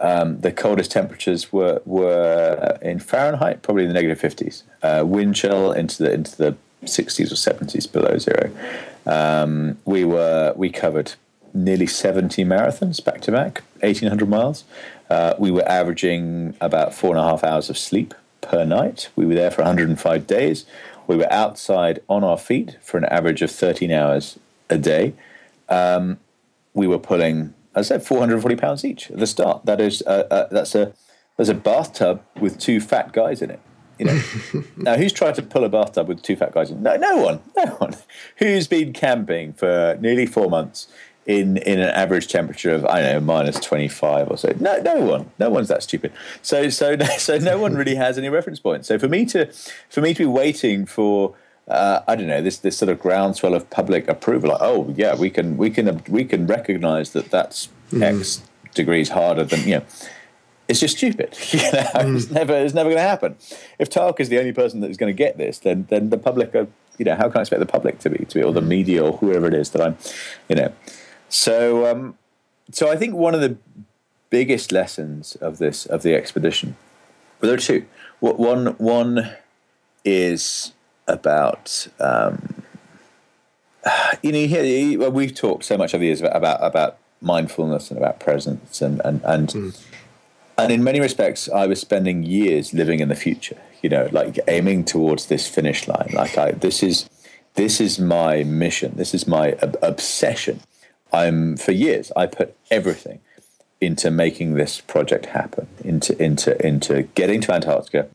um, 0.00 0.40
the 0.40 0.52
coldest 0.52 0.90
temperatures 0.90 1.52
were 1.52 1.80
were 1.84 2.78
in 2.82 2.98
Fahrenheit, 2.98 3.62
probably 3.62 3.84
in 3.84 3.88
the 3.88 3.94
negative 3.94 4.20
fifties. 4.20 4.62
Uh, 4.82 5.04
wind 5.06 5.34
chill 5.34 5.72
into 5.72 6.02
the 6.02 6.12
into 6.12 6.36
the 6.36 6.56
sixties 6.84 7.32
or 7.32 7.36
seventies 7.36 7.86
below 7.86 8.18
zero. 8.18 8.50
Um, 9.06 9.78
we 9.84 10.04
were 10.04 10.52
we 10.56 10.70
covered 10.70 11.14
nearly 11.54 11.86
seventy 11.86 12.44
marathons 12.44 13.02
back 13.02 13.20
to 13.22 13.32
back, 13.32 13.62
eighteen 13.82 14.08
hundred 14.08 14.28
miles. 14.28 14.64
Uh, 15.08 15.34
we 15.38 15.50
were 15.50 15.66
averaging 15.68 16.54
about 16.60 16.92
four 16.92 17.10
and 17.10 17.18
a 17.18 17.22
half 17.22 17.44
hours 17.44 17.70
of 17.70 17.78
sleep 17.78 18.12
per 18.40 18.64
night. 18.64 19.08
We 19.16 19.26
were 19.26 19.34
there 19.34 19.50
for 19.50 19.62
105 19.62 20.26
days. 20.26 20.66
We 21.06 21.16
were 21.16 21.32
outside 21.32 22.00
on 22.08 22.24
our 22.24 22.38
feet 22.38 22.76
for 22.82 22.98
an 22.98 23.04
average 23.04 23.42
of 23.42 23.50
13 23.50 23.92
hours 23.92 24.38
a 24.68 24.78
day. 24.78 25.14
Um, 25.68 26.18
we 26.74 26.86
were 26.86 26.98
pulling 26.98 27.54
I 27.76 27.82
said 27.82 28.02
440 28.02 28.56
pounds 28.56 28.84
each 28.84 29.10
at 29.10 29.18
the 29.18 29.26
start. 29.26 29.66
That 29.66 29.80
is, 29.80 30.02
uh, 30.06 30.26
uh, 30.30 30.48
that's 30.50 30.74
a 30.74 30.94
there's 31.36 31.50
a 31.50 31.54
bathtub 31.54 32.22
with 32.40 32.58
two 32.58 32.80
fat 32.80 33.12
guys 33.12 33.42
in 33.42 33.50
it. 33.50 33.60
You 33.98 34.06
know, 34.06 34.22
now 34.76 34.96
who's 34.96 35.12
tried 35.12 35.34
to 35.36 35.42
pull 35.42 35.64
a 35.64 35.68
bathtub 35.68 36.08
with 36.08 36.22
two 36.22 36.36
fat 36.36 36.52
guys 36.52 36.70
in? 36.70 36.82
No, 36.82 36.96
no 36.96 37.18
one, 37.18 37.40
no 37.56 37.66
one. 37.74 37.94
Who's 38.36 38.66
been 38.66 38.92
camping 38.92 39.52
for 39.52 39.96
nearly 40.00 40.26
four 40.26 40.50
months 40.50 40.88
in 41.24 41.56
in 41.58 41.80
an 41.80 41.88
average 41.88 42.28
temperature 42.28 42.70
of 42.70 42.84
I 42.86 43.00
don't 43.00 43.12
know 43.12 43.20
minus 43.20 43.58
25 43.60 44.30
or 44.30 44.36
so? 44.36 44.54
No, 44.60 44.80
no 44.80 44.96
one, 44.96 45.30
no 45.38 45.50
one's 45.50 45.68
that 45.68 45.82
stupid. 45.82 46.12
So 46.42 46.68
so 46.68 46.96
so 47.18 47.38
no 47.38 47.58
one 47.58 47.74
really 47.74 47.94
has 47.94 48.18
any 48.18 48.28
reference 48.28 48.60
points. 48.60 48.88
So 48.88 48.98
for 48.98 49.08
me 49.08 49.24
to 49.26 49.50
for 49.90 50.00
me 50.00 50.14
to 50.14 50.18
be 50.20 50.26
waiting 50.26 50.86
for 50.86 51.34
uh, 51.68 52.00
I 52.06 52.14
don't 52.14 52.28
know 52.28 52.42
this 52.42 52.58
this 52.58 52.76
sort 52.76 52.90
of 52.90 53.00
groundswell 53.00 53.54
of 53.54 53.68
public 53.70 54.08
approval. 54.08 54.50
Like, 54.50 54.60
oh 54.60 54.92
yeah, 54.96 55.16
we 55.16 55.30
can 55.30 55.56
we 55.56 55.70
can 55.70 56.02
we 56.08 56.24
can 56.24 56.46
recognise 56.46 57.10
that 57.10 57.30
that's 57.30 57.68
mm. 57.90 58.02
X 58.02 58.42
degrees 58.74 59.10
harder 59.10 59.44
than 59.44 59.60
you 59.60 59.76
know. 59.76 59.84
It's 60.68 60.80
just 60.80 60.96
stupid. 60.96 61.36
You 61.52 61.58
know, 61.58 61.82
mm. 61.94 62.16
it's 62.16 62.30
never 62.30 62.54
it's 62.54 62.74
never 62.74 62.90
going 62.90 63.02
to 63.02 63.08
happen. 63.08 63.36
If 63.78 63.88
Tark 63.90 64.20
is 64.20 64.28
the 64.28 64.38
only 64.38 64.52
person 64.52 64.80
that 64.80 64.90
is 64.90 64.96
going 64.96 65.12
to 65.12 65.16
get 65.16 65.38
this, 65.38 65.58
then 65.58 65.86
then 65.90 66.10
the 66.10 66.18
public 66.18 66.54
are 66.54 66.68
you 66.98 67.04
know 67.04 67.16
how 67.16 67.28
can 67.28 67.38
I 67.38 67.40
expect 67.40 67.60
the 67.60 67.66
public 67.66 67.98
to 68.00 68.10
be 68.10 68.24
to 68.24 68.34
be 68.34 68.42
or 68.42 68.52
the 68.52 68.60
mm. 68.60 68.68
media 68.68 69.04
or 69.04 69.16
whoever 69.18 69.46
it 69.46 69.54
is 69.54 69.70
that 69.70 69.82
I'm 69.82 69.96
you 70.48 70.56
know. 70.56 70.72
So 71.28 71.90
um, 71.90 72.16
so 72.70 72.90
I 72.90 72.96
think 72.96 73.14
one 73.14 73.34
of 73.34 73.40
the 73.40 73.56
biggest 74.30 74.70
lessons 74.70 75.34
of 75.36 75.58
this 75.58 75.86
of 75.86 76.02
the 76.02 76.14
expedition, 76.14 76.76
well, 77.40 77.50
there 77.50 77.58
are 77.58 77.60
two. 77.60 77.86
One 78.20 78.66
one 78.78 79.32
is 80.04 80.72
about 81.08 81.88
um, 82.00 82.64
you 84.22 84.32
know, 84.32 84.38
you 84.38 84.48
hear, 84.48 84.98
well, 84.98 85.12
we've 85.12 85.34
talked 85.34 85.64
so 85.64 85.76
much 85.76 85.94
over 85.94 86.00
the 86.00 86.06
years 86.06 86.20
about, 86.20 86.36
about, 86.36 86.58
about 86.62 86.98
mindfulness 87.20 87.90
and 87.90 87.98
about 87.98 88.20
presence 88.20 88.82
and, 88.82 89.00
and, 89.04 89.22
and, 89.24 89.48
mm. 89.48 89.86
and 90.58 90.72
in 90.72 90.84
many 90.84 91.00
respects, 91.00 91.48
I 91.48 91.66
was 91.66 91.80
spending 91.80 92.22
years 92.22 92.72
living 92.72 93.00
in 93.00 93.08
the 93.08 93.14
future, 93.14 93.60
you 93.82 93.88
know, 93.88 94.08
like 94.12 94.38
aiming 94.48 94.84
towards 94.84 95.26
this 95.26 95.48
finish 95.48 95.88
line. 95.88 96.10
Like 96.12 96.36
I, 96.36 96.52
this 96.52 96.82
is, 96.82 97.08
this 97.54 97.80
is 97.80 97.98
my 97.98 98.42
mission. 98.44 98.94
This 98.96 99.14
is 99.14 99.26
my 99.26 99.54
ob- 99.62 99.78
obsession. 99.82 100.60
I'm 101.12 101.56
for 101.56 101.72
years. 101.72 102.12
I 102.16 102.26
put 102.26 102.54
everything 102.70 103.20
into 103.80 104.10
making 104.10 104.54
this 104.54 104.80
project 104.80 105.26
happen, 105.26 105.68
into 105.84 106.20
into 106.22 106.66
into 106.66 107.02
getting 107.14 107.40
to 107.42 107.52
Antarctica, 107.52 108.08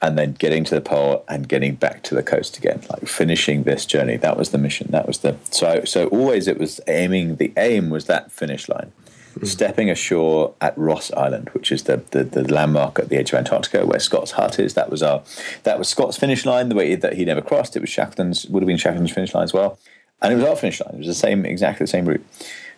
and 0.00 0.16
then 0.16 0.32
getting 0.34 0.64
to 0.64 0.74
the 0.74 0.80
pole 0.80 1.24
and 1.28 1.48
getting 1.48 1.74
back 1.74 2.02
to 2.04 2.14
the 2.14 2.22
coast 2.22 2.56
again, 2.56 2.80
like 2.88 3.06
finishing 3.08 3.64
this 3.64 3.84
journey. 3.84 4.16
That 4.16 4.36
was 4.36 4.50
the 4.50 4.58
mission. 4.58 4.88
That 4.90 5.06
was 5.06 5.18
the 5.18 5.36
so 5.50 5.84
so 5.84 6.06
always 6.08 6.46
it 6.46 6.58
was 6.58 6.80
aiming. 6.86 7.36
The 7.36 7.52
aim 7.56 7.90
was 7.90 8.06
that 8.06 8.30
finish 8.30 8.68
line. 8.68 8.92
Mm-hmm. 9.30 9.46
Stepping 9.46 9.90
ashore 9.90 10.54
at 10.60 10.76
Ross 10.78 11.12
Island, 11.12 11.50
which 11.50 11.70
is 11.70 11.84
the, 11.84 11.98
the, 12.10 12.24
the 12.24 12.52
landmark 12.52 12.98
at 12.98 13.08
the 13.08 13.16
edge 13.16 13.32
of 13.32 13.38
Antarctica, 13.38 13.86
where 13.86 14.00
Scott's 14.00 14.32
hut 14.32 14.58
is. 14.58 14.74
That 14.74 14.90
was 14.90 15.02
our 15.02 15.22
that 15.64 15.78
was 15.78 15.88
Scott's 15.88 16.16
finish 16.16 16.46
line. 16.46 16.68
The 16.68 16.74
way 16.74 16.94
that 16.94 17.14
he 17.14 17.24
never 17.24 17.42
crossed, 17.42 17.76
it 17.76 17.80
was 17.80 17.90
Shackleton's 17.90 18.46
would 18.46 18.62
have 18.62 18.68
been 18.68 18.78
Shackleton's 18.78 19.12
finish 19.12 19.34
line 19.34 19.44
as 19.44 19.52
well, 19.52 19.78
and 20.22 20.32
it 20.32 20.36
was 20.36 20.44
our 20.44 20.56
finish 20.56 20.80
line. 20.80 20.94
It 20.94 20.98
was 20.98 21.06
the 21.08 21.14
same, 21.14 21.44
exactly 21.44 21.84
the 21.84 21.88
same 21.88 22.06
route. 22.06 22.24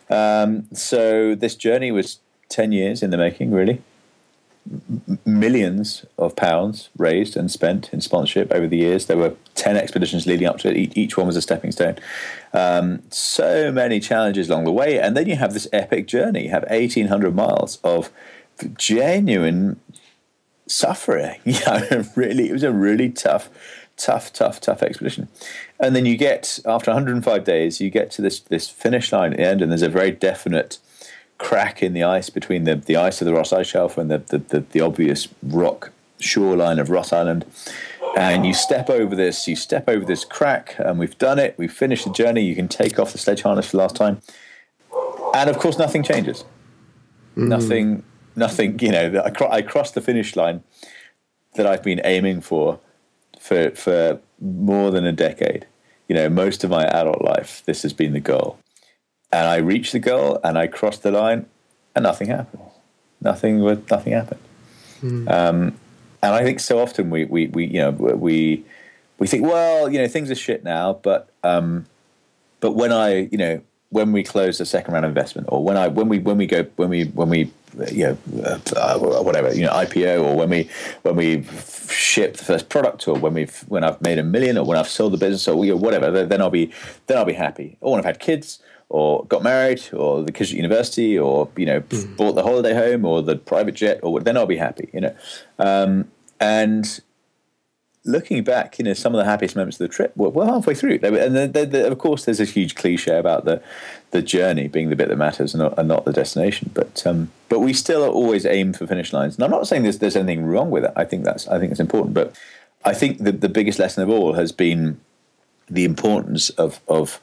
Um, 0.09 0.67
so 0.73 1.35
this 1.35 1.55
journey 1.55 1.93
was 1.93 2.19
ten 2.49 2.73
years 2.73 3.03
in 3.03 3.11
the 3.11 3.19
making, 3.19 3.51
really 3.53 3.83
millions 5.25 6.05
of 6.19 6.37
pounds 6.37 6.91
raised 6.97 7.37
and 7.37 7.51
spent 7.51 7.93
in 7.93 8.01
sponsorship 8.01 8.53
over 8.53 8.67
the 8.67 8.77
years. 8.77 9.07
There 9.07 9.17
were 9.17 9.35
10 9.55 9.77
expeditions 9.77 10.27
leading 10.27 10.47
up 10.47 10.59
to 10.59 10.71
it. 10.71 10.97
Each 10.97 11.17
one 11.17 11.27
was 11.27 11.37
a 11.37 11.43
stepping 11.43 11.73
stone. 11.73 11.97
Um, 12.53 13.03
so 13.11 13.73
many 13.73 14.01
challenges 14.01 14.49
along 14.49 14.65
the 14.65 14.73
way. 14.73 15.01
And 15.01 15.17
then 15.17 15.27
you 15.27 15.37
have 15.37 15.55
this 15.55 15.69
epic 15.73 16.07
journey. 16.07 16.45
You 16.45 16.51
have 16.51 16.65
1,800 16.71 17.35
miles 17.35 17.79
of 17.83 18.11
genuine 18.77 19.81
suffering. 20.67 21.41
Know, 21.67 22.05
really, 22.15 22.49
it 22.49 22.53
was 22.53 22.63
a 22.63 22.73
really 22.73 23.11
tough, 23.11 23.51
tough, 23.97 24.33
tough, 24.33 24.61
tough 24.61 24.83
expedition. 24.83 25.29
And 25.81 25.97
then 25.97 26.07
you 26.07 26.17
get, 26.17 26.61
after 26.65 26.93
105 26.93 27.45
days, 27.45 27.81
you 27.81 27.91
get 27.91 28.11
to 28.13 28.23
this, 28.23 28.41
this 28.41 28.69
finish 28.69 29.13
line 29.13 29.33
at 29.33 29.39
the 29.39 29.45
end, 29.45 29.63
and 29.63 29.71
there's 29.71 29.83
a 29.83 29.89
very 29.89 30.13
definite– 30.13 30.79
crack 31.41 31.83
in 31.83 31.95
the 31.95 32.05
ice 32.05 32.29
between 32.31 32.65
the, 32.65 32.77
the 32.77 32.97
ice 32.97 33.21
of 33.21 33.27
the 33.27 33.33
Ross 33.33 33.53
Ice 33.53 33.67
Shelf 33.67 33.97
and 33.97 34.11
the, 34.11 34.19
the, 34.19 34.39
the, 34.39 34.61
the 34.61 34.81
obvious 34.81 35.27
rock 35.43 35.91
shoreline 36.19 36.79
of 36.79 36.91
Ross 36.91 37.13
Island. 37.13 37.47
And 38.17 38.45
you 38.45 38.53
step 38.53 38.91
over 38.91 39.17
this, 39.17 39.49
you 39.49 39.57
step 39.57 39.89
over 39.89 40.05
this 40.05 40.25
crack, 40.25 40.75
and 40.79 40.99
we've 40.99 41.17
done 41.17 41.39
it. 41.39 41.55
We've 41.57 41.73
finished 41.73 42.05
the 42.05 42.13
journey. 42.13 42.43
You 42.43 42.55
can 42.55 42.69
take 42.69 42.99
off 42.99 43.13
the 43.13 43.19
sledge 43.19 43.43
harness 43.43 43.71
for 43.71 43.73
the 43.73 43.83
last 43.83 43.97
time. 43.97 44.21
And 45.35 45.49
of 45.49 45.59
course, 45.59 45.79
nothing 45.79 46.03
changes. 46.03 46.45
Mm. 47.37 47.49
Nothing, 47.49 48.03
nothing, 48.37 48.79
you 48.81 48.91
know, 48.91 49.23
I, 49.25 49.45
I 49.59 49.63
crossed 49.63 49.95
the 49.95 50.01
finish 50.01 50.37
line 50.37 50.63
that 51.55 51.67
I've 51.67 51.83
been 51.83 52.01
aiming 52.05 52.43
for 52.43 52.79
for 53.39 53.71
for 53.71 54.21
more 54.41 54.91
than 54.91 55.07
a 55.07 55.13
decade. 55.13 55.67
You 56.09 56.17
know, 56.17 56.29
most 56.29 56.65
of 56.65 56.71
my 56.71 56.85
adult 56.85 57.23
life, 57.23 57.63
this 57.65 57.83
has 57.83 57.93
been 57.93 58.13
the 58.13 58.21
goal 58.21 58.59
and 59.33 59.47
I 59.47 59.57
reached 59.57 59.93
the 59.93 59.99
goal 59.99 60.41
and 60.43 60.59
I 60.59 60.67
crossed 60.67 61.03
the 61.03 61.11
line, 61.11 61.47
and 61.95 62.03
nothing 62.03 62.29
happened. 62.29 62.63
Nothing 63.21 63.63
with 63.63 63.91
nothing 63.91 64.13
happened. 64.13 64.41
Mm. 65.03 65.31
Um, 65.31 65.79
and 66.23 66.35
I 66.35 66.43
think 66.43 66.61
so 66.61 66.79
often 66.79 67.11
we, 67.11 67.25
we, 67.25 67.47
we 67.49 67.67
you 67.67 67.81
know 67.81 67.91
we 67.91 68.65
we 69.19 69.27
think 69.27 69.45
well 69.45 69.91
you 69.91 69.99
know 69.99 70.09
things 70.09 70.31
are 70.31 70.35
shit 70.35 70.65
now, 70.65 70.95
but 70.95 71.31
um, 71.43 71.87
but 72.61 72.73
when 72.73 72.93
I 72.93 73.29
you 73.31 73.39
know 73.39 73.61
when 73.91 74.13
we 74.13 74.23
close 74.23 74.59
the 74.59 74.67
second 74.67 74.95
round 74.95 75.05
of 75.05 75.11
investment, 75.11 75.49
or 75.51 75.63
when 75.63 75.77
I 75.77 75.89
when 75.89 76.09
we 76.09 76.19
when 76.19 76.39
we 76.39 76.47
go 76.47 76.65
when 76.77 76.89
we 76.89 77.05
when 77.05 77.29
we 77.29 77.53
you 77.91 78.17
know 78.35 78.61
uh, 78.77 78.99
whatever 78.99 79.55
you 79.55 79.63
know 79.63 79.73
IPO, 79.73 80.25
or 80.25 80.37
when 80.37 80.51
we 80.51 80.71
when 81.03 81.17
we 81.17 81.45
ship 81.89 82.37
the 82.37 82.45
first 82.45 82.69
product, 82.69 83.09
or 83.09 83.17
when 83.17 83.35
we've 83.35 83.65
when 83.69 83.85
I've 83.85 84.01
made 84.01 84.19
a 84.19 84.23
million, 84.23 84.59
or 84.59 84.65
when 84.65 84.79
I've 84.79 84.89
sold 84.89 85.13
the 85.13 85.19
business, 85.19 85.49
or 85.49 85.65
you 85.65 85.73
know, 85.73 85.77
whatever, 85.77 86.25
then 86.25 86.41
I'll 86.41 86.51
be 86.51 86.73
then 87.07 87.19
I'll 87.19 87.25
be 87.25 87.35
happy. 87.35 87.77
Or 87.81 87.93
when 87.93 87.99
I've 87.99 88.07
had 88.07 88.21
kids, 88.21 88.61
or 88.91 89.25
got 89.27 89.43
married 89.43 89.83
or 89.95 90.23
the 90.23 90.33
kids 90.33 90.51
at 90.51 90.57
university 90.57 91.19
or 91.19 91.49
you 91.57 91.65
know 91.65 91.81
mm. 91.81 92.17
bought 92.17 92.35
the 92.35 92.43
holiday 92.43 92.75
home 92.75 93.05
or 93.05 93.23
the 93.23 93.37
private 93.37 93.75
jet 93.75 94.01
or 94.03 94.21
then 94.21 94.37
I'll 94.37 94.47
be 94.47 94.57
happy 94.57 94.91
you 94.93 95.01
know. 95.01 95.17
Um, 95.59 96.11
and 96.39 97.01
looking 98.05 98.43
back 98.43 98.79
you 98.79 98.85
know 98.85 98.93
some 98.93 99.15
of 99.15 99.19
the 99.19 99.25
happiest 99.25 99.55
moments 99.55 99.79
of 99.79 99.89
the 99.89 99.95
trip 99.95 100.17
were, 100.17 100.31
were 100.31 100.45
halfway 100.45 100.75
through. 100.75 100.99
And 101.03 101.37
the, 101.37 101.47
the, 101.47 101.67
the, 101.67 101.87
of 101.87 101.99
course 101.99 102.25
there's 102.25 102.41
a 102.41 102.45
huge 102.45 102.75
cliche 102.75 103.17
about 103.17 103.45
the 103.45 103.63
the 104.11 104.23
journey 104.23 104.67
being 104.67 104.91
the 104.91 104.97
bit 104.97 105.09
that 105.09 105.17
matters 105.17 105.55
and 105.55 105.63
not, 105.63 105.79
and 105.79 105.87
not 105.87 106.05
the 106.05 106.13
destination. 106.13 106.71
But 106.75 107.07
um, 107.07 107.31
but 107.49 107.61
we 107.61 107.73
still 107.73 108.03
always 108.03 108.45
aim 108.45 108.73
for 108.73 108.87
finish 108.89 109.13
lines. 109.13 109.37
And 109.37 109.45
I'm 109.45 109.51
not 109.51 109.69
saying 109.69 109.85
there's, 109.85 109.99
there's 109.99 110.17
anything 110.17 110.45
wrong 110.47 110.71
with 110.71 110.85
it 110.85 110.93
I 110.97 111.05
think 111.05 111.25
that's 111.25 111.47
I 111.47 111.61
think 111.61 111.71
it's 111.71 111.81
important. 111.81 112.13
But 112.15 112.37
I 112.85 112.93
think 112.93 113.19
that 113.19 113.41
the 113.41 113.49
biggest 113.49 113.79
lesson 113.79 114.03
of 114.03 114.09
all 114.09 114.33
has 114.33 114.51
been 114.51 115.01
the 115.69 115.85
importance 115.85 116.51
of 116.51 116.81
of 116.89 117.21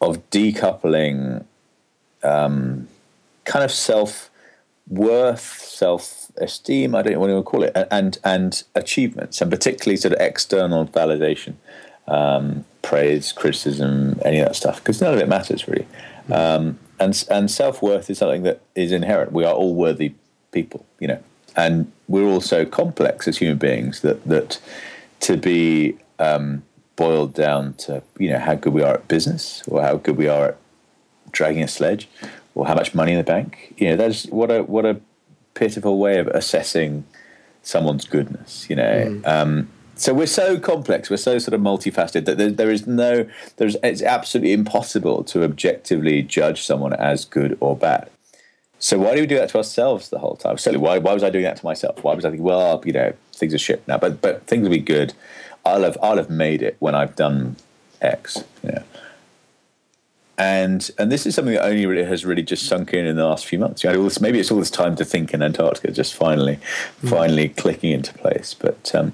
of 0.00 0.28
decoupling 0.30 1.44
um, 2.22 2.88
kind 3.44 3.64
of 3.64 3.70
self 3.70 4.30
worth, 4.88 5.40
self 5.40 6.30
esteem, 6.36 6.94
I 6.94 7.02
don't 7.02 7.14
know 7.14 7.20
what 7.20 7.30
you 7.30 7.42
call 7.42 7.62
it, 7.62 7.76
and 7.90 8.18
and 8.24 8.62
achievements, 8.74 9.40
and 9.40 9.50
particularly 9.50 9.96
sort 9.96 10.14
of 10.14 10.20
external 10.20 10.86
validation, 10.86 11.54
um, 12.06 12.64
praise, 12.82 13.32
criticism, 13.32 14.20
any 14.24 14.40
of 14.40 14.48
that 14.48 14.56
stuff, 14.56 14.78
because 14.78 15.00
none 15.00 15.14
of 15.14 15.20
it 15.20 15.28
matters 15.28 15.68
really. 15.68 15.86
Um, 16.30 16.78
and 16.98 17.24
and 17.30 17.50
self 17.50 17.82
worth 17.82 18.10
is 18.10 18.18
something 18.18 18.42
that 18.42 18.60
is 18.74 18.92
inherent. 18.92 19.32
We 19.32 19.44
are 19.44 19.54
all 19.54 19.74
worthy 19.74 20.14
people, 20.52 20.84
you 20.98 21.08
know, 21.08 21.22
and 21.56 21.90
we're 22.08 22.26
all 22.26 22.40
so 22.40 22.66
complex 22.66 23.26
as 23.28 23.38
human 23.38 23.58
beings 23.58 24.00
that 24.00 24.24
that 24.24 24.58
to 25.20 25.36
be 25.36 25.96
um, 26.18 26.62
boiled 27.00 27.32
down 27.32 27.72
to 27.72 28.02
you 28.18 28.28
know 28.28 28.38
how 28.38 28.54
good 28.54 28.74
we 28.74 28.82
are 28.82 28.92
at 28.96 29.08
business 29.08 29.62
or 29.66 29.80
how 29.80 29.96
good 29.96 30.18
we 30.18 30.28
are 30.28 30.48
at 30.48 30.56
dragging 31.32 31.62
a 31.62 31.68
sledge 31.68 32.06
or 32.54 32.66
how 32.66 32.74
much 32.74 32.94
money 32.94 33.12
in 33.12 33.18
the 33.18 33.24
bank. 33.24 33.72
You 33.78 33.88
know, 33.88 33.96
that's 33.96 34.26
what 34.26 34.50
a 34.50 34.62
what 34.64 34.84
a 34.84 35.00
pitiful 35.54 35.98
way 35.98 36.18
of 36.18 36.26
assessing 36.26 37.04
someone's 37.62 38.06
goodness. 38.06 38.68
You 38.68 38.76
know. 38.76 38.94
Mm. 39.06 39.26
Um, 39.26 39.68
so 39.94 40.14
we're 40.14 40.26
so 40.26 40.58
complex, 40.58 41.10
we're 41.10 41.18
so 41.18 41.38
sort 41.38 41.52
of 41.52 41.60
multifaceted 41.60 42.24
that 42.24 42.38
there, 42.38 42.50
there 42.50 42.70
is 42.70 42.86
no, 42.86 43.28
there's 43.56 43.76
it's 43.82 44.00
absolutely 44.00 44.54
impossible 44.54 45.24
to 45.24 45.44
objectively 45.44 46.22
judge 46.22 46.62
someone 46.62 46.94
as 46.94 47.26
good 47.26 47.58
or 47.60 47.76
bad. 47.76 48.08
So 48.78 48.98
why 48.98 49.14
do 49.14 49.20
we 49.20 49.26
do 49.26 49.36
that 49.36 49.50
to 49.50 49.58
ourselves 49.58 50.08
the 50.08 50.18
whole 50.18 50.36
time? 50.36 50.56
Certainly, 50.58 50.84
why 50.86 50.98
why 50.98 51.14
was 51.14 51.22
I 51.22 51.30
doing 51.30 51.44
that 51.44 51.56
to 51.58 51.64
myself? 51.64 52.02
Why 52.04 52.14
was 52.14 52.24
I 52.24 52.30
thinking, 52.30 52.44
well, 52.44 52.82
you 52.84 52.92
know, 52.92 53.12
things 53.34 53.54
are 53.54 53.58
shit 53.58 53.86
now, 53.88 53.98
but 53.98 54.20
but 54.20 54.46
things 54.46 54.62
will 54.62 54.76
be 54.76 54.78
good. 54.78 55.12
I'll 55.64 55.82
have 55.82 55.98
I'll 56.02 56.16
have 56.16 56.30
made 56.30 56.62
it 56.62 56.76
when 56.78 56.94
I've 56.94 57.16
done 57.16 57.56
X. 58.00 58.44
You 58.62 58.72
know. 58.72 58.82
And 60.38 60.90
and 60.98 61.12
this 61.12 61.26
is 61.26 61.34
something 61.34 61.54
that 61.54 61.64
only 61.64 61.84
really 61.84 62.04
has 62.04 62.24
really 62.24 62.42
just 62.42 62.66
sunk 62.66 62.94
in 62.94 63.04
in 63.04 63.16
the 63.16 63.26
last 63.26 63.44
few 63.44 63.58
months. 63.58 63.84
You 63.84 63.92
know, 63.92 64.10
maybe 64.20 64.40
it's 64.40 64.50
all 64.50 64.58
this 64.58 64.70
time 64.70 64.96
to 64.96 65.04
think 65.04 65.34
in 65.34 65.42
Antarctica 65.42 65.92
just 65.92 66.14
finally, 66.14 66.58
mm. 67.02 67.10
finally 67.10 67.50
clicking 67.50 67.92
into 67.92 68.14
place. 68.14 68.54
But 68.54 68.94
um, 68.94 69.12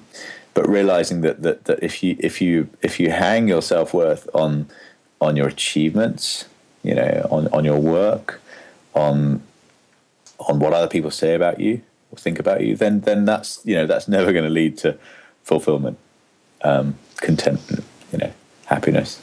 but 0.54 0.68
realizing 0.68 1.22
that, 1.22 1.42
that 1.42 1.64
that 1.64 1.82
if 1.82 2.02
you 2.02 2.16
if 2.20 2.40
you 2.40 2.68
if 2.80 3.00
you 3.00 3.10
hang 3.10 3.48
your 3.48 3.60
self 3.60 3.92
worth 3.92 4.28
on 4.34 4.68
on 5.20 5.34
your 5.34 5.48
achievements, 5.48 6.44
you 6.84 6.94
know, 6.94 7.26
on 7.30 7.48
on 7.48 7.64
your 7.64 7.80
work, 7.80 8.40
on 8.94 9.42
on 10.48 10.60
what 10.60 10.72
other 10.72 10.88
people 10.88 11.10
say 11.10 11.34
about 11.34 11.58
you 11.58 11.82
or 12.12 12.18
think 12.18 12.38
about 12.38 12.60
you, 12.60 12.76
then 12.76 13.00
then 13.00 13.24
that's 13.24 13.60
you 13.64 13.74
know 13.74 13.86
that's 13.86 14.06
never 14.06 14.32
going 14.32 14.44
to 14.44 14.50
lead 14.50 14.78
to 14.78 14.96
fulfillment 15.42 15.98
um, 16.66 16.98
contentment, 17.18 17.84
you 18.12 18.18
know, 18.18 18.32
happiness. 18.66 19.22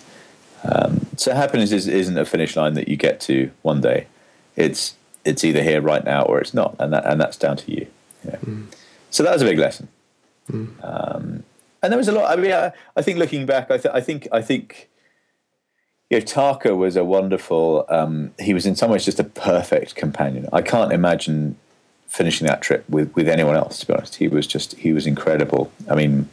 Um, 0.63 1.05
so 1.17 1.33
happiness 1.33 1.71
is, 1.71 1.87
isn't 1.87 2.17
a 2.17 2.25
finish 2.25 2.55
line 2.55 2.73
that 2.75 2.87
you 2.87 2.95
get 2.95 3.19
to 3.21 3.51
one 3.61 3.81
day. 3.81 4.07
It's 4.55 4.95
it's 5.25 5.43
either 5.43 5.63
here 5.63 5.81
right 5.81 6.03
now 6.03 6.23
or 6.23 6.39
it's 6.39 6.53
not, 6.53 6.75
and 6.79 6.93
that 6.93 7.05
and 7.05 7.19
that's 7.19 7.37
down 7.37 7.57
to 7.57 7.71
you. 7.71 7.87
you 8.23 8.31
know? 8.31 8.37
mm. 8.37 8.65
So 9.09 9.23
that 9.23 9.33
was 9.33 9.41
a 9.41 9.45
big 9.45 9.59
lesson. 9.59 9.87
Mm. 10.51 10.83
Um, 10.83 11.43
and 11.81 11.91
there 11.91 11.97
was 11.97 12.07
a 12.07 12.11
lot. 12.11 12.31
I 12.31 12.41
mean, 12.41 12.51
I, 12.51 12.71
I 12.95 13.01
think 13.01 13.19
looking 13.19 13.45
back, 13.45 13.69
I, 13.69 13.77
th- 13.77 13.93
I 13.93 14.01
think 14.01 14.27
I 14.31 14.41
think 14.41 14.89
you 16.09 16.19
know, 16.19 16.25
Tarka 16.25 16.77
was 16.77 16.95
a 16.95 17.03
wonderful. 17.03 17.85
Um, 17.89 18.31
he 18.39 18.53
was 18.53 18.65
in 18.65 18.75
some 18.75 18.89
ways 18.89 19.05
just 19.05 19.19
a 19.19 19.23
perfect 19.23 19.95
companion. 19.95 20.47
I 20.53 20.61
can't 20.61 20.93
imagine 20.93 21.57
finishing 22.07 22.47
that 22.47 22.61
trip 22.61 22.87
with 22.89 23.13
with 23.15 23.27
anyone 23.27 23.55
else. 23.55 23.79
To 23.79 23.87
be 23.87 23.93
honest, 23.93 24.15
he 24.15 24.27
was 24.27 24.47
just 24.47 24.75
he 24.75 24.93
was 24.93 25.05
incredible. 25.05 25.71
I 25.89 25.95
mean, 25.95 26.29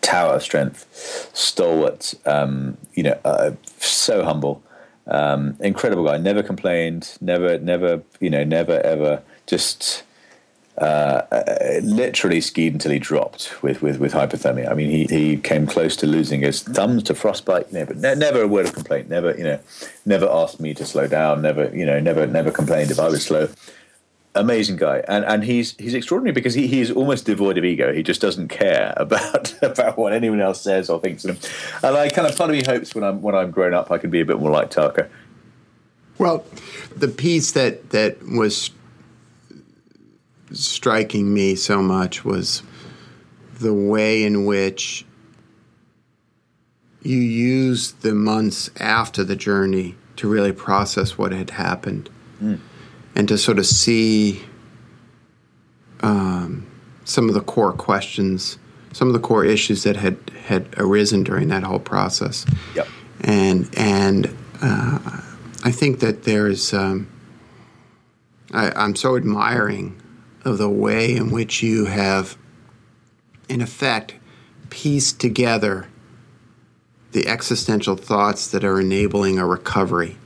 tower 0.00 0.34
of 0.34 0.42
strength, 0.42 1.30
stalwart, 1.34 2.14
um, 2.26 2.76
you 2.94 3.02
know, 3.02 3.18
uh, 3.24 3.52
so 3.78 4.24
humble, 4.24 4.62
um, 5.06 5.56
incredible 5.60 6.04
guy. 6.04 6.16
Never 6.16 6.42
complained, 6.42 7.16
never, 7.20 7.58
never, 7.58 8.02
you 8.20 8.30
know, 8.30 8.44
never 8.44 8.80
ever 8.80 9.22
just 9.46 10.02
uh, 10.78 11.22
uh, 11.30 11.80
literally 11.82 12.40
skied 12.40 12.72
until 12.72 12.92
he 12.92 12.98
dropped 12.98 13.62
with, 13.62 13.82
with, 13.82 13.98
with 13.98 14.12
hypothermia. 14.12 14.70
I 14.70 14.74
mean, 14.74 14.88
he, 14.88 15.04
he 15.04 15.36
came 15.36 15.66
close 15.66 15.94
to 15.96 16.06
losing 16.06 16.40
his 16.40 16.62
thumbs 16.62 17.02
to 17.04 17.14
frostbite, 17.14 17.66
you 17.70 17.80
know, 17.80 17.86
but 17.86 17.98
ne- 17.98 18.14
never 18.14 18.42
a 18.42 18.48
word 18.48 18.66
of 18.66 18.72
complaint. 18.72 19.10
Never, 19.10 19.36
you 19.36 19.44
know, 19.44 19.60
never 20.06 20.26
asked 20.30 20.60
me 20.60 20.72
to 20.74 20.86
slow 20.86 21.06
down. 21.06 21.42
Never, 21.42 21.74
you 21.76 21.84
know, 21.84 22.00
never 22.00 22.26
never 22.26 22.50
complained 22.50 22.90
if 22.90 22.98
I 22.98 23.08
was 23.08 23.24
slow. 23.24 23.48
Amazing 24.36 24.76
guy, 24.76 25.02
and 25.08 25.24
and 25.24 25.42
he's 25.42 25.76
he's 25.76 25.92
extraordinary 25.92 26.32
because 26.32 26.54
he, 26.54 26.68
he's 26.68 26.92
almost 26.92 27.26
devoid 27.26 27.58
of 27.58 27.64
ego. 27.64 27.92
He 27.92 28.04
just 28.04 28.20
doesn't 28.20 28.46
care 28.46 28.94
about 28.96 29.60
about 29.62 29.98
what 29.98 30.12
anyone 30.12 30.40
else 30.40 30.60
says 30.60 30.88
or 30.88 31.00
thinks 31.00 31.24
of 31.24 31.36
him. 31.36 31.50
And 31.82 31.96
I 31.96 32.08
kind 32.10 32.28
of 32.28 32.36
part 32.36 32.48
of 32.48 32.54
me 32.54 32.62
hopes 32.64 32.94
when 32.94 33.02
I'm 33.02 33.22
when 33.22 33.34
I'm 33.34 33.50
grown 33.50 33.74
up, 33.74 33.90
I 33.90 33.98
can 33.98 34.10
be 34.10 34.20
a 34.20 34.24
bit 34.24 34.38
more 34.38 34.52
like 34.52 34.70
Tarka. 34.70 35.08
Well, 36.18 36.44
the 36.94 37.08
piece 37.08 37.52
that 37.52 37.90
that 37.90 38.22
was 38.22 38.70
striking 40.52 41.34
me 41.34 41.56
so 41.56 41.82
much 41.82 42.24
was 42.24 42.62
the 43.58 43.74
way 43.74 44.22
in 44.22 44.46
which 44.46 45.04
you 47.02 47.16
used 47.16 48.02
the 48.02 48.14
months 48.14 48.70
after 48.78 49.24
the 49.24 49.36
journey 49.36 49.96
to 50.16 50.28
really 50.28 50.52
process 50.52 51.16
what 51.16 51.32
had 51.32 51.50
happened 51.50 52.10
mm. 52.42 52.58
And 53.14 53.28
to 53.28 53.36
sort 53.36 53.58
of 53.58 53.66
see 53.66 54.42
um, 56.00 56.66
some 57.04 57.28
of 57.28 57.34
the 57.34 57.40
core 57.40 57.72
questions, 57.72 58.58
some 58.92 59.08
of 59.08 59.14
the 59.14 59.20
core 59.20 59.44
issues 59.44 59.82
that 59.82 59.96
had, 59.96 60.18
had 60.46 60.68
arisen 60.76 61.22
during 61.24 61.48
that 61.48 61.62
whole 61.62 61.78
process. 61.80 62.46
Yep. 62.74 62.88
And, 63.22 63.68
and 63.76 64.36
uh, 64.62 64.98
I 65.64 65.70
think 65.70 66.00
that 66.00 66.24
there's, 66.24 66.72
um, 66.72 67.08
I, 68.52 68.70
I'm 68.72 68.96
so 68.96 69.16
admiring 69.16 70.00
of 70.44 70.58
the 70.58 70.70
way 70.70 71.14
in 71.14 71.30
which 71.30 71.62
you 71.62 71.84
have, 71.86 72.38
in 73.48 73.60
effect, 73.60 74.14
pieced 74.70 75.20
together 75.20 75.88
the 77.12 77.26
existential 77.26 77.96
thoughts 77.96 78.46
that 78.48 78.64
are 78.64 78.80
enabling 78.80 79.38
a 79.38 79.46
recovery. 79.46 80.16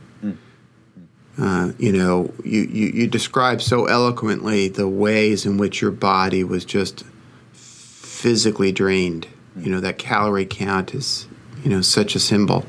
Uh, 1.37 1.73
you 1.79 1.93
know, 1.93 2.33
you, 2.45 2.63
you, 2.63 2.87
you 2.89 3.07
describe 3.07 3.61
so 3.61 3.87
eloquently 3.87 4.69
the 4.69 4.89
ways 4.89 5.45
in 5.45 5.57
which 5.57 5.81
your 5.81 5.91
body 5.91 6.45
was 6.45 6.65
just 6.65 7.05
physically 7.53 8.71
drained. 8.71 9.27
You 9.57 9.71
know, 9.71 9.81
that 9.81 9.99
calorie 9.99 10.47
count 10.47 10.95
is, 10.95 11.27
you 11.63 11.71
know, 11.71 11.81
such 11.81 12.15
a 12.15 12.21
symbol. 12.21 12.65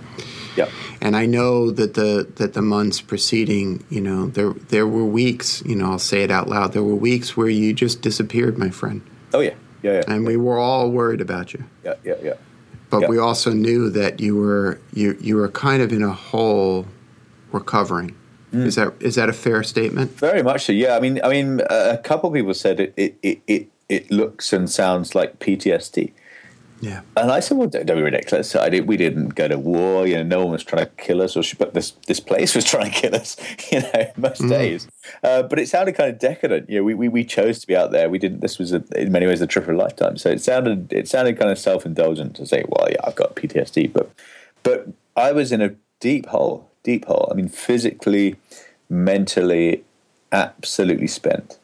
Yep. 0.58 0.70
And 1.02 1.16
I 1.16 1.26
know 1.26 1.70
that 1.72 1.94
the 1.94 2.28
that 2.36 2.54
the 2.54 2.62
months 2.62 3.02
preceding, 3.02 3.84
you 3.90 4.02
know, 4.02 4.28
there 4.28 4.54
there 4.54 4.88
were 4.88 5.06
weeks, 5.06 5.62
you 5.66 5.76
know, 5.76 5.92
I'll 5.92 6.00
say 6.00 6.24
it 6.24 6.32
out 6.32 6.48
loud. 6.48 6.74
There 6.74 6.84
were 6.84 6.96
weeks 6.96 7.36
where 7.36 7.50
you 7.50 7.74
just 7.74 8.02
disappeared, 8.02 8.58
my 8.58 8.70
friend. 8.70 9.02
Oh 9.34 9.42
yeah, 9.42 9.54
yeah, 9.84 9.94
yeah. 9.94 10.04
And 10.08 10.26
we 10.26 10.38
were 10.38 10.58
all 10.58 10.90
worried 10.90 11.22
about 11.22 11.54
you. 11.54 11.64
Yeah, 11.84 11.96
yeah, 12.04 12.16
yeah. 12.24 12.34
But 12.90 13.02
yeah. 13.02 13.10
we 13.10 13.18
also 13.20 13.52
knew 13.52 13.90
that 13.90 14.20
you 14.20 14.36
were 14.38 14.80
you 14.94 15.18
you 15.20 15.36
were 15.36 15.50
kind 15.50 15.82
of 15.82 15.92
in 15.92 16.02
a 16.02 16.14
hole, 16.14 16.88
recovering. 17.52 18.16
Mm. 18.56 18.66
Is 18.66 18.76
that 18.76 18.94
is 19.00 19.16
that 19.16 19.30
a 19.30 19.34
fair 19.34 19.64
statement? 19.64 20.12
Very 20.12 20.44
much 20.44 20.66
so. 20.66 20.72
Yeah. 20.72 20.96
I 20.96 21.00
mean, 21.00 21.20
I 21.24 21.30
mean, 21.30 21.62
a 21.70 21.98
couple 21.98 22.30
of 22.30 22.34
people 22.34 22.54
said 22.54 22.80
it 22.80 22.94
it 22.96 23.18
it 23.22 23.42
it, 23.48 23.68
it 23.90 24.12
looks 24.12 24.54
and 24.54 24.70
sounds 24.70 25.16
like 25.16 25.40
PTSD. 25.40 26.12
Yeah. 26.82 27.02
And 27.16 27.32
I 27.32 27.40
said, 27.40 27.58
well, 27.58 27.68
don't, 27.68 27.86
don't 27.86 27.98
be 27.98 28.04
ridiculous. 28.04 28.56
I 28.56 28.70
did, 28.70 28.88
we 28.88 28.98
didn't 28.98 29.30
go 29.30 29.48
to 29.48 29.58
war. 29.58 30.06
You 30.06 30.18
know, 30.18 30.24
no 30.24 30.40
one 30.44 30.52
was 30.52 30.64
trying 30.64 30.86
to 30.86 30.92
kill 30.98 31.22
us, 31.22 31.38
or 31.38 31.44
but 31.58 31.74
this 31.74 31.92
this 32.08 32.20
place 32.20 32.54
was 32.54 32.66
trying 32.74 32.92
to 32.92 33.00
kill 33.00 33.16
us. 33.16 33.38
You 33.72 33.82
know, 33.82 34.12
most 34.18 34.42
mm. 34.42 34.50
days. 34.50 34.88
Uh, 35.24 35.42
but 35.44 35.58
it 35.58 35.68
sounded 35.68 35.96
kind 35.96 36.10
of 36.10 36.20
decadent. 36.20 36.70
You 36.70 36.80
know, 36.80 36.84
we, 36.84 36.94
we, 36.94 37.08
we 37.08 37.24
chose 37.26 37.60
to 37.60 37.68
be 37.68 37.76
out 37.76 37.92
there. 37.92 38.10
We 38.10 38.20
didn't. 38.20 38.42
This 38.42 38.60
was 38.60 38.74
a, 38.74 38.84
in 38.96 39.12
many 39.12 39.26
ways 39.26 39.40
the 39.40 39.48
trip 39.48 39.68
of 39.68 39.74
a 39.74 39.78
lifetime. 39.78 40.18
So 40.18 40.30
it 40.30 40.42
sounded 40.42 40.94
it 40.94 41.08
sounded 41.08 41.38
kind 41.40 41.50
of 41.50 41.58
self 41.58 41.86
indulgent 41.86 42.36
to 42.36 42.46
say, 42.46 42.64
well, 42.68 42.88
yeah, 42.90 42.98
I've 43.04 43.16
got 43.16 43.36
PTSD, 43.36 43.92
but 43.92 44.12
but 44.64 44.88
I 45.16 45.32
was 45.32 45.52
in 45.52 45.62
a 45.62 45.76
deep 46.00 46.28
hole, 46.28 46.70
deep 46.86 47.06
hole. 47.06 47.28
I 47.30 47.34
mean, 47.34 47.50
physically, 47.50 48.38
mentally, 48.90 49.84
absolutely 50.32 51.08
spent. 51.08 51.58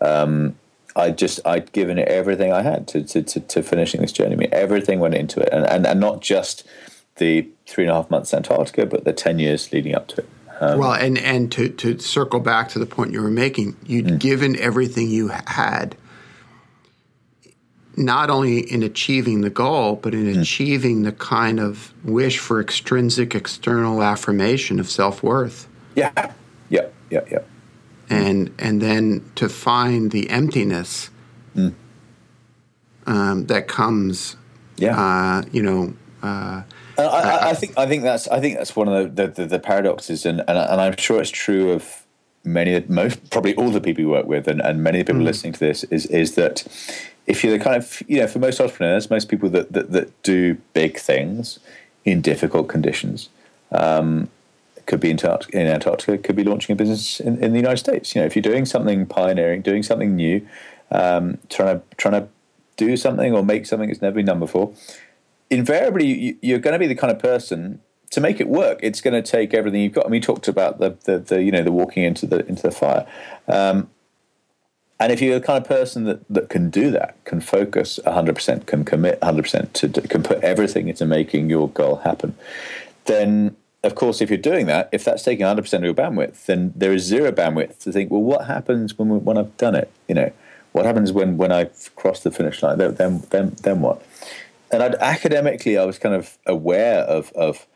Um, 0.00 0.56
I 0.94 1.10
just 1.10 1.40
I'd 1.44 1.72
given 1.72 1.98
it 1.98 2.08
everything 2.08 2.52
I 2.52 2.62
had 2.62 2.86
to 2.88 3.02
to, 3.02 3.22
to, 3.22 3.40
to 3.40 3.62
finishing 3.62 4.00
this 4.00 4.12
journey. 4.12 4.34
I 4.34 4.36
mean, 4.36 4.48
everything 4.52 5.00
went 5.00 5.14
into 5.14 5.40
it, 5.40 5.48
and, 5.52 5.66
and 5.66 5.86
and 5.86 6.00
not 6.00 6.20
just 6.20 6.64
the 7.16 7.48
three 7.66 7.84
and 7.84 7.90
a 7.90 7.94
half 7.94 8.10
months 8.10 8.32
Antarctica, 8.34 8.86
but 8.86 9.04
the 9.04 9.12
ten 9.12 9.38
years 9.38 9.72
leading 9.72 9.94
up 9.94 10.08
to 10.08 10.20
it. 10.20 10.28
Um, 10.60 10.78
well, 10.78 10.92
and 10.92 11.18
and 11.18 11.50
to 11.52 11.68
to 11.68 11.98
circle 11.98 12.40
back 12.40 12.68
to 12.70 12.78
the 12.78 12.86
point 12.86 13.12
you 13.12 13.22
were 13.22 13.30
making, 13.30 13.76
you'd 13.86 14.06
mm. 14.06 14.18
given 14.18 14.58
everything 14.58 15.08
you 15.08 15.28
had, 15.46 15.96
not 17.98 18.30
only 18.30 18.60
in 18.60 18.82
achieving 18.82 19.42
the 19.42 19.50
goal, 19.50 19.96
but 19.96 20.14
in 20.14 20.26
mm. 20.26 20.40
achieving 20.40 21.02
the 21.02 21.12
kind 21.12 21.60
of 21.60 21.92
wish 22.04 22.38
for 22.38 22.60
extrinsic 22.60 23.34
external 23.34 24.02
affirmation 24.02 24.80
of 24.80 24.88
self 24.88 25.22
worth. 25.22 25.68
Yeah, 25.94 26.32
yeah, 26.70 26.86
yeah, 27.10 27.20
yeah 27.30 27.40
and 28.10 28.54
and 28.58 28.80
then 28.80 29.30
to 29.34 29.48
find 29.48 30.10
the 30.10 30.30
emptiness 30.30 31.10
mm. 31.54 31.74
um, 33.06 33.46
that 33.46 33.68
comes. 33.68 34.36
Yeah, 34.76 34.98
uh, 34.98 35.42
you 35.52 35.62
know. 35.62 35.94
Uh, 36.22 36.62
I, 36.96 37.02
I, 37.02 37.50
I, 37.50 37.54
think 37.54 37.78
I 37.78 37.86
think 37.86 38.02
that's 38.02 38.26
I 38.28 38.40
think 38.40 38.58
that's 38.58 38.74
one 38.74 38.88
of 38.88 39.14
the, 39.14 39.28
the, 39.28 39.46
the 39.46 39.58
paradoxes, 39.58 40.26
and, 40.26 40.40
and 40.40 40.58
and 40.58 40.80
I'm 40.80 40.96
sure 40.96 41.20
it's 41.20 41.30
true 41.30 41.72
of 41.72 42.06
many, 42.52 42.84
most 42.88 43.30
probably 43.30 43.54
all 43.54 43.70
the 43.70 43.80
people 43.80 44.02
you 44.02 44.10
work 44.10 44.26
with, 44.26 44.48
and, 44.48 44.60
and 44.60 44.82
many 44.82 45.04
people 45.04 45.22
mm. 45.22 45.24
listening 45.24 45.52
to 45.54 45.60
this 45.60 45.84
is 45.84 46.06
is 46.06 46.34
that 46.34 46.66
if 47.26 47.44
you're 47.44 47.56
the 47.56 47.62
kind 47.62 47.76
of 47.76 48.02
you 48.08 48.20
know 48.20 48.26
for 48.26 48.38
most 48.38 48.60
entrepreneurs, 48.60 49.10
most 49.10 49.28
people 49.28 49.48
that 49.50 49.72
that, 49.72 49.92
that 49.92 50.22
do 50.22 50.56
big 50.72 50.98
things 50.98 51.58
in 52.04 52.20
difficult 52.20 52.68
conditions, 52.68 53.28
um, 53.72 54.28
could 54.86 55.00
be 55.00 55.10
in, 55.10 55.18
in 55.52 55.66
Antarctica, 55.66 56.18
could 56.18 56.36
be 56.36 56.44
launching 56.44 56.72
a 56.72 56.76
business 56.76 57.20
in, 57.20 57.42
in, 57.42 57.52
the 57.52 57.58
United 57.58 57.76
States. 57.76 58.14
You 58.14 58.22
know, 58.22 58.26
if 58.26 58.34
you're 58.34 58.42
doing 58.42 58.64
something 58.64 59.06
pioneering, 59.06 59.60
doing 59.60 59.82
something 59.82 60.16
new, 60.16 60.46
um, 60.90 61.38
trying 61.50 61.78
to 61.78 61.82
trying 61.96 62.22
to 62.22 62.28
do 62.76 62.96
something 62.96 63.34
or 63.34 63.44
make 63.44 63.66
something 63.66 63.88
that's 63.88 64.00
never 64.00 64.14
been 64.14 64.26
done 64.26 64.38
before, 64.38 64.72
invariably 65.50 66.38
you, 66.40 66.56
are 66.56 66.58
going 66.58 66.72
to 66.72 66.78
be 66.78 66.86
the 66.86 66.94
kind 66.94 67.10
of 67.10 67.18
person 67.18 67.80
to 68.10 68.20
make 68.20 68.40
it 68.40 68.48
work. 68.48 68.80
It's 68.82 69.00
going 69.00 69.20
to 69.20 69.30
take 69.30 69.54
everything 69.54 69.82
you've 69.82 69.92
got. 69.92 70.06
I 70.06 70.08
mean, 70.08 70.20
we 70.20 70.20
talked 70.20 70.48
about 70.48 70.78
the, 70.78 70.96
the, 71.04 71.18
the 71.18 71.42
you 71.42 71.52
know 71.52 71.62
the 71.62 71.72
walking 71.72 72.04
into 72.04 72.26
the 72.26 72.46
into 72.46 72.62
the 72.62 72.70
fire. 72.70 73.06
Um, 73.46 73.90
and 75.00 75.12
if 75.12 75.22
you're 75.22 75.38
the 75.38 75.46
kind 75.46 75.62
of 75.62 75.68
person 75.68 76.04
that, 76.04 76.26
that 76.28 76.48
can 76.48 76.70
do 76.70 76.90
that, 76.90 77.22
can 77.24 77.40
focus 77.40 78.00
100%, 78.04 78.66
can 78.66 78.84
commit 78.84 79.20
100%, 79.20 79.72
to, 79.74 80.00
can 80.08 80.24
put 80.24 80.42
everything 80.42 80.88
into 80.88 81.06
making 81.06 81.48
your 81.48 81.68
goal 81.68 81.96
happen, 81.98 82.34
then 83.04 83.56
of 83.84 83.94
course, 83.94 84.20
if 84.20 84.28
you're 84.28 84.38
doing 84.38 84.66
that, 84.66 84.88
if 84.90 85.04
that's 85.04 85.22
taking 85.22 85.46
100% 85.46 85.72
of 85.72 85.84
your 85.84 85.94
bandwidth, 85.94 86.46
then 86.46 86.72
there 86.74 86.92
is 86.92 87.04
zero 87.04 87.30
bandwidth 87.30 87.78
to 87.80 87.92
think, 87.92 88.10
well, 88.10 88.22
what 88.22 88.46
happens 88.46 88.98
when 88.98 89.24
when 89.24 89.38
I've 89.38 89.56
done 89.56 89.76
it? 89.76 89.90
You 90.08 90.16
know, 90.16 90.32
what 90.72 90.84
happens 90.84 91.12
when 91.12 91.36
when 91.36 91.52
I've 91.52 91.94
crossed 91.94 92.24
the 92.24 92.32
finish 92.32 92.60
line? 92.60 92.78
Then 92.78 93.22
then 93.30 93.50
then 93.62 93.80
what? 93.80 94.04
And 94.72 94.82
I'd, 94.82 94.96
academically, 94.96 95.78
I 95.78 95.84
was 95.84 95.96
kind 95.96 96.14
of 96.14 96.38
aware 96.44 97.02
of 97.02 97.30
of 97.32 97.66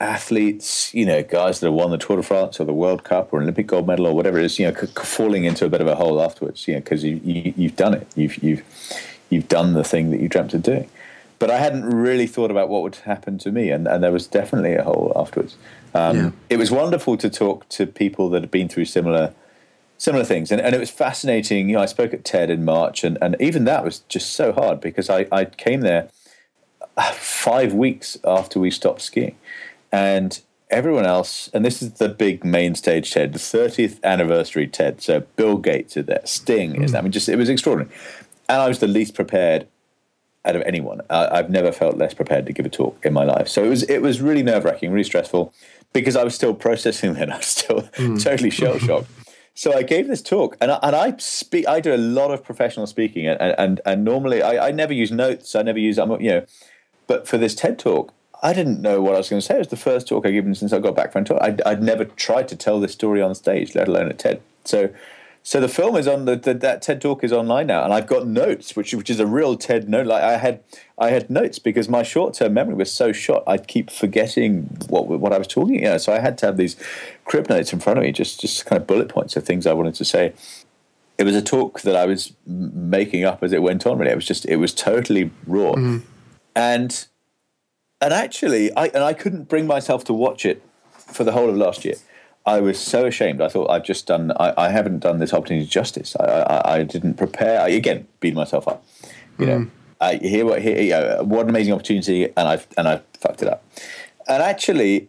athletes, 0.00 0.92
you 0.94 1.06
know, 1.06 1.22
guys 1.22 1.60
that 1.60 1.66
have 1.66 1.74
won 1.74 1.90
the 1.90 1.98
Tour 1.98 2.16
de 2.16 2.22
France 2.22 2.60
or 2.60 2.64
the 2.64 2.72
World 2.72 3.04
Cup 3.04 3.32
or 3.32 3.40
Olympic 3.40 3.66
gold 3.66 3.86
medal 3.86 4.06
or 4.06 4.14
whatever 4.14 4.38
it 4.38 4.44
is, 4.44 4.58
you 4.58 4.70
know, 4.70 4.74
c- 4.74 4.86
falling 4.86 5.44
into 5.44 5.64
a 5.64 5.68
bit 5.68 5.80
of 5.80 5.86
a 5.86 5.94
hole 5.94 6.22
afterwards, 6.22 6.68
you 6.68 6.74
know, 6.74 6.80
because 6.80 7.02
you, 7.04 7.20
you 7.24 7.54
you've 7.56 7.76
done 7.76 7.94
it, 7.94 8.06
you've 8.14 8.42
you've 8.42 8.62
you've 9.30 9.48
done 9.48 9.72
the 9.72 9.84
thing 9.84 10.10
that 10.10 10.20
you 10.20 10.28
dreamt 10.28 10.54
of 10.54 10.62
doing 10.62 10.88
but 11.38 11.50
I 11.50 11.58
hadn't 11.58 11.84
really 11.84 12.26
thought 12.26 12.50
about 12.50 12.68
what 12.68 12.82
would 12.82 12.96
happen 12.96 13.38
to 13.38 13.52
me, 13.52 13.70
and, 13.70 13.86
and 13.86 14.02
there 14.02 14.12
was 14.12 14.26
definitely 14.26 14.74
a 14.74 14.84
hole 14.84 15.12
afterwards. 15.14 15.56
Um, 15.94 16.16
yeah. 16.16 16.30
It 16.50 16.56
was 16.56 16.70
wonderful 16.70 17.16
to 17.18 17.28
talk 17.28 17.68
to 17.70 17.86
people 17.86 18.30
that 18.30 18.42
had 18.42 18.50
been 18.50 18.68
through 18.68 18.86
similar 18.86 19.34
similar 19.98 20.24
things, 20.24 20.50
and, 20.50 20.60
and 20.60 20.74
it 20.74 20.78
was 20.78 20.90
fascinating. 20.90 21.68
You 21.68 21.76
know, 21.76 21.82
I 21.82 21.86
spoke 21.86 22.12
at 22.12 22.24
TED 22.24 22.50
in 22.50 22.64
March, 22.64 23.04
and, 23.04 23.16
and 23.20 23.36
even 23.40 23.64
that 23.64 23.84
was 23.84 24.00
just 24.00 24.32
so 24.32 24.52
hard 24.52 24.80
because 24.80 25.08
I, 25.08 25.26
I 25.32 25.46
came 25.46 25.80
there 25.80 26.08
five 27.14 27.72
weeks 27.72 28.18
after 28.24 28.60
we 28.60 28.70
stopped 28.70 29.02
skiing, 29.02 29.36
and 29.92 30.40
everyone 30.70 31.06
else, 31.06 31.48
and 31.54 31.64
this 31.64 31.82
is 31.82 31.94
the 31.94 32.08
big 32.08 32.44
main 32.44 32.74
stage 32.74 33.12
TED, 33.12 33.32
the 33.32 33.38
30th 33.38 34.02
anniversary 34.02 34.66
TED. 34.66 35.00
So 35.00 35.20
Bill 35.36 35.56
Gates 35.56 35.96
is 35.96 36.06
there, 36.06 36.22
Sting 36.24 36.74
mm. 36.74 36.84
is 36.84 36.92
there. 36.92 37.00
I 37.00 37.02
mean, 37.02 37.12
just 37.12 37.28
it 37.28 37.36
was 37.36 37.48
extraordinary, 37.48 37.94
and 38.48 38.60
I 38.60 38.68
was 38.68 38.80
the 38.80 38.88
least 38.88 39.14
prepared 39.14 39.66
out 40.44 40.56
of 40.56 40.62
anyone. 40.62 41.00
I, 41.10 41.36
have 41.36 41.50
never 41.50 41.72
felt 41.72 41.96
less 41.96 42.14
prepared 42.14 42.46
to 42.46 42.52
give 42.52 42.64
a 42.64 42.68
talk 42.68 43.04
in 43.04 43.12
my 43.12 43.24
life. 43.24 43.48
So 43.48 43.64
it 43.64 43.68
was 43.68 43.82
it 43.84 44.00
was 44.00 44.20
really 44.20 44.42
nerve 44.42 44.64
wracking, 44.64 44.92
really 44.92 45.04
stressful, 45.04 45.52
because 45.92 46.16
I 46.16 46.24
was 46.24 46.34
still 46.34 46.54
processing 46.54 47.14
then. 47.14 47.30
I 47.32 47.38
was 47.38 47.46
still 47.46 47.82
mm. 47.82 48.22
totally 48.22 48.50
shell 48.50 48.78
shocked. 48.78 49.08
so 49.54 49.72
I 49.76 49.82
gave 49.82 50.08
this 50.08 50.22
talk, 50.22 50.56
and 50.60 50.70
I, 50.70 50.78
and 50.82 50.96
I 50.96 51.16
speak. 51.18 51.66
I 51.68 51.80
do 51.80 51.94
a 51.94 51.98
lot 51.98 52.30
of 52.30 52.44
professional 52.44 52.86
speaking, 52.86 53.26
and 53.26 53.40
and 53.40 53.80
and 53.84 54.04
normally 54.04 54.42
I, 54.42 54.68
I 54.68 54.70
never 54.70 54.92
use 54.92 55.10
notes. 55.10 55.54
I 55.54 55.62
never 55.62 55.78
use. 55.78 55.98
I'm 55.98 56.10
you 56.20 56.30
know, 56.30 56.46
but 57.06 57.28
for 57.28 57.38
this 57.38 57.54
TED 57.54 57.78
talk. 57.78 58.12
I 58.46 58.52
didn't 58.52 58.80
know 58.80 59.02
what 59.02 59.16
I 59.16 59.18
was 59.18 59.28
going 59.28 59.40
to 59.40 59.46
say. 59.46 59.56
It 59.56 59.58
was 59.58 59.68
the 59.68 59.76
first 59.76 60.06
talk 60.06 60.24
I'd 60.24 60.30
given 60.30 60.54
since 60.54 60.72
I 60.72 60.78
got 60.78 60.94
back 60.94 61.10
from 61.10 61.24
tour. 61.24 61.42
I'd, 61.42 61.60
I'd 61.62 61.82
never 61.82 62.04
tried 62.04 62.46
to 62.48 62.56
tell 62.56 62.78
this 62.78 62.92
story 62.92 63.20
on 63.20 63.34
stage, 63.34 63.74
let 63.74 63.88
alone 63.88 64.08
at 64.08 64.20
TED. 64.20 64.40
So, 64.64 64.90
So 65.42 65.60
the 65.60 65.68
film 65.68 65.96
is 65.96 66.06
on 66.06 66.26
the, 66.26 66.36
the, 66.36 66.54
that 66.54 66.80
TED 66.80 67.00
talk 67.00 67.24
is 67.24 67.32
online 67.32 67.66
now, 67.66 67.82
and 67.82 67.92
I've 67.92 68.06
got 68.06 68.26
notes, 68.26 68.76
which 68.76 68.94
which 68.94 69.10
is 69.10 69.18
a 69.18 69.26
real 69.26 69.56
TED 69.56 69.88
note. 69.88 70.06
Like 70.06 70.22
I 70.22 70.36
had 70.36 70.60
I 70.96 71.10
had 71.10 71.28
notes 71.28 71.58
because 71.58 71.88
my 71.88 72.04
short 72.04 72.34
term 72.34 72.54
memory 72.54 72.74
was 72.76 72.92
so 72.92 73.12
short, 73.12 73.42
I'd 73.48 73.66
keep 73.66 73.90
forgetting 73.90 74.76
what 74.88 75.06
what 75.06 75.32
I 75.32 75.38
was 75.38 75.48
talking. 75.48 75.76
You 75.76 75.90
know, 75.90 75.98
so 75.98 76.12
I 76.12 76.20
had 76.20 76.38
to 76.38 76.46
have 76.46 76.56
these 76.56 76.76
crib 77.24 77.48
notes 77.48 77.72
in 77.72 77.80
front 77.80 77.98
of 77.98 78.04
me, 78.04 78.12
just 78.12 78.40
just 78.40 78.66
kind 78.66 78.80
of 78.80 78.86
bullet 78.86 79.08
points 79.08 79.36
of 79.36 79.44
things 79.44 79.66
I 79.66 79.72
wanted 79.72 79.94
to 79.96 80.04
say. 80.04 80.34
It 81.18 81.24
was 81.24 81.34
a 81.34 81.42
talk 81.42 81.80
that 81.82 81.96
I 81.96 82.06
was 82.06 82.32
making 82.46 83.24
up 83.24 83.42
as 83.42 83.52
it 83.52 83.62
went 83.62 83.86
on. 83.86 83.98
Really, 83.98 84.12
it 84.12 84.16
was 84.16 84.26
just 84.26 84.46
it 84.46 84.56
was 84.56 84.72
totally 84.74 85.30
raw, 85.46 85.72
mm-hmm. 85.72 85.98
and 86.54 87.06
and 88.00 88.12
actually, 88.12 88.72
I 88.76 88.86
and 88.86 89.04
I 89.04 89.12
couldn't 89.12 89.48
bring 89.48 89.66
myself 89.66 90.04
to 90.04 90.12
watch 90.12 90.44
it 90.44 90.62
for 90.96 91.24
the 91.24 91.32
whole 91.32 91.48
of 91.48 91.56
last 91.56 91.84
year 91.84 91.96
I 92.46 92.60
was 92.60 92.78
so 92.78 93.06
ashamed. 93.06 93.42
I 93.42 93.48
thought 93.48 93.68
I've 93.70 93.82
just 93.82 94.06
done. 94.06 94.30
I, 94.38 94.54
I 94.56 94.68
haven't 94.68 95.00
done 95.00 95.18
this 95.18 95.34
opportunity 95.34 95.66
justice. 95.66 96.14
I, 96.18 96.24
I, 96.24 96.74
I, 96.74 96.82
didn't 96.84 97.14
prepare. 97.14 97.60
I, 97.60 97.68
again, 97.68 98.06
beat 98.20 98.34
myself 98.34 98.68
up. 98.68 98.84
You 99.36 99.46
know, 99.46 99.58
mm. 99.58 99.70
I 100.00 100.14
hear 100.16 100.46
what 100.46 100.62
here. 100.62 100.80
You 100.80 100.90
know, 100.90 101.24
what 101.24 101.42
an 101.42 101.50
amazing 101.50 101.74
opportunity, 101.74 102.26
and 102.26 102.48
I've 102.48 102.66
and 102.78 102.86
I've 102.86 103.02
fucked 103.20 103.42
it 103.42 103.48
up. 103.48 103.64
And 104.28 104.42
actually, 104.42 105.08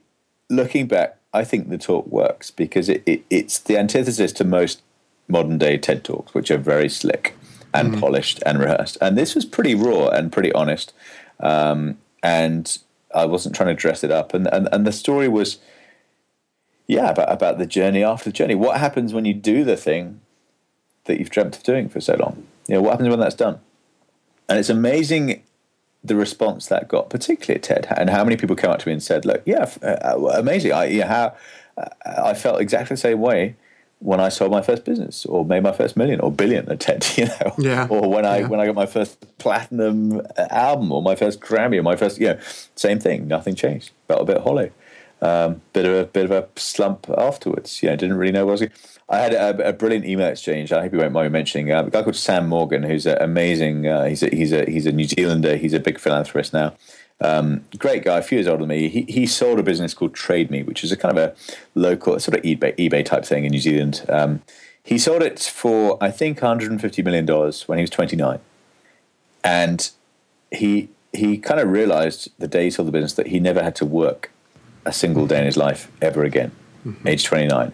looking 0.50 0.88
back, 0.88 1.18
I 1.32 1.44
think 1.44 1.70
the 1.70 1.78
talk 1.78 2.08
works 2.08 2.50
because 2.50 2.90
it, 2.90 3.04
it 3.06 3.24
it's 3.30 3.60
the 3.60 3.78
antithesis 3.78 4.34
to 4.34 4.44
most 4.44 4.82
modern 5.28 5.60
day 5.60 5.78
TED 5.78 6.04
talks, 6.04 6.34
which 6.34 6.50
are 6.50 6.58
very 6.58 6.90
slick 6.90 7.36
and 7.72 7.94
mm. 7.94 8.00
polished 8.00 8.42
and 8.48 8.60
rehearsed. 8.60 8.98
And 9.00 9.16
this 9.16 9.36
was 9.36 9.46
pretty 9.46 9.76
raw 9.76 10.08
and 10.08 10.32
pretty 10.32 10.52
honest. 10.54 10.92
Um, 11.40 12.00
and 12.24 12.78
I 13.14 13.26
wasn't 13.26 13.56
trying 13.56 13.70
to 13.70 13.76
dress 13.76 14.04
it 14.04 14.12
up. 14.12 14.34
And 14.34 14.48
and, 14.48 14.68
and 14.72 14.86
the 14.86 14.92
story 14.92 15.28
was 15.28 15.58
yeah, 16.88 17.10
about, 17.10 17.32
about 17.32 17.58
the 17.58 17.66
journey 17.66 18.04
after 18.04 18.30
the 18.30 18.34
journey. 18.34 18.56
What 18.56 18.80
happens 18.80 19.14
when 19.14 19.26
you 19.26 19.34
do 19.34 19.64
the 19.64 19.76
thing 19.76 20.22
that 21.04 21.20
you've 21.20 21.30
dreamt 21.30 21.58
of 21.58 21.64
doing 21.64 21.90
for 21.90 22.00
so 22.00 22.16
long? 22.16 22.48
You 22.68 22.76
know, 22.76 22.82
what 22.82 22.92
happens 22.92 23.10
when 23.10 23.20
that's 23.20 23.36
done? 23.36 23.60
And 24.48 24.58
it's 24.58 24.70
amazing 24.70 25.44
the 26.04 26.16
response 26.16 26.68
that 26.68 26.88
got, 26.88 27.10
particularly 27.10 27.58
at 27.58 27.64
TED, 27.64 27.88
and 27.98 28.10
how 28.10 28.24
many 28.24 28.38
people 28.38 28.56
came 28.56 28.70
up 28.70 28.80
to 28.80 28.88
me 28.88 28.94
and 28.94 29.04
said, 29.04 29.26
"Look, 29.26 29.42
yeah, 29.46 29.70
uh, 29.82 30.18
amazing. 30.36 30.72
I, 30.72 30.86
yeah, 30.86 31.08
how 31.08 31.36
uh, 31.78 31.90
I 32.06 32.34
felt 32.34 32.62
exactly 32.62 32.96
the 32.96 33.02
same 33.02 33.20
way 33.20 33.56
when 34.00 34.20
I 34.20 34.30
sold 34.30 34.52
my 34.52 34.62
first 34.62 34.86
business, 34.86 35.26
or 35.26 35.44
made 35.46 35.64
my 35.64 35.72
first 35.72 35.98
million 35.98 36.20
or 36.20 36.32
billion 36.32 36.70
at 36.70 36.80
TED. 36.86 37.06
You 37.18 37.26
know, 37.26 37.56
yeah. 37.58 37.88
or 37.90 38.10
when 38.10 38.26
I 38.26 38.40
yeah. 38.40 38.48
when 38.48 38.60
I 38.60 38.66
got 38.66 38.76
my 38.76 38.86
first 38.86 39.26
platinum 39.38 40.22
album, 40.38 40.92
or 40.92 41.02
my 41.02 41.16
first 41.16 41.40
Grammy, 41.40 41.78
or 41.78 41.84
my 41.84 41.96
first, 41.96 42.20
you 42.20 42.28
know, 42.28 42.40
same 42.76 43.00
thing. 43.00 43.28
Nothing 43.28 43.56
changed. 43.56 43.92
Felt 44.08 44.22
a 44.22 44.26
bit 44.26 44.42
hollow. 44.42 44.70
Um, 45.20 45.62
bit 45.74 45.86
of 45.86 45.96
a 45.96 46.06
bit 46.06 46.26
of 46.26 46.32
a 46.32 46.48
slump 46.60 47.10
afterwards. 47.18 47.82
You 47.82 47.90
know, 47.90 47.96
didn't 47.96 48.18
really 48.18 48.32
know 48.32 48.46
what 48.46 48.62
I 48.62 48.66
was. 48.66 48.72
I 49.10 49.18
had 49.20 49.34
a, 49.34 49.70
a 49.70 49.74
brilliant 49.74 50.06
email 50.06 50.28
exchange. 50.28 50.72
I 50.72 50.82
hope 50.82 50.94
you 50.94 51.00
won't 51.00 51.14
mind 51.14 51.32
mentioning 51.32 51.72
uh, 51.72 51.84
a 51.84 51.90
guy 51.90 52.04
called 52.04 52.18
Sam 52.18 52.48
Morgan, 52.48 52.84
who's 52.84 53.06
amazing. 53.06 53.88
Uh, 53.88 54.06
he's 54.06 54.22
a, 54.22 54.30
he's 54.30 54.52
a 54.52 54.70
he's 54.70 54.86
a 54.86 54.92
New 54.92 55.06
Zealander. 55.06 55.56
He's 55.56 55.74
a 55.74 55.80
big 55.80 55.98
philanthropist 55.98 56.54
now. 56.54 56.76
Um, 57.20 57.66
great 57.78 58.04
guy, 58.04 58.20
a 58.20 58.22
few 58.22 58.38
years 58.38 58.48
older 58.48 58.62
than 58.62 58.70
me. 58.70 58.90
He 58.90 59.02
he 59.04 59.26
sold 59.26 59.60
a 59.60 59.64
business 59.64 59.94
called 59.94 60.14
Trade 60.14 60.52
Me, 60.52 60.64
which 60.64 60.84
is 60.84 60.92
a 60.92 60.98
kind 60.98 61.18
of 61.18 61.24
a 61.24 61.36
local 61.74 62.20
sort 62.20 62.38
of 62.38 62.44
eBay 62.44 62.76
eBay 62.78 63.04
type 63.04 63.26
thing 63.26 63.46
in 63.46 63.52
New 63.52 63.60
Zealand. 63.60 64.06
Um, 64.08 64.42
he 64.84 64.98
sold 64.98 65.24
it 65.24 65.40
for 65.40 65.98
I 66.02 66.12
think 66.12 66.42
150 66.42 67.02
million 67.02 67.26
dollars 67.26 67.68
when 67.68 67.78
he 67.80 67.82
was 67.82 67.90
29, 67.90 68.40
and 69.44 69.90
he 70.52 70.90
he 71.14 71.38
kind 71.38 71.60
of 71.60 71.70
realized 71.70 72.30
the 72.38 72.48
day 72.48 72.66
he 72.66 72.72
sold 72.72 72.88
the 72.88 72.92
business 72.92 73.14
that 73.14 73.28
he 73.28 73.40
never 73.40 73.64
had 73.64 73.76
to 73.78 73.86
work 73.86 74.32
a 74.86 74.94
single 74.94 75.28
day 75.28 75.40
in 75.40 75.46
his 75.46 75.58
life 75.58 75.92
ever 76.02 76.24
again, 76.24 76.52
mm-hmm. 76.86 77.08
age 77.08 77.24
29. 77.24 77.74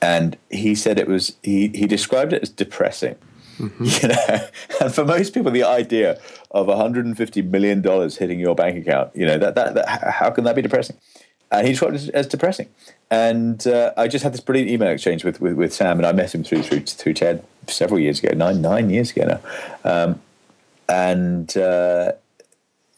And 0.00 0.36
he 0.50 0.74
said 0.74 0.98
it 0.98 1.08
was, 1.08 1.36
he, 1.42 1.68
he 1.68 1.86
described 1.86 2.32
it 2.32 2.42
as 2.42 2.50
depressing. 2.50 3.16
Mm-hmm. 3.58 3.84
You 4.02 4.08
know, 4.08 4.48
and 4.80 4.94
for 4.94 5.04
most 5.04 5.34
people, 5.34 5.50
the 5.50 5.64
idea 5.64 6.20
of 6.50 6.66
150 6.66 7.42
million 7.42 7.82
dollars 7.82 8.16
hitting 8.16 8.40
your 8.40 8.54
bank 8.54 8.76
account, 8.76 9.14
you 9.14 9.26
know, 9.26 9.38
that, 9.38 9.54
that, 9.54 9.74
that 9.74 10.14
how 10.14 10.30
can 10.30 10.44
that 10.44 10.56
be 10.56 10.62
depressing? 10.62 10.96
And 11.50 11.66
he 11.66 11.72
described 11.72 11.96
it 11.96 12.08
as 12.10 12.26
depressing. 12.26 12.68
And 13.10 13.66
uh, 13.66 13.92
I 13.96 14.08
just 14.08 14.22
had 14.22 14.32
this 14.32 14.40
brilliant 14.40 14.70
email 14.70 14.88
exchange 14.88 15.22
with, 15.22 15.40
with, 15.40 15.52
with, 15.52 15.74
Sam, 15.74 15.98
and 15.98 16.06
I 16.06 16.12
met 16.12 16.34
him 16.34 16.42
through 16.42 16.62
through 16.62 16.80
through 16.80 17.12
TED 17.12 17.44
several 17.68 18.00
years 18.00 18.22
ago, 18.22 18.34
nine 18.34 18.62
nine 18.62 18.88
years 18.88 19.10
ago 19.10 19.38
now, 19.84 19.92
um, 20.04 20.20
and 20.88 21.54
uh, 21.56 22.12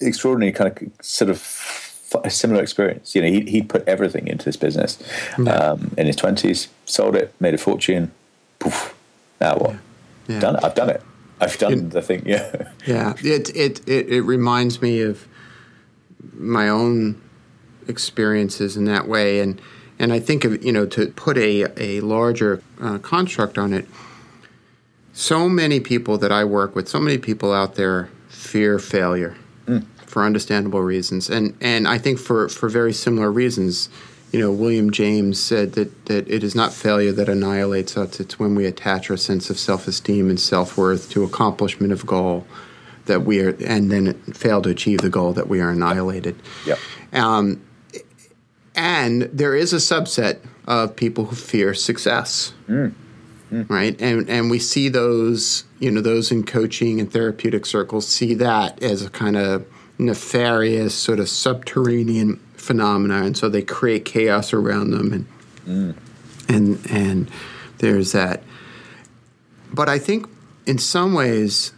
extraordinary 0.01 0.53
kind 0.53 0.71
of 0.71 1.05
sort 1.05 1.31
of 1.31 2.21
a 2.23 2.31
similar 2.31 2.63
experience. 2.63 3.17
You 3.17 3.23
know, 3.23 3.29
he 3.29 3.41
he 3.41 3.61
put 3.61 3.87
everything 3.89 4.29
into 4.29 4.45
this 4.45 4.57
business 4.57 5.03
um, 5.49 5.93
in 5.99 6.07
his 6.07 6.15
twenties, 6.15 6.69
sold 6.85 7.17
it, 7.17 7.35
made 7.41 7.55
a 7.55 7.59
fortune. 7.59 8.13
Poof. 8.61 8.95
Now 9.41 9.57
what? 9.57 9.77
Yeah. 10.27 10.41
Done 10.41 10.57
it. 10.57 10.65
I've 10.65 10.75
done 10.75 10.91
it. 10.91 11.03
I've 11.41 11.59
done 11.59 11.73
it, 11.73 11.91
the 11.91 12.03
thing. 12.03 12.23
Yeah. 12.27 12.69
Yeah. 12.87 13.15
It, 13.23 13.55
it 13.55 13.89
it 13.89 14.09
it 14.09 14.23
reminds 14.23 14.81
me 14.81 15.01
of 15.01 15.27
my 16.33 16.69
own 16.69 17.21
experiences 17.89 18.77
in 18.77 18.85
that 18.85 19.09
way, 19.09 19.41
and 19.41 19.61
and 19.99 20.13
I 20.13 20.21
think 20.21 20.45
of 20.45 20.65
you 20.65 20.73
know 20.73 20.87
to 20.87 21.09
put 21.09 21.37
a 21.37 21.67
a 21.77 22.01
larger 22.01 22.63
uh, 22.81 22.99
construct 22.99 23.59
on 23.59 23.73
it. 23.73 23.87
So 25.13 25.49
many 25.49 25.79
people 25.79 26.19
that 26.19 26.33
I 26.33 26.45
work 26.45 26.75
with, 26.75 26.89
so 26.89 26.99
many 26.99 27.19
people 27.19 27.53
out 27.53 27.77
there 27.77 28.09
fear 28.29 28.79
failure. 28.79 29.37
Mm 29.67 29.87
for 30.15 30.23
understandable 30.23 30.81
reasons, 30.81 31.29
and 31.29 31.57
and 31.61 31.89
I 31.89 31.99
think 31.99 32.21
for 32.21 32.49
for 32.49 32.69
very 32.69 32.93
similar 32.93 33.33
reasons. 33.33 33.89
You 34.35 34.41
know, 34.41 34.51
William 34.51 34.91
James 34.91 35.41
said 35.41 35.75
that 35.75 36.07
that 36.07 36.29
it 36.29 36.43
is 36.43 36.57
not 36.57 36.73
failure 36.73 37.13
that 37.13 37.29
annihilates 37.29 37.97
us; 37.97 38.19
it's 38.19 38.37
when 38.37 38.57
we 38.57 38.67
attach 38.67 39.09
our 39.09 39.17
sense 39.17 39.49
of 39.49 39.61
self 39.61 39.87
esteem 39.87 40.29
and 40.29 40.41
self 40.41 40.77
worth 40.77 41.09
to 41.11 41.23
accomplishment 41.23 41.93
of 41.93 42.05
goal 42.05 42.45
that 43.05 43.23
we 43.23 43.41
are, 43.41 43.51
and 43.65 43.93
then 43.93 44.15
fail 44.33 44.61
to 44.63 44.71
achieve 44.71 45.03
the 45.03 45.09
goal 45.09 45.35
that 45.35 45.47
we 45.47 45.61
are 45.61 45.71
annihilated. 45.71 46.35
Yep. 46.67 46.79
Um, 47.13 47.63
and 48.75 49.23
there 49.23 49.55
is 49.55 49.73
a 49.73 49.77
subset 49.77 50.41
of 50.67 50.97
people 50.97 51.27
who 51.27 51.37
fear 51.37 51.73
success. 51.73 52.55
Mm. 52.67 52.93
Mm. 53.53 53.71
Right, 53.71 54.03
and 54.03 54.29
and 54.29 54.51
we 54.51 54.59
see 54.59 54.89
those, 54.89 55.63
you 55.79 55.93
know, 55.93 56.01
those 56.01 56.33
in 56.33 56.43
coaching 56.43 56.99
and 56.99 57.13
therapeutic 57.13 57.65
circles 57.67 58.09
see 58.09 58.35
that 58.35 58.83
as 58.83 59.01
a 59.01 59.11
kind 59.11 59.37
of 59.37 59.65
nefarious 59.97 60.93
sort 60.93 61.21
of 61.21 61.29
subterranean 61.29 62.41
phenomena, 62.65 63.23
and 63.23 63.37
so 63.37 63.49
they 63.49 63.63
create 63.63 64.05
chaos 64.05 64.53
around 64.53 64.91
them, 64.91 65.13
and 65.13 65.27
mm. 65.67 65.97
and 66.49 66.91
and 66.91 67.31
there's 67.79 68.13
that. 68.13 68.43
But 69.73 69.89
I 69.89 69.99
think 69.99 70.27
in 70.67 70.79
some 70.79 71.15
ways, 71.15 71.73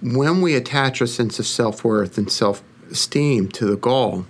when 0.00 0.40
we 0.40 0.54
attach 0.54 1.00
a 1.00 1.06
sense 1.06 1.38
of 1.38 1.46
self 1.46 1.84
worth 1.84 2.16
and 2.16 2.30
self 2.30 2.62
esteem 2.90 3.48
to 3.48 3.66
the 3.66 3.76
goal, 3.76 4.26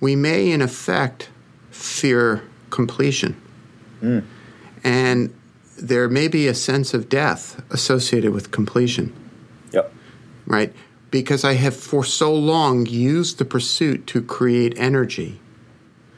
we 0.00 0.16
may 0.16 0.50
in 0.50 0.60
effect 0.60 1.30
fear 1.70 2.42
completion. 2.70 3.40
Mm. 4.02 4.24
And 4.82 5.34
there 5.76 6.08
may 6.08 6.28
be 6.28 6.46
a 6.46 6.54
sense 6.54 6.94
of 6.94 7.08
death 7.08 7.62
associated 7.70 8.32
with 8.32 8.50
completion. 8.50 9.14
Yep. 9.72 9.92
Right? 10.46 10.74
Because 11.10 11.44
I 11.44 11.54
have 11.54 11.76
for 11.76 12.04
so 12.04 12.32
long 12.34 12.86
used 12.86 13.38
the 13.38 13.44
pursuit 13.44 14.06
to 14.08 14.22
create 14.22 14.74
energy, 14.76 15.40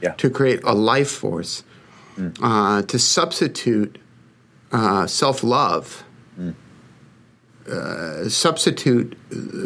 yeah. 0.00 0.12
to 0.12 0.28
create 0.28 0.60
a 0.64 0.74
life 0.74 1.10
force, 1.10 1.64
mm. 2.16 2.36
uh, 2.42 2.82
to 2.82 2.98
substitute 2.98 3.98
uh, 4.70 5.06
self 5.06 5.42
love. 5.42 6.04
Mm. 6.38 6.54
Uh, 7.68 8.28
substitute 8.28 9.16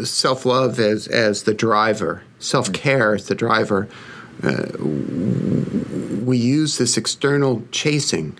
self 0.05 0.45
love 0.45 0.79
as, 0.79 1.09
as 1.09 1.45
the 1.45 1.55
driver, 1.55 2.23
self 2.39 2.73
care 2.73 3.13
mm. 3.13 3.15
as 3.17 3.27
the 3.27 3.35
driver. 3.35 3.89
Uh, 4.43 4.67
we 6.25 6.37
use 6.37 6.79
this 6.79 6.97
external 6.97 7.63
chasing. 7.71 8.39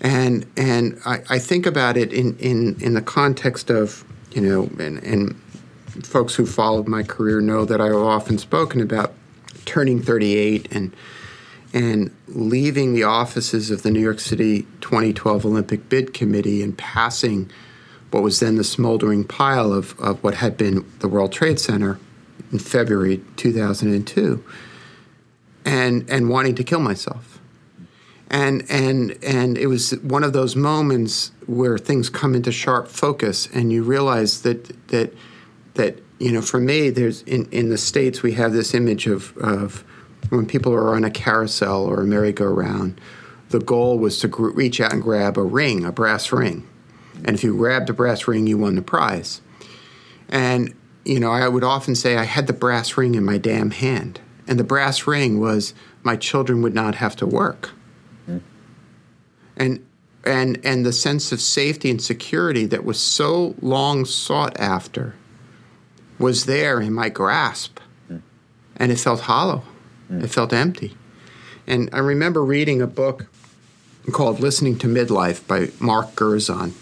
And, 0.00 0.46
and 0.56 0.98
I, 1.04 1.22
I 1.28 1.38
think 1.38 1.66
about 1.66 1.98
it 1.98 2.12
in, 2.12 2.38
in, 2.38 2.80
in 2.80 2.94
the 2.94 3.02
context 3.02 3.68
of, 3.68 4.04
you 4.32 4.40
know, 4.40 4.70
and, 4.82 4.98
and 5.04 5.38
folks 6.04 6.34
who 6.34 6.46
followed 6.46 6.88
my 6.88 7.02
career 7.02 7.40
know 7.40 7.64
that 7.64 7.80
I've 7.80 7.94
often 7.94 8.38
spoken 8.38 8.80
about 8.80 9.12
turning 9.64 10.02
38 10.02 10.72
and 10.72 10.94
and 11.72 12.10
leaving 12.26 12.94
the 12.94 13.04
offices 13.04 13.70
of 13.70 13.82
the 13.82 13.90
New 13.92 14.00
York 14.00 14.18
City 14.18 14.62
2012 14.80 15.46
Olympic 15.46 15.88
Bid 15.88 16.12
Committee 16.12 16.62
and 16.64 16.76
passing 16.76 17.48
what 18.10 18.24
was 18.24 18.40
then 18.40 18.56
the 18.56 18.64
smoldering 18.64 19.22
pile 19.22 19.72
of, 19.72 19.98
of 20.00 20.22
what 20.24 20.34
had 20.34 20.56
been 20.56 20.84
the 20.98 21.06
World 21.06 21.32
Trade 21.32 21.60
Center 21.60 22.00
in 22.50 22.58
February 22.58 23.22
2002 23.36 24.42
and 25.64 26.08
and 26.10 26.28
wanting 26.28 26.54
to 26.56 26.64
kill 26.64 26.80
myself. 26.80 27.38
And 28.28 28.64
and 28.70 29.16
and 29.22 29.58
it 29.58 29.66
was 29.66 29.92
one 30.02 30.24
of 30.24 30.32
those 30.32 30.56
moments 30.56 31.32
where 31.46 31.78
things 31.78 32.08
come 32.08 32.34
into 32.34 32.52
sharp 32.52 32.88
focus 32.88 33.48
and 33.52 33.72
you 33.72 33.82
realize 33.82 34.42
that 34.42 34.88
that 34.88 35.12
that 35.74 35.98
you 36.18 36.32
know 36.32 36.42
for 36.42 36.60
me 36.60 36.90
there's 36.90 37.22
in, 37.22 37.48
in 37.50 37.70
the 37.70 37.78
states 37.78 38.22
we 38.22 38.32
have 38.32 38.52
this 38.52 38.74
image 38.74 39.06
of, 39.06 39.36
of 39.38 39.84
when 40.28 40.46
people 40.46 40.72
are 40.72 40.94
on 40.94 41.04
a 41.04 41.10
carousel 41.10 41.84
or 41.84 42.02
a 42.02 42.06
merry-go-round 42.06 43.00
the 43.50 43.58
goal 43.58 43.98
was 43.98 44.18
to 44.20 44.28
gr- 44.28 44.50
reach 44.50 44.80
out 44.80 44.92
and 44.92 45.02
grab 45.02 45.36
a 45.36 45.42
ring, 45.42 45.84
a 45.84 45.92
brass 45.92 46.32
ring. 46.32 46.66
And 47.24 47.30
if 47.30 47.44
you 47.44 47.56
grabbed 47.56 47.88
the 47.88 47.92
brass 47.92 48.26
ring, 48.26 48.46
you 48.46 48.56
won 48.56 48.76
the 48.76 48.82
prize. 48.82 49.42
And, 50.28 50.74
you 51.04 51.20
know, 51.20 51.30
I 51.30 51.46
would 51.48 51.64
often 51.64 51.94
say 51.94 52.16
I 52.16 52.24
had 52.24 52.46
the 52.46 52.52
brass 52.52 52.96
ring 52.96 53.14
in 53.14 53.24
my 53.24 53.38
damn 53.38 53.72
hand. 53.72 54.20
And 54.46 54.58
the 54.58 54.64
brass 54.64 55.06
ring 55.06 55.40
was 55.40 55.74
my 56.02 56.16
children 56.16 56.62
would 56.62 56.74
not 56.74 56.94
have 56.96 57.16
to 57.16 57.26
work. 57.26 57.70
And 59.56 59.84
and 60.24 60.60
and 60.64 60.84
the 60.84 60.92
sense 60.92 61.32
of 61.32 61.40
safety 61.40 61.90
and 61.90 62.00
security 62.00 62.66
that 62.66 62.84
was 62.84 63.00
so 63.00 63.54
long 63.60 64.04
sought 64.04 64.58
after 64.60 65.14
was 66.20 66.44
there 66.44 66.80
in 66.80 66.92
my 66.92 67.08
grasp. 67.08 67.80
Mm. 68.08 68.22
And 68.76 68.92
it 68.92 69.00
felt 69.00 69.22
hollow. 69.22 69.64
Mm. 70.08 70.22
It 70.22 70.28
felt 70.28 70.52
empty. 70.52 70.96
And 71.66 71.88
I 71.92 71.98
remember 71.98 72.44
reading 72.44 72.80
a 72.80 72.86
book 72.86 73.26
called 74.12 74.40
Listening 74.40 74.78
to 74.78 74.86
Midlife 74.86 75.46
by 75.46 75.70
Mark 75.84 76.14
Gerzon, 76.14 76.72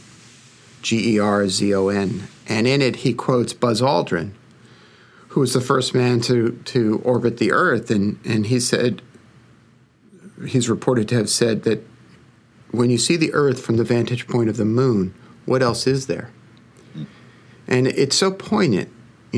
G 0.83 1.15
E 1.15 1.19
R 1.19 1.49
Z 1.49 1.75
O 1.75 1.89
N. 1.89 2.29
And 2.49 2.67
in 2.67 2.83
it, 2.83 2.97
he 2.97 3.15
quotes 3.15 3.53
Buzz 3.53 3.81
Aldrin, 3.81 4.33
who 5.29 5.41
was 5.41 5.53
the 5.53 5.61
first 5.61 5.95
man 5.95 6.21
to, 6.23 6.53
to 6.67 7.01
orbit 7.05 7.39
the 7.39 7.53
Earth. 7.53 7.91
And, 7.91 8.19
and 8.25 8.47
he 8.47 8.59
said, 8.61 9.03
he's 10.47 10.69
reported 10.69 11.09
to 11.09 11.17
have 11.17 11.29
said 11.29 11.63
that 11.65 11.87
when 12.71 12.91
you 12.91 12.99
see 12.99 13.17
the 13.17 13.33
Earth 13.33 13.61
from 13.61 13.77
the 13.77 13.85
vantage 13.85 14.27
point 14.27 14.49
of 14.49 14.57
the 14.57 14.65
moon, 14.65 15.15
what 15.45 15.63
else 15.63 15.87
is 15.87 16.07
there? 16.07 16.31
And 17.67 17.87
it's 17.87 18.17
so 18.17 18.31
poignant, 18.31 18.89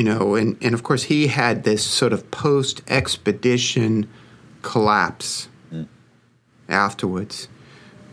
you 0.01 0.05
know. 0.05 0.34
And, 0.34 0.57
and 0.62 0.72
of 0.72 0.82
course, 0.82 1.03
he 1.03 1.26
had 1.26 1.64
this 1.64 1.84
sort 1.84 2.14
of 2.14 2.30
post 2.30 2.80
expedition 2.88 4.09
collapse 4.62 5.51
mm. 5.70 5.86
afterwards. 6.70 7.48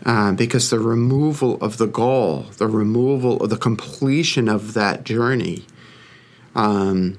Uh, 0.04 0.32
because 0.32 0.68
the 0.68 0.78
removal 0.78 1.56
of 1.62 1.78
the 1.78 1.86
goal, 1.86 2.42
the 2.58 2.66
removal 2.66 3.42
of 3.42 3.48
the 3.48 3.56
completion 3.56 4.48
of 4.48 4.74
that 4.74 5.02
journey, 5.04 5.64
um, 6.54 7.18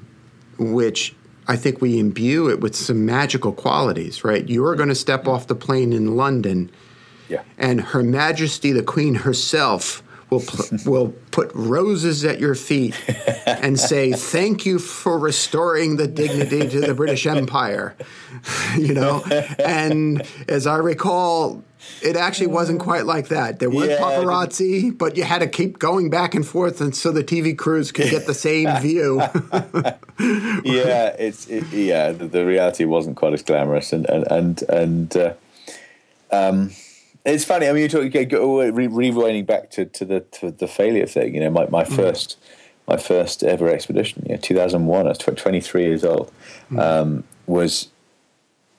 which 0.60 1.16
I 1.48 1.56
think 1.56 1.82
we 1.82 1.98
imbue 2.00 2.48
it 2.50 2.62
with 2.62 2.76
some 2.76 3.06
magical 3.08 3.52
qualities, 3.52 4.24
right? 4.24 4.48
You're 4.48 4.76
going 4.76 4.90
to 4.90 4.96
step 4.96 5.28
off 5.28 5.48
the 5.48 5.56
plane 5.56 5.94
in 5.94 6.16
London, 6.16 6.72
yeah. 7.28 7.42
and 7.58 7.82
Her 7.82 8.04
Majesty 8.04 8.72
the 8.72 8.84
Queen 8.84 9.16
herself 9.16 10.04
will 10.30 10.42
pl- 10.42 10.78
will 10.86 11.14
put 11.32 11.52
roses 11.54 12.26
at 12.26 12.40
your 12.40 12.56
feet 12.56 12.96
and 13.46 13.80
say 13.80 14.12
thank 14.12 14.66
you 14.66 14.80
for 14.80 15.18
restoring 15.18 15.98
the 15.98 16.08
dignity 16.08 16.68
to 16.70 16.82
the 16.82 16.94
British 16.94 17.26
Empire. 17.26 17.96
you 18.78 18.94
know, 18.94 19.24
and 19.60 20.26
as 20.48 20.68
I 20.68 20.78
recall, 20.78 21.64
it 22.02 22.16
actually 22.16 22.48
wasn't 22.48 22.80
quite 22.80 23.06
like 23.06 23.30
that. 23.30 23.60
There 23.60 23.70
was 23.70 23.90
yeah, 23.90 23.98
paparazzi, 23.98 24.98
but 24.98 25.18
you 25.18 25.24
had 25.24 25.40
to 25.40 25.48
keep 25.48 25.80
going 25.80 26.10
back 26.10 26.36
and 26.36 26.46
forth, 26.46 26.82
and 26.82 26.96
so 26.96 27.12
the 27.12 27.24
TV 27.24 27.58
crews 27.58 27.92
could 27.92 28.10
get 28.10 28.26
the 28.26 28.34
same 28.34 28.76
view. 28.82 29.20
yeah, 30.64 31.16
it's 31.18 31.48
it, 31.48 31.66
yeah. 31.72 32.12
The, 32.12 32.28
the, 32.28 32.46
reality 32.46 32.86
wasn't 32.86 33.18
quite 33.18 33.34
as 33.34 33.42
glamorous, 33.42 33.94
and 33.94 34.06
and 34.10 34.28
and 34.32 34.64
and. 34.70 35.18
Uh, 35.18 35.34
um, 36.32 36.72
it's 37.30 37.46
funny. 37.46 37.68
I 37.68 37.74
mean, 37.74 37.82
you're 37.82 37.90
talking 37.90 38.12
rewinding 38.12 39.46
back 39.46 39.72
to, 39.72 39.86
to 39.86 40.06
the 40.06 40.20
to 40.22 40.52
the 40.52 40.68
failure 40.68 41.06
thing. 41.06 41.36
You 41.36 41.42
know, 41.42 41.50
my, 41.50 41.68
my 41.68 41.84
mm. 41.84 41.96
first 41.96 42.38
my 42.88 42.98
first 42.98 43.44
ever 43.44 43.70
expedition, 43.70 44.24
you 44.26 44.34
know, 44.34 44.42
2001. 44.42 45.06
I 45.06 45.10
was 45.10 45.18
23 45.18 45.84
years 45.84 46.04
old. 46.04 46.32
Mm. 46.72 46.80
Um, 46.80 47.24
was 47.46 47.90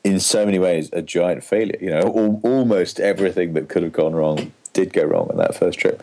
in 0.03 0.19
so 0.19 0.45
many 0.45 0.59
ways 0.59 0.91
a 0.93 1.03
giant 1.03 1.45
failure. 1.45 1.79
You 1.81 1.91
know, 1.91 2.01
all, 2.03 2.41
almost 2.43 2.99
everything 2.99 3.53
that 3.55 3.69
could 3.69 3.83
have 3.83 3.93
gone 3.93 4.15
wrong 4.15 4.53
did 4.73 4.93
go 4.93 5.05
wrong 5.05 5.29
on 5.31 5.37
that 5.37 5.55
first 5.55 5.79
trip, 5.79 6.03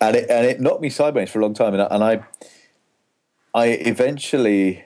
and 0.00 0.16
it 0.16 0.28
and 0.30 0.46
it 0.46 0.60
knocked 0.60 0.80
me 0.80 0.90
sideways 0.90 1.30
for 1.30 1.40
a 1.40 1.42
long 1.42 1.54
time. 1.54 1.74
And 1.74 1.82
I, 1.82 1.86
and 1.86 2.04
I, 2.04 2.24
I 3.54 3.66
eventually 3.68 4.84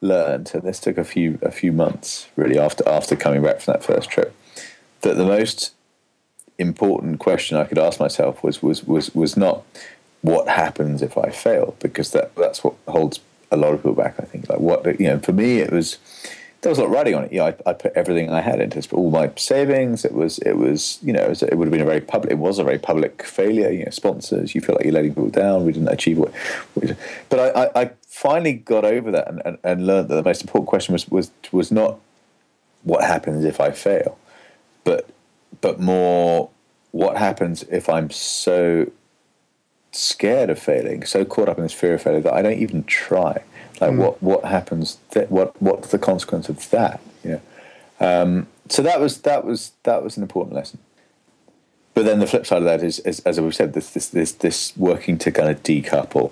learned, 0.00 0.50
and 0.54 0.62
this 0.62 0.80
took 0.80 0.98
a 0.98 1.04
few 1.04 1.38
a 1.42 1.50
few 1.50 1.72
months 1.72 2.28
really 2.36 2.58
after 2.58 2.86
after 2.88 3.16
coming 3.16 3.42
back 3.42 3.60
from 3.60 3.74
that 3.74 3.84
first 3.84 4.10
trip, 4.10 4.34
that 5.02 5.16
the 5.16 5.26
most 5.26 5.72
important 6.58 7.18
question 7.18 7.56
I 7.56 7.64
could 7.64 7.78
ask 7.78 8.00
myself 8.00 8.42
was 8.42 8.62
was 8.62 8.84
was 8.84 9.14
was 9.14 9.36
not 9.36 9.62
what 10.22 10.48
happens 10.48 11.02
if 11.02 11.16
I 11.18 11.30
fail 11.30 11.76
because 11.80 12.10
that 12.12 12.34
that's 12.34 12.64
what 12.64 12.74
holds 12.88 13.20
a 13.50 13.56
lot 13.56 13.74
of 13.74 13.80
people 13.80 13.94
back. 13.94 14.16
I 14.18 14.24
think 14.24 14.48
like 14.48 14.60
what 14.60 14.98
you 15.00 15.06
know 15.08 15.18
for 15.18 15.32
me 15.32 15.58
it 15.58 15.72
was 15.72 15.98
there 16.62 16.70
was 16.70 16.78
a 16.78 16.82
lot 16.82 16.90
riding 16.90 17.14
on 17.14 17.24
it. 17.24 17.32
You 17.32 17.38
know, 17.38 17.46
I, 17.46 17.70
I 17.70 17.72
put 17.74 17.92
everything 17.94 18.30
I 18.30 18.40
had 18.40 18.60
into 18.60 18.82
all 18.94 19.10
my 19.10 19.30
savings. 19.36 20.04
It 20.04 20.12
was 20.12 20.38
it 20.38 20.54
was 20.54 20.98
you 21.02 21.12
know 21.12 21.22
it, 21.22 21.28
was, 21.28 21.42
it, 21.42 21.56
would 21.56 21.66
have 21.66 21.72
been 21.72 21.82
a 21.82 21.84
very 21.84 22.00
public. 22.00 22.32
It 22.32 22.38
was 22.38 22.58
a 22.58 22.64
very 22.64 22.78
public 22.78 23.22
failure. 23.22 23.70
You 23.70 23.84
know, 23.84 23.90
sponsors. 23.90 24.54
You 24.54 24.60
feel 24.60 24.74
like 24.74 24.84
you're 24.84 24.94
letting 24.94 25.14
people 25.14 25.28
down. 25.28 25.64
We 25.64 25.72
didn't 25.72 25.88
achieve 25.88 26.18
what. 26.18 26.34
what 26.74 26.96
but 27.28 27.38
I, 27.38 27.64
I, 27.64 27.82
I, 27.82 27.90
finally 28.08 28.54
got 28.54 28.82
over 28.82 29.10
that 29.10 29.28
and, 29.28 29.42
and, 29.44 29.58
and 29.62 29.86
learned 29.86 30.08
that 30.08 30.14
the 30.14 30.22
most 30.22 30.40
important 30.40 30.68
question 30.68 30.94
was 30.94 31.06
was 31.08 31.30
was 31.52 31.70
not 31.70 32.00
what 32.82 33.04
happens 33.04 33.44
if 33.44 33.60
I 33.60 33.70
fail, 33.70 34.18
but 34.84 35.08
but 35.66 35.80
more 35.80 36.48
what 36.92 37.16
happens 37.16 37.64
if 37.64 37.88
I'm 37.88 38.08
so 38.08 38.92
scared 39.90 40.48
of 40.48 40.60
failing, 40.60 41.04
so 41.04 41.24
caught 41.24 41.48
up 41.48 41.56
in 41.58 41.64
this 41.64 41.72
fear 41.72 41.94
of 41.94 42.02
failure 42.02 42.20
that 42.20 42.32
I 42.32 42.40
don't 42.40 42.60
even 42.60 42.84
try. 42.84 43.42
Like 43.80 43.90
mm. 43.90 43.96
what 43.96 44.22
what 44.22 44.44
happens? 44.44 44.98
Th- 45.10 45.28
what 45.28 45.60
what's 45.60 45.90
the 45.90 45.98
consequence 45.98 46.48
of 46.48 46.70
that? 46.70 47.00
You 47.24 47.30
know. 47.30 47.42
Um, 47.98 48.46
so 48.68 48.80
that 48.82 49.00
was 49.00 49.22
that 49.22 49.44
was 49.44 49.72
that 49.82 50.04
was 50.04 50.16
an 50.16 50.22
important 50.22 50.54
lesson. 50.54 50.78
But 51.94 52.04
then 52.04 52.20
the 52.20 52.28
flip 52.28 52.46
side 52.46 52.58
of 52.58 52.64
that 52.64 52.84
is, 52.84 53.00
is 53.00 53.18
as 53.20 53.40
we've 53.40 53.52
said, 53.52 53.72
this 53.72 53.90
this 53.90 54.08
this 54.10 54.30
this 54.30 54.72
working 54.76 55.18
to 55.18 55.32
kind 55.32 55.50
of 55.50 55.64
decouple 55.64 56.30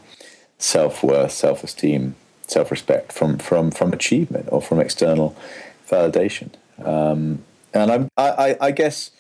self 0.59 1.03
worth, 1.03 1.33
self 1.33 1.65
esteem, 1.65 2.15
self 2.47 2.71
respect 2.71 3.13
from 3.13 3.39
from 3.39 3.73
from 3.73 3.93
achievement 3.93 4.49
or 4.53 4.63
from 4.63 4.79
external 4.79 5.35
validation. 5.91 6.51
Um, 6.79 7.43
and 7.75 7.91
I'm, 7.91 8.09
I, 8.17 8.57
I 8.61 8.71
guess 8.71 9.11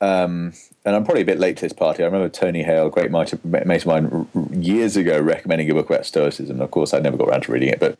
um, 0.00 0.52
and 0.84 0.94
I'm 0.94 1.04
probably 1.04 1.22
a 1.22 1.26
bit 1.26 1.38
late 1.38 1.56
to 1.58 1.62
this 1.62 1.72
party. 1.72 2.02
I 2.02 2.06
remember 2.06 2.28
Tony 2.28 2.62
Hale, 2.62 2.90
great 2.90 3.10
mate 3.10 3.32
of 3.32 3.86
mine, 3.86 4.28
years 4.52 4.96
ago 4.96 5.18
recommending 5.18 5.70
a 5.70 5.74
book 5.74 5.88
about 5.88 6.04
Stoicism. 6.04 6.60
Of 6.60 6.70
course, 6.70 6.92
I 6.92 6.98
never 6.98 7.16
got 7.16 7.28
around 7.28 7.42
to 7.42 7.52
reading 7.52 7.70
it, 7.70 7.80
but 7.80 7.98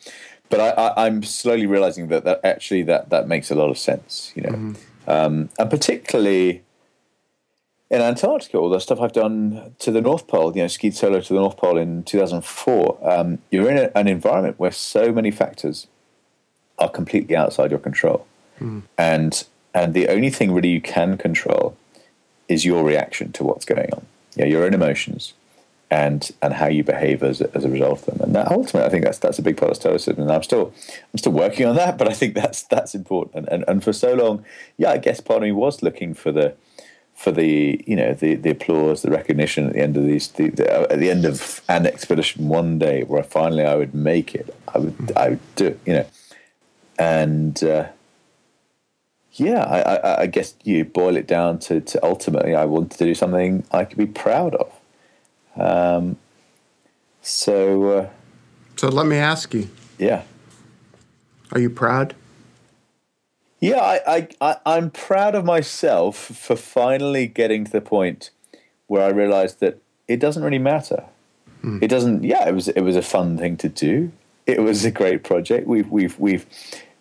but 0.48 0.60
I, 0.60 1.06
am 1.06 1.22
slowly 1.24 1.66
realizing 1.66 2.08
that, 2.08 2.24
that 2.24 2.40
actually 2.44 2.82
that 2.84 3.08
that 3.10 3.28
makes 3.28 3.50
a 3.50 3.54
lot 3.54 3.70
of 3.70 3.78
sense. 3.78 4.32
You 4.36 4.42
know, 4.42 4.50
mm-hmm. 4.50 5.10
um, 5.10 5.48
and 5.58 5.70
particularly 5.70 6.62
in 7.88 8.00
Antarctica, 8.02 8.58
all 8.58 8.68
the 8.68 8.78
stuff 8.78 9.00
I've 9.00 9.12
done 9.12 9.74
to 9.78 9.90
the 9.90 10.02
North 10.02 10.26
Pole, 10.26 10.54
you 10.54 10.62
know, 10.62 10.68
skied 10.68 10.94
solo 10.94 11.20
to 11.20 11.32
the 11.32 11.40
North 11.40 11.56
Pole 11.56 11.78
in 11.78 12.02
2004. 12.02 12.98
Um, 13.02 13.38
you're 13.50 13.70
in 13.70 13.78
a, 13.78 13.90
an 13.94 14.06
environment 14.06 14.58
where 14.58 14.72
so 14.72 15.12
many 15.12 15.30
factors 15.30 15.86
are 16.78 16.90
completely 16.90 17.34
outside 17.34 17.70
your 17.70 17.80
control, 17.80 18.26
mm. 18.60 18.82
and 18.98 19.46
and 19.72 19.94
the 19.94 20.08
only 20.08 20.28
thing 20.28 20.52
really 20.52 20.68
you 20.68 20.80
can 20.82 21.16
control 21.16 21.76
is 22.48 22.64
your 22.64 22.84
reaction 22.84 23.32
to 23.32 23.44
what's 23.44 23.64
going 23.64 23.92
on. 23.92 24.06
Yeah, 24.34 24.46
your 24.46 24.64
own 24.64 24.74
emotions 24.74 25.34
and 25.90 26.32
and 26.42 26.54
how 26.54 26.66
you 26.66 26.82
behave 26.82 27.22
as, 27.22 27.40
as 27.40 27.64
a 27.64 27.68
result 27.68 28.00
of 28.00 28.06
them. 28.06 28.20
And 28.20 28.34
that 28.34 28.50
ultimately, 28.50 28.82
I 28.82 28.88
think 28.88 29.04
that's 29.04 29.18
that's 29.18 29.38
a 29.38 29.42
big 29.42 29.56
part 29.56 29.70
of 29.70 29.76
stoicism. 29.76 30.22
And 30.22 30.32
I'm 30.32 30.42
still 30.42 30.72
I'm 31.12 31.18
still 31.18 31.32
working 31.32 31.66
on 31.66 31.76
that, 31.76 31.98
but 31.98 32.08
I 32.08 32.12
think 32.12 32.34
that's 32.34 32.62
that's 32.62 32.94
important. 32.94 33.36
And 33.36 33.48
and, 33.48 33.64
and 33.68 33.84
for 33.84 33.92
so 33.92 34.14
long, 34.14 34.44
yeah, 34.76 34.90
I 34.90 34.98
guess 34.98 35.20
part 35.20 35.38
of 35.38 35.42
me 35.42 35.52
was 35.52 35.82
looking 35.82 36.14
for 36.14 36.32
the 36.32 36.54
for 37.14 37.30
the 37.32 37.82
you 37.86 37.96
know 37.96 38.14
the 38.14 38.34
the 38.34 38.50
applause, 38.50 39.02
the 39.02 39.10
recognition 39.10 39.68
at 39.68 39.72
the 39.74 39.80
end 39.80 39.96
of 39.96 40.04
these 40.04 40.28
the, 40.28 40.50
the, 40.50 40.92
at 40.92 40.98
the 40.98 41.10
end 41.10 41.24
of 41.24 41.62
an 41.68 41.86
expedition 41.86 42.48
one 42.48 42.78
day 42.78 43.04
where 43.04 43.22
finally 43.22 43.64
I 43.64 43.76
would 43.76 43.94
make 43.94 44.34
it. 44.34 44.54
I 44.74 44.78
would 44.78 45.12
I 45.16 45.28
would 45.30 45.56
do 45.56 45.66
it, 45.68 45.80
you 45.86 45.92
know, 45.94 46.06
and. 46.98 47.62
Uh, 47.62 47.88
yeah, 49.38 49.64
I, 49.64 49.80
I, 49.80 50.20
I, 50.22 50.26
guess 50.26 50.54
you 50.64 50.84
boil 50.84 51.16
it 51.16 51.26
down 51.26 51.58
to, 51.60 51.80
to 51.80 52.04
ultimately, 52.04 52.54
I 52.54 52.64
wanted 52.64 52.98
to 52.98 53.04
do 53.04 53.14
something 53.14 53.64
I 53.70 53.84
could 53.84 53.98
be 53.98 54.06
proud 54.06 54.54
of. 54.54 54.72
Um, 55.56 56.16
so, 57.22 57.90
uh, 57.90 58.08
so 58.76 58.88
let 58.88 59.06
me 59.06 59.16
ask 59.16 59.52
you. 59.54 59.68
Yeah. 59.98 60.22
Are 61.52 61.60
you 61.60 61.70
proud? 61.70 62.14
Yeah, 63.60 63.80
I, 63.80 64.28
I, 64.40 64.56
I, 64.64 64.76
am 64.76 64.90
proud 64.90 65.34
of 65.34 65.44
myself 65.44 66.16
for 66.16 66.56
finally 66.56 67.26
getting 67.26 67.64
to 67.64 67.72
the 67.72 67.80
point 67.80 68.30
where 68.86 69.02
I 69.02 69.08
realized 69.08 69.60
that 69.60 69.78
it 70.08 70.20
doesn't 70.20 70.42
really 70.42 70.58
matter. 70.58 71.04
Mm. 71.62 71.82
It 71.82 71.88
doesn't. 71.88 72.22
Yeah, 72.22 72.46
it 72.48 72.54
was 72.54 72.68
it 72.68 72.82
was 72.82 72.96
a 72.96 73.02
fun 73.02 73.38
thing 73.38 73.56
to 73.58 73.68
do. 73.68 74.12
It 74.46 74.60
was 74.60 74.84
a 74.84 74.90
great 74.90 75.24
project. 75.24 75.66
We've 75.66 75.90
we've 75.90 76.18
we've 76.18 76.46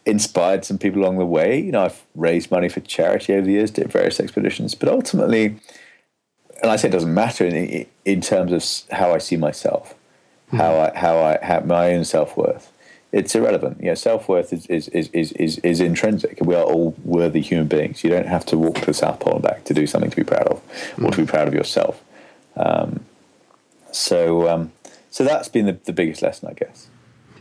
inspired 0.06 0.64
some 0.66 0.78
people 0.78 1.02
along 1.02 1.18
the 1.18 1.26
way. 1.26 1.60
You 1.60 1.72
know, 1.72 1.86
I've 1.86 2.04
raised 2.16 2.52
money 2.52 2.70
for 2.70 2.80
charity 2.82 3.34
over 3.34 3.46
the 3.46 3.54
years, 3.54 3.72
did 3.72 3.92
various 3.92 4.20
expeditions, 4.20 4.76
but 4.76 4.90
ultimately, 4.90 5.58
and 6.62 6.72
I 6.72 6.76
say 6.76 6.90
it 6.90 6.92
doesn't 6.92 7.14
matter 7.14 7.46
in, 7.46 7.86
in 8.06 8.22
terms 8.22 8.52
of 8.52 8.96
how 8.96 9.14
I 9.14 9.18
see 9.18 9.38
myself, 9.38 9.96
mm-hmm. 10.48 10.58
how 10.58 10.76
I 10.80 10.98
how 10.98 11.20
I 11.20 11.40
have 11.44 11.66
my 11.66 11.94
own 11.94 12.06
self 12.06 12.38
worth. 12.38 12.72
it's 13.12 13.34
irrelevant. 13.34 13.80
You 13.80 13.88
know, 13.88 13.96
self 13.96 14.28
worth 14.28 14.54
is 14.54 14.66
is, 14.68 14.88
is, 14.90 15.08
is, 15.10 15.32
is 15.34 15.58
is 15.60 15.80
intrinsic. 15.80 16.40
We 16.42 16.56
are 16.56 16.64
all 16.64 16.96
worthy 17.04 17.42
human 17.42 17.68
beings. 17.68 18.04
You 18.04 18.10
don't 18.10 18.28
have 18.28 18.46
to 18.48 18.58
walk 18.58 18.76
to 18.76 18.86
the 18.86 18.94
South 18.94 19.20
Pole 19.22 19.36
and 19.36 19.44
back 19.44 19.64
to 19.66 19.74
do 19.74 19.88
something 19.88 20.12
to 20.12 20.18
be 20.18 20.24
proud 20.24 20.48
of, 20.48 20.62
or 21.02 21.12
to 21.12 21.18
be 21.18 21.26
proud 21.26 21.48
of 21.48 21.54
yourself. 21.54 22.04
Um, 22.56 23.06
so 23.92 24.50
um, 24.50 24.72
so 25.10 25.24
that's 25.24 25.48
been 25.48 25.66
the, 25.66 25.78
the 25.86 25.94
biggest 25.94 26.22
lesson, 26.22 26.50
I 26.50 26.54
guess. 26.54 26.90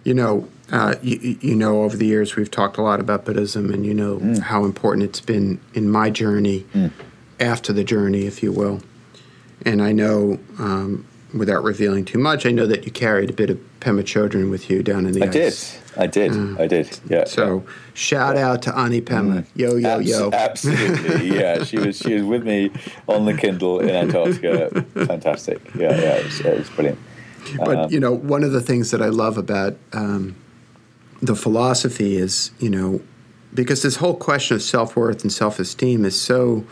You 0.04 0.14
know, 0.14 0.48
uh, 0.70 0.94
you, 1.02 1.38
you, 1.40 1.54
know, 1.54 1.82
over 1.82 1.96
the 1.96 2.06
years 2.06 2.36
we've 2.36 2.50
talked 2.50 2.76
a 2.76 2.82
lot 2.82 3.00
about 3.00 3.24
Buddhism, 3.24 3.72
and 3.72 3.84
you 3.84 3.94
know 3.94 4.18
mm. 4.18 4.38
how 4.38 4.64
important 4.64 5.04
it's 5.04 5.20
been 5.20 5.60
in 5.72 5.90
my 5.90 6.10
journey, 6.10 6.66
mm. 6.74 6.90
after 7.40 7.72
the 7.72 7.84
journey, 7.84 8.26
if 8.26 8.42
you 8.42 8.52
will. 8.52 8.82
And 9.64 9.82
I 9.82 9.92
know, 9.92 10.38
um, 10.58 11.06
without 11.34 11.62
revealing 11.64 12.04
too 12.04 12.18
much, 12.18 12.46
I 12.46 12.50
know 12.50 12.66
that 12.66 12.84
you 12.84 12.92
carried 12.92 13.30
a 13.30 13.32
bit 13.32 13.50
of 13.50 13.58
Pema 13.80 14.02
Chodron 14.02 14.50
with 14.50 14.70
you 14.70 14.82
down 14.82 15.06
in 15.06 15.12
the 15.12 15.22
I 15.22 15.28
ice. 15.28 15.32
did. 15.72 16.00
I 16.00 16.06
did. 16.06 16.32
Uh, 16.32 16.62
I 16.62 16.66
did. 16.66 16.98
Yeah. 17.08 17.24
So 17.24 17.62
yeah. 17.64 17.72
shout 17.94 18.36
out 18.36 18.62
to 18.62 18.78
Ani 18.78 19.00
Pema. 19.00 19.42
Mm. 19.42 19.46
Yo 19.54 19.76
yo 19.76 19.88
Abs- 19.88 20.08
yo. 20.08 20.30
Absolutely. 20.32 21.36
yeah. 21.38 21.64
She 21.64 21.78
was 21.78 21.98
she 21.98 22.14
was 22.14 22.24
with 22.24 22.44
me 22.44 22.70
on 23.08 23.26
the 23.26 23.34
Kindle 23.34 23.80
in 23.80 23.90
Antarctica. 23.90 24.82
Fantastic. 25.06 25.60
Yeah. 25.74 25.90
Yeah. 25.90 26.16
It 26.16 26.24
was, 26.24 26.40
it 26.40 26.58
was 26.58 26.70
brilliant. 26.70 26.98
But 27.58 27.76
uh-huh. 27.76 27.88
you 27.90 28.00
know, 28.00 28.12
one 28.12 28.44
of 28.44 28.52
the 28.52 28.60
things 28.60 28.90
that 28.90 29.02
I 29.02 29.08
love 29.08 29.38
about 29.38 29.76
um, 29.92 30.36
the 31.22 31.34
philosophy 31.34 32.16
is, 32.16 32.50
you 32.58 32.70
know, 32.70 33.00
because 33.52 33.82
this 33.82 33.96
whole 33.96 34.16
question 34.16 34.56
of 34.56 34.62
self 34.62 34.96
worth 34.96 35.22
and 35.22 35.32
self 35.32 35.58
esteem 35.58 36.04
is 36.04 36.20
so 36.20 36.64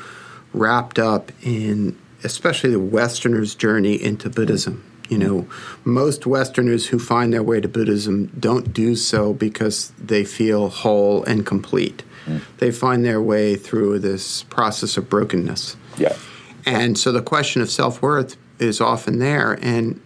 wrapped 0.53 0.99
up 0.99 1.33
in, 1.43 1.99
especially 2.25 2.71
the 2.71 2.81
Westerners' 2.81 3.55
journey 3.55 4.03
into 4.03 4.29
Buddhism. 4.29 4.85
You 5.09 5.19
know, 5.19 5.49
most 5.85 6.27
Westerners 6.27 6.87
who 6.87 6.99
find 6.99 7.35
their 7.35 7.43
way 7.43 7.61
to 7.61 7.69
Buddhism 7.69 8.29
don't 8.39 8.73
do 8.73 8.97
so 8.97 9.35
because 9.35 9.93
they 9.99 10.25
feel 10.25 10.71
whole 10.71 11.23
and 11.25 11.45
complete. 11.45 12.03
Mm. 12.25 12.41
They 12.59 12.71
find 12.71 13.05
their 13.05 13.21
way 13.21 13.57
through 13.57 13.99
this 13.99 14.45
process 14.45 14.97
of 14.97 15.11
brokenness. 15.11 15.77
Yeah. 15.99 16.17
And 16.65 16.97
so 16.97 17.13
the 17.13 17.21
question 17.21 17.61
of 17.61 17.71
self 17.71 18.01
worth 18.01 18.37
is 18.59 18.81
often 18.81 19.19
there. 19.19 19.59
And 19.61 20.01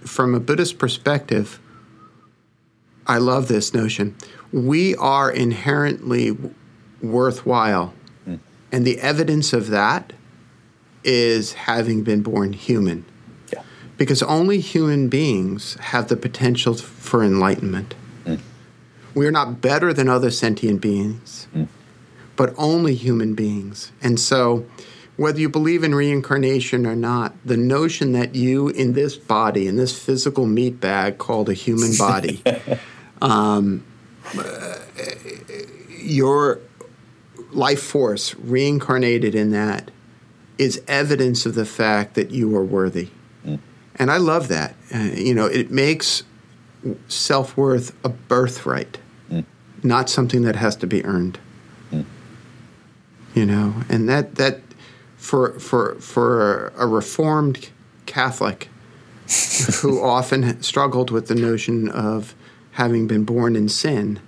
from 0.00 0.34
a 0.34 0.40
Buddhist 0.40 0.78
perspective, 0.78 1.60
I 3.06 3.18
love 3.18 3.48
this 3.48 3.74
notion. 3.74 4.14
We 4.52 4.94
are 4.96 5.30
inherently 5.30 6.36
worthwhile. 7.02 7.92
Mm. 8.26 8.40
And 8.72 8.86
the 8.86 9.00
evidence 9.00 9.52
of 9.52 9.68
that 9.68 10.12
is 11.02 11.54
having 11.54 12.02
been 12.02 12.22
born 12.22 12.52
human. 12.52 13.04
Yeah. 13.52 13.62
Because 13.96 14.22
only 14.22 14.60
human 14.60 15.08
beings 15.08 15.74
have 15.80 16.08
the 16.08 16.16
potential 16.16 16.74
for 16.74 17.24
enlightenment. 17.24 17.94
Mm. 18.24 18.40
We 19.14 19.26
are 19.26 19.32
not 19.32 19.60
better 19.60 19.92
than 19.92 20.08
other 20.08 20.30
sentient 20.30 20.80
beings, 20.80 21.48
mm. 21.54 21.68
but 22.36 22.54
only 22.56 22.94
human 22.94 23.34
beings. 23.34 23.92
And 24.02 24.20
so 24.20 24.66
whether 25.20 25.38
you 25.38 25.50
believe 25.50 25.84
in 25.84 25.94
reincarnation 25.94 26.86
or 26.86 26.96
not, 26.96 27.34
the 27.44 27.54
notion 27.54 28.12
that 28.12 28.34
you 28.34 28.70
in 28.70 28.94
this 28.94 29.18
body, 29.18 29.66
in 29.66 29.76
this 29.76 30.02
physical 30.02 30.46
meat 30.46 30.80
bag 30.80 31.18
called 31.18 31.50
a 31.50 31.52
human 31.52 31.94
body, 31.98 32.42
um, 33.20 33.84
uh, 34.38 34.78
your 35.98 36.58
life 37.50 37.82
force 37.82 38.34
reincarnated 38.36 39.34
in 39.34 39.50
that 39.50 39.90
is 40.56 40.80
evidence 40.88 41.44
of 41.44 41.54
the 41.54 41.66
fact 41.66 42.14
that 42.14 42.30
you 42.30 42.56
are 42.56 42.64
worthy. 42.64 43.10
Mm. 43.44 43.58
And 43.96 44.10
I 44.10 44.16
love 44.16 44.48
that. 44.48 44.74
Uh, 44.94 45.00
you 45.00 45.34
know, 45.34 45.44
it 45.44 45.70
makes 45.70 46.22
self 47.08 47.58
worth 47.58 47.94
a 48.02 48.08
birthright, 48.08 48.96
mm. 49.30 49.44
not 49.82 50.08
something 50.08 50.40
that 50.44 50.56
has 50.56 50.76
to 50.76 50.86
be 50.86 51.04
earned. 51.04 51.38
Mm. 51.92 52.06
You 53.34 53.44
know, 53.44 53.74
and 53.90 54.08
that 54.08 54.36
that 54.36 54.60
for 55.20 55.60
for 55.60 55.94
for 55.96 56.68
a 56.76 56.86
reformed 56.86 57.68
Catholic 58.06 58.68
who 59.80 60.02
often 60.02 60.60
struggled 60.62 61.10
with 61.10 61.28
the 61.28 61.34
notion 61.34 61.88
of 61.90 62.34
having 62.72 63.06
been 63.06 63.24
born 63.24 63.54
in 63.54 63.68
sin, 63.68 64.18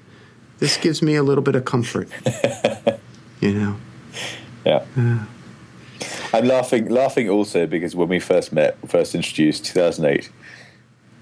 this 0.59 0.77
gives 0.77 1.01
me 1.01 1.17
a 1.17 1.23
little 1.23 1.43
bit 1.43 1.55
of 1.55 1.65
comfort. 1.65 2.09
you 3.41 3.53
know. 3.53 3.77
Yeah. 4.65 4.85
yeah. 4.97 5.25
I'm 6.35 6.47
laughing 6.47 6.89
laughing 6.89 7.29
also 7.31 7.67
because 7.67 7.97
when 7.97 8.09
we 8.09 8.21
first 8.21 8.53
met, 8.53 8.77
first 8.87 9.15
introduced, 9.15 9.65
2008 9.65 10.31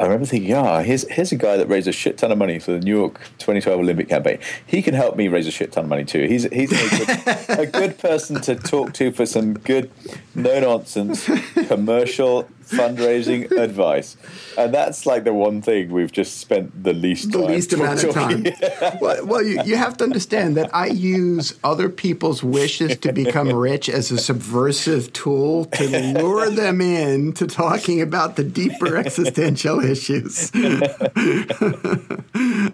I 0.01 0.05
remember 0.05 0.25
thinking, 0.25 0.49
yeah, 0.49 0.81
here's 0.81 1.07
here's 1.11 1.31
a 1.31 1.37
guy 1.37 1.59
that 1.59 1.69
raised 1.69 1.87
a 1.87 1.93
shit 1.93 2.17
ton 2.17 2.33
of 2.33 2.39
money 2.39 2.59
for 2.59 2.73
the 2.73 2.81
New 2.81 2.97
York 2.97 3.21
2012 3.37 3.81
Olympic 3.81 4.09
campaign. 4.09 4.39
He 4.67 4.81
can 4.81 4.95
help 4.95 5.15
me 5.15 5.29
raise 5.29 5.47
a 5.47 5.51
shit 5.51 5.73
ton 5.73 5.85
of 5.85 5.91
money 5.91 6.07
too. 6.07 6.27
He's 6.27 6.45
he's 6.45 6.73
a 6.73 7.05
good, 7.05 7.59
a 7.59 7.67
good 7.67 7.99
person 8.09 8.41
to 8.41 8.57
talk 8.57 8.95
to 8.95 9.13
for 9.13 9.27
some 9.27 9.53
good, 9.53 9.91
no 10.35 10.59
nonsense 10.59 11.29
commercial 11.69 12.49
fundraising 12.71 13.51
advice. 13.59 14.17
And 14.57 14.73
that's 14.73 15.07
like 15.07 15.25
the 15.25 15.35
one 15.35 15.63
thing 15.63 15.91
we've 15.91 16.13
just 16.13 16.39
spent 16.39 16.83
the 16.83 16.93
least 16.93 17.33
the 17.33 17.39
least 17.39 17.73
amount 17.73 18.05
of 18.05 18.15
time. 18.15 18.45
well, 19.01 19.27
well 19.27 19.43
you, 19.43 19.63
you 19.65 19.77
have 19.77 19.97
to 19.99 20.05
understand 20.05 20.57
that 20.57 20.75
I 20.75 20.87
use 20.87 21.59
other 21.65 21.89
people's 21.89 22.43
wishes 22.43 22.97
to 22.99 23.13
become 23.13 23.53
rich 23.53 23.89
as 23.89 24.11
a 24.11 24.19
subversive 24.19 25.13
tool 25.13 25.67
to 25.67 26.15
lure 26.19 26.51
them 26.51 26.81
in 26.81 27.33
to 27.35 27.47
talking 27.47 28.01
about 28.01 28.37
the 28.37 28.45
deeper 28.45 28.97
existential 28.97 29.81
issues. 29.81 30.51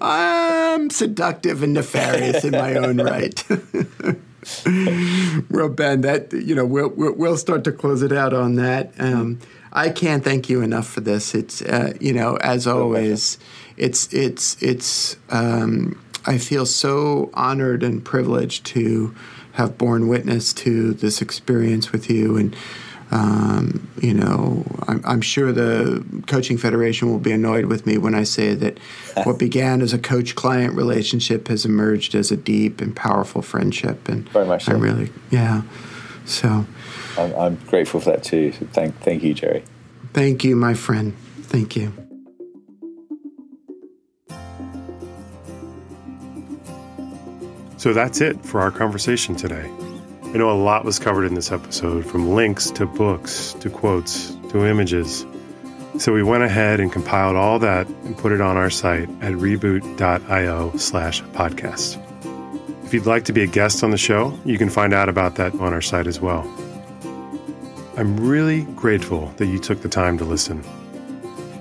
I'm 0.01 0.91
seductive 0.91 1.63
and 1.63 1.75
nefarious 1.75 2.45
in 2.45 2.53
my 2.53 2.75
own 2.75 3.01
right. 3.01 3.45
well, 5.51 5.69
Ben, 5.69 6.03
that 6.03 6.33
you 6.33 6.55
know, 6.55 6.65
we'll 6.65 6.91
we'll 6.91 7.37
start 7.37 7.65
to 7.65 7.73
close 7.73 8.03
it 8.03 8.13
out 8.13 8.33
on 8.33 8.55
that. 8.57 8.93
Um, 8.99 9.41
I 9.77 9.91
can't 9.91 10.25
thank 10.25 10.49
you 10.49 10.63
enough 10.63 10.89
for 10.89 11.03
this. 11.03 11.35
It's 11.35 11.61
uh, 11.61 11.93
you 12.01 12.15
know, 12.15 12.37
as 12.37 12.67
always, 12.67 13.39
it's 13.77 14.13
it's 14.13 14.61
it's. 14.63 15.17
Um, 15.29 16.03
I 16.25 16.39
feel 16.39 16.67
so 16.67 17.31
honored 17.35 17.85
and 17.85 18.05
privileged 18.05 18.65
to 18.67 19.15
have 19.53 19.79
borne 19.79 20.09
witness 20.09 20.53
to 20.55 20.95
this 20.95 21.23
experience 21.23 21.93
with 21.93 22.11
you 22.11 22.37
and. 22.37 22.57
Um, 23.13 23.89
you 24.03 24.13
know, 24.13 24.65
I'm, 24.89 25.01
I'm, 25.05 25.21
sure 25.21 25.53
the 25.53 26.05
Coaching 26.27 26.59
Federation 26.59 27.09
will 27.09 27.21
be 27.21 27.31
annoyed 27.31 27.67
with 27.67 27.87
me 27.87 27.99
when 27.99 28.17
I 28.17 28.25
say 28.25 28.53
that 28.55 28.81
what 29.23 29.39
began 29.39 29.81
as 29.81 29.93
a 29.93 29.99
coach 29.99 30.35
client 30.35 30.75
relationship 30.75 31.47
has 31.47 31.65
emerged 31.65 32.17
as 32.17 32.33
a 32.33 32.37
deep 32.37 32.81
and 32.81 32.97
powerful 32.97 33.43
friendship. 33.43 34.09
And 34.09 34.29
Very 34.31 34.47
much 34.47 34.65
so. 34.65 34.73
I'm 34.73 34.81
really, 34.81 35.13
yeah. 35.31 35.63
So 36.27 36.67
I'm, 37.17 37.35
I'm 37.35 37.55
grateful 37.67 38.01
for 38.01 38.11
that 38.11 38.25
too. 38.25 38.53
So 38.53 38.67
thank, 38.67 38.99
thank 39.01 39.23
you, 39.23 39.33
Jerry. 39.33 39.65
Thank 40.13 40.45
you, 40.45 40.57
my 40.57 40.75
friend. 40.75 41.17
Thank 41.43 41.77
you. 41.77 41.93
So 47.79 47.93
that's 47.93 48.21
it 48.21 48.45
for 48.45 48.61
our 48.61 48.71
conversation 48.71 49.37
today. 49.37 49.71
I 50.25 50.39
know 50.39 50.51
a 50.51 50.59
lot 50.59 50.85
was 50.85 50.99
covered 50.99 51.25
in 51.25 51.35
this 51.35 51.53
episode, 51.53 52.05
from 52.05 52.35
links 52.35 52.71
to 52.73 52.87
books 52.87 53.55
to 53.61 53.71
quotes 53.71 54.35
to 54.51 54.67
images. 54.67 55.25
So 55.99 56.13
we 56.13 56.23
went 56.23 56.43
ahead 56.43 56.81
and 56.81 56.93
compiled 56.93 57.37
all 57.37 57.59
that 57.61 57.87
and 57.87 58.19
put 58.19 58.33
it 58.33 58.41
on 58.41 58.57
our 58.57 58.71
site 58.71 59.09
at 59.23 59.33
reboot.io 59.33 60.77
slash 60.77 61.23
podcast. 61.23 62.03
If 62.87 62.95
you'd 62.95 63.05
like 63.05 63.25
to 63.25 63.33
be 63.33 63.43
a 63.43 63.49
guest 63.49 63.83
on 63.83 63.91
the 63.91 63.99
show, 63.99 64.39
you 64.45 64.59
can 64.59 64.71
find 64.71 64.95
out 64.95 65.09
about 65.09 65.35
that 65.35 65.53
on 65.55 65.73
our 65.73 65.81
site 65.81 66.07
as 66.07 66.21
well. 66.21 66.43
I'm 67.97 68.17
really 68.17 68.63
grateful 68.77 69.27
that 69.39 69.47
you 69.47 69.59
took 69.59 69.83
the 69.83 69.89
time 69.89 70.17
to 70.19 70.25
listen. 70.25 70.63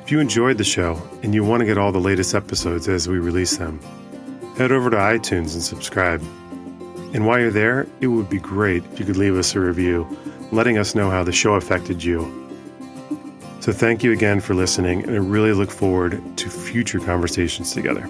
If 0.03 0.11
you 0.11 0.19
enjoyed 0.19 0.59
the 0.59 0.63
show 0.63 1.01
and 1.23 1.33
you 1.33 1.43
want 1.43 1.61
to 1.61 1.65
get 1.65 1.79
all 1.79 1.91
the 1.91 1.99
latest 1.99 2.35
episodes 2.35 2.87
as 2.87 3.07
we 3.07 3.17
release 3.17 3.57
them, 3.57 3.79
head 4.55 4.71
over 4.71 4.91
to 4.91 4.97
iTunes 4.97 5.55
and 5.55 5.63
subscribe. 5.63 6.21
And 7.15 7.25
while 7.25 7.39
you're 7.39 7.49
there, 7.49 7.87
it 8.01 8.07
would 8.07 8.29
be 8.29 8.37
great 8.37 8.83
if 8.93 8.99
you 8.99 9.05
could 9.07 9.17
leave 9.17 9.35
us 9.35 9.55
a 9.55 9.59
review, 9.59 10.07
letting 10.51 10.77
us 10.77 10.93
know 10.93 11.09
how 11.09 11.23
the 11.23 11.31
show 11.31 11.55
affected 11.55 12.03
you. 12.03 12.21
So 13.61 13.71
thank 13.71 14.03
you 14.03 14.11
again 14.11 14.41
for 14.41 14.53
listening, 14.53 15.01
and 15.01 15.15
I 15.15 15.17
really 15.17 15.53
look 15.53 15.71
forward 15.71 16.21
to 16.37 16.49
future 16.51 16.99
conversations 16.99 17.73
together. 17.73 18.07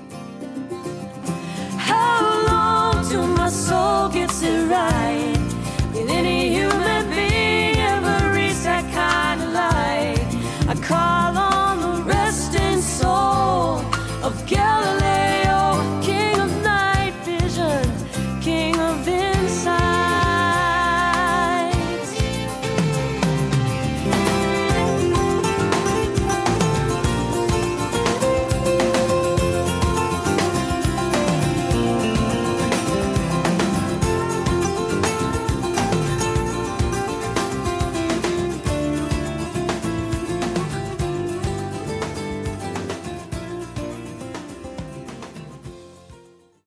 right. 4.68 5.15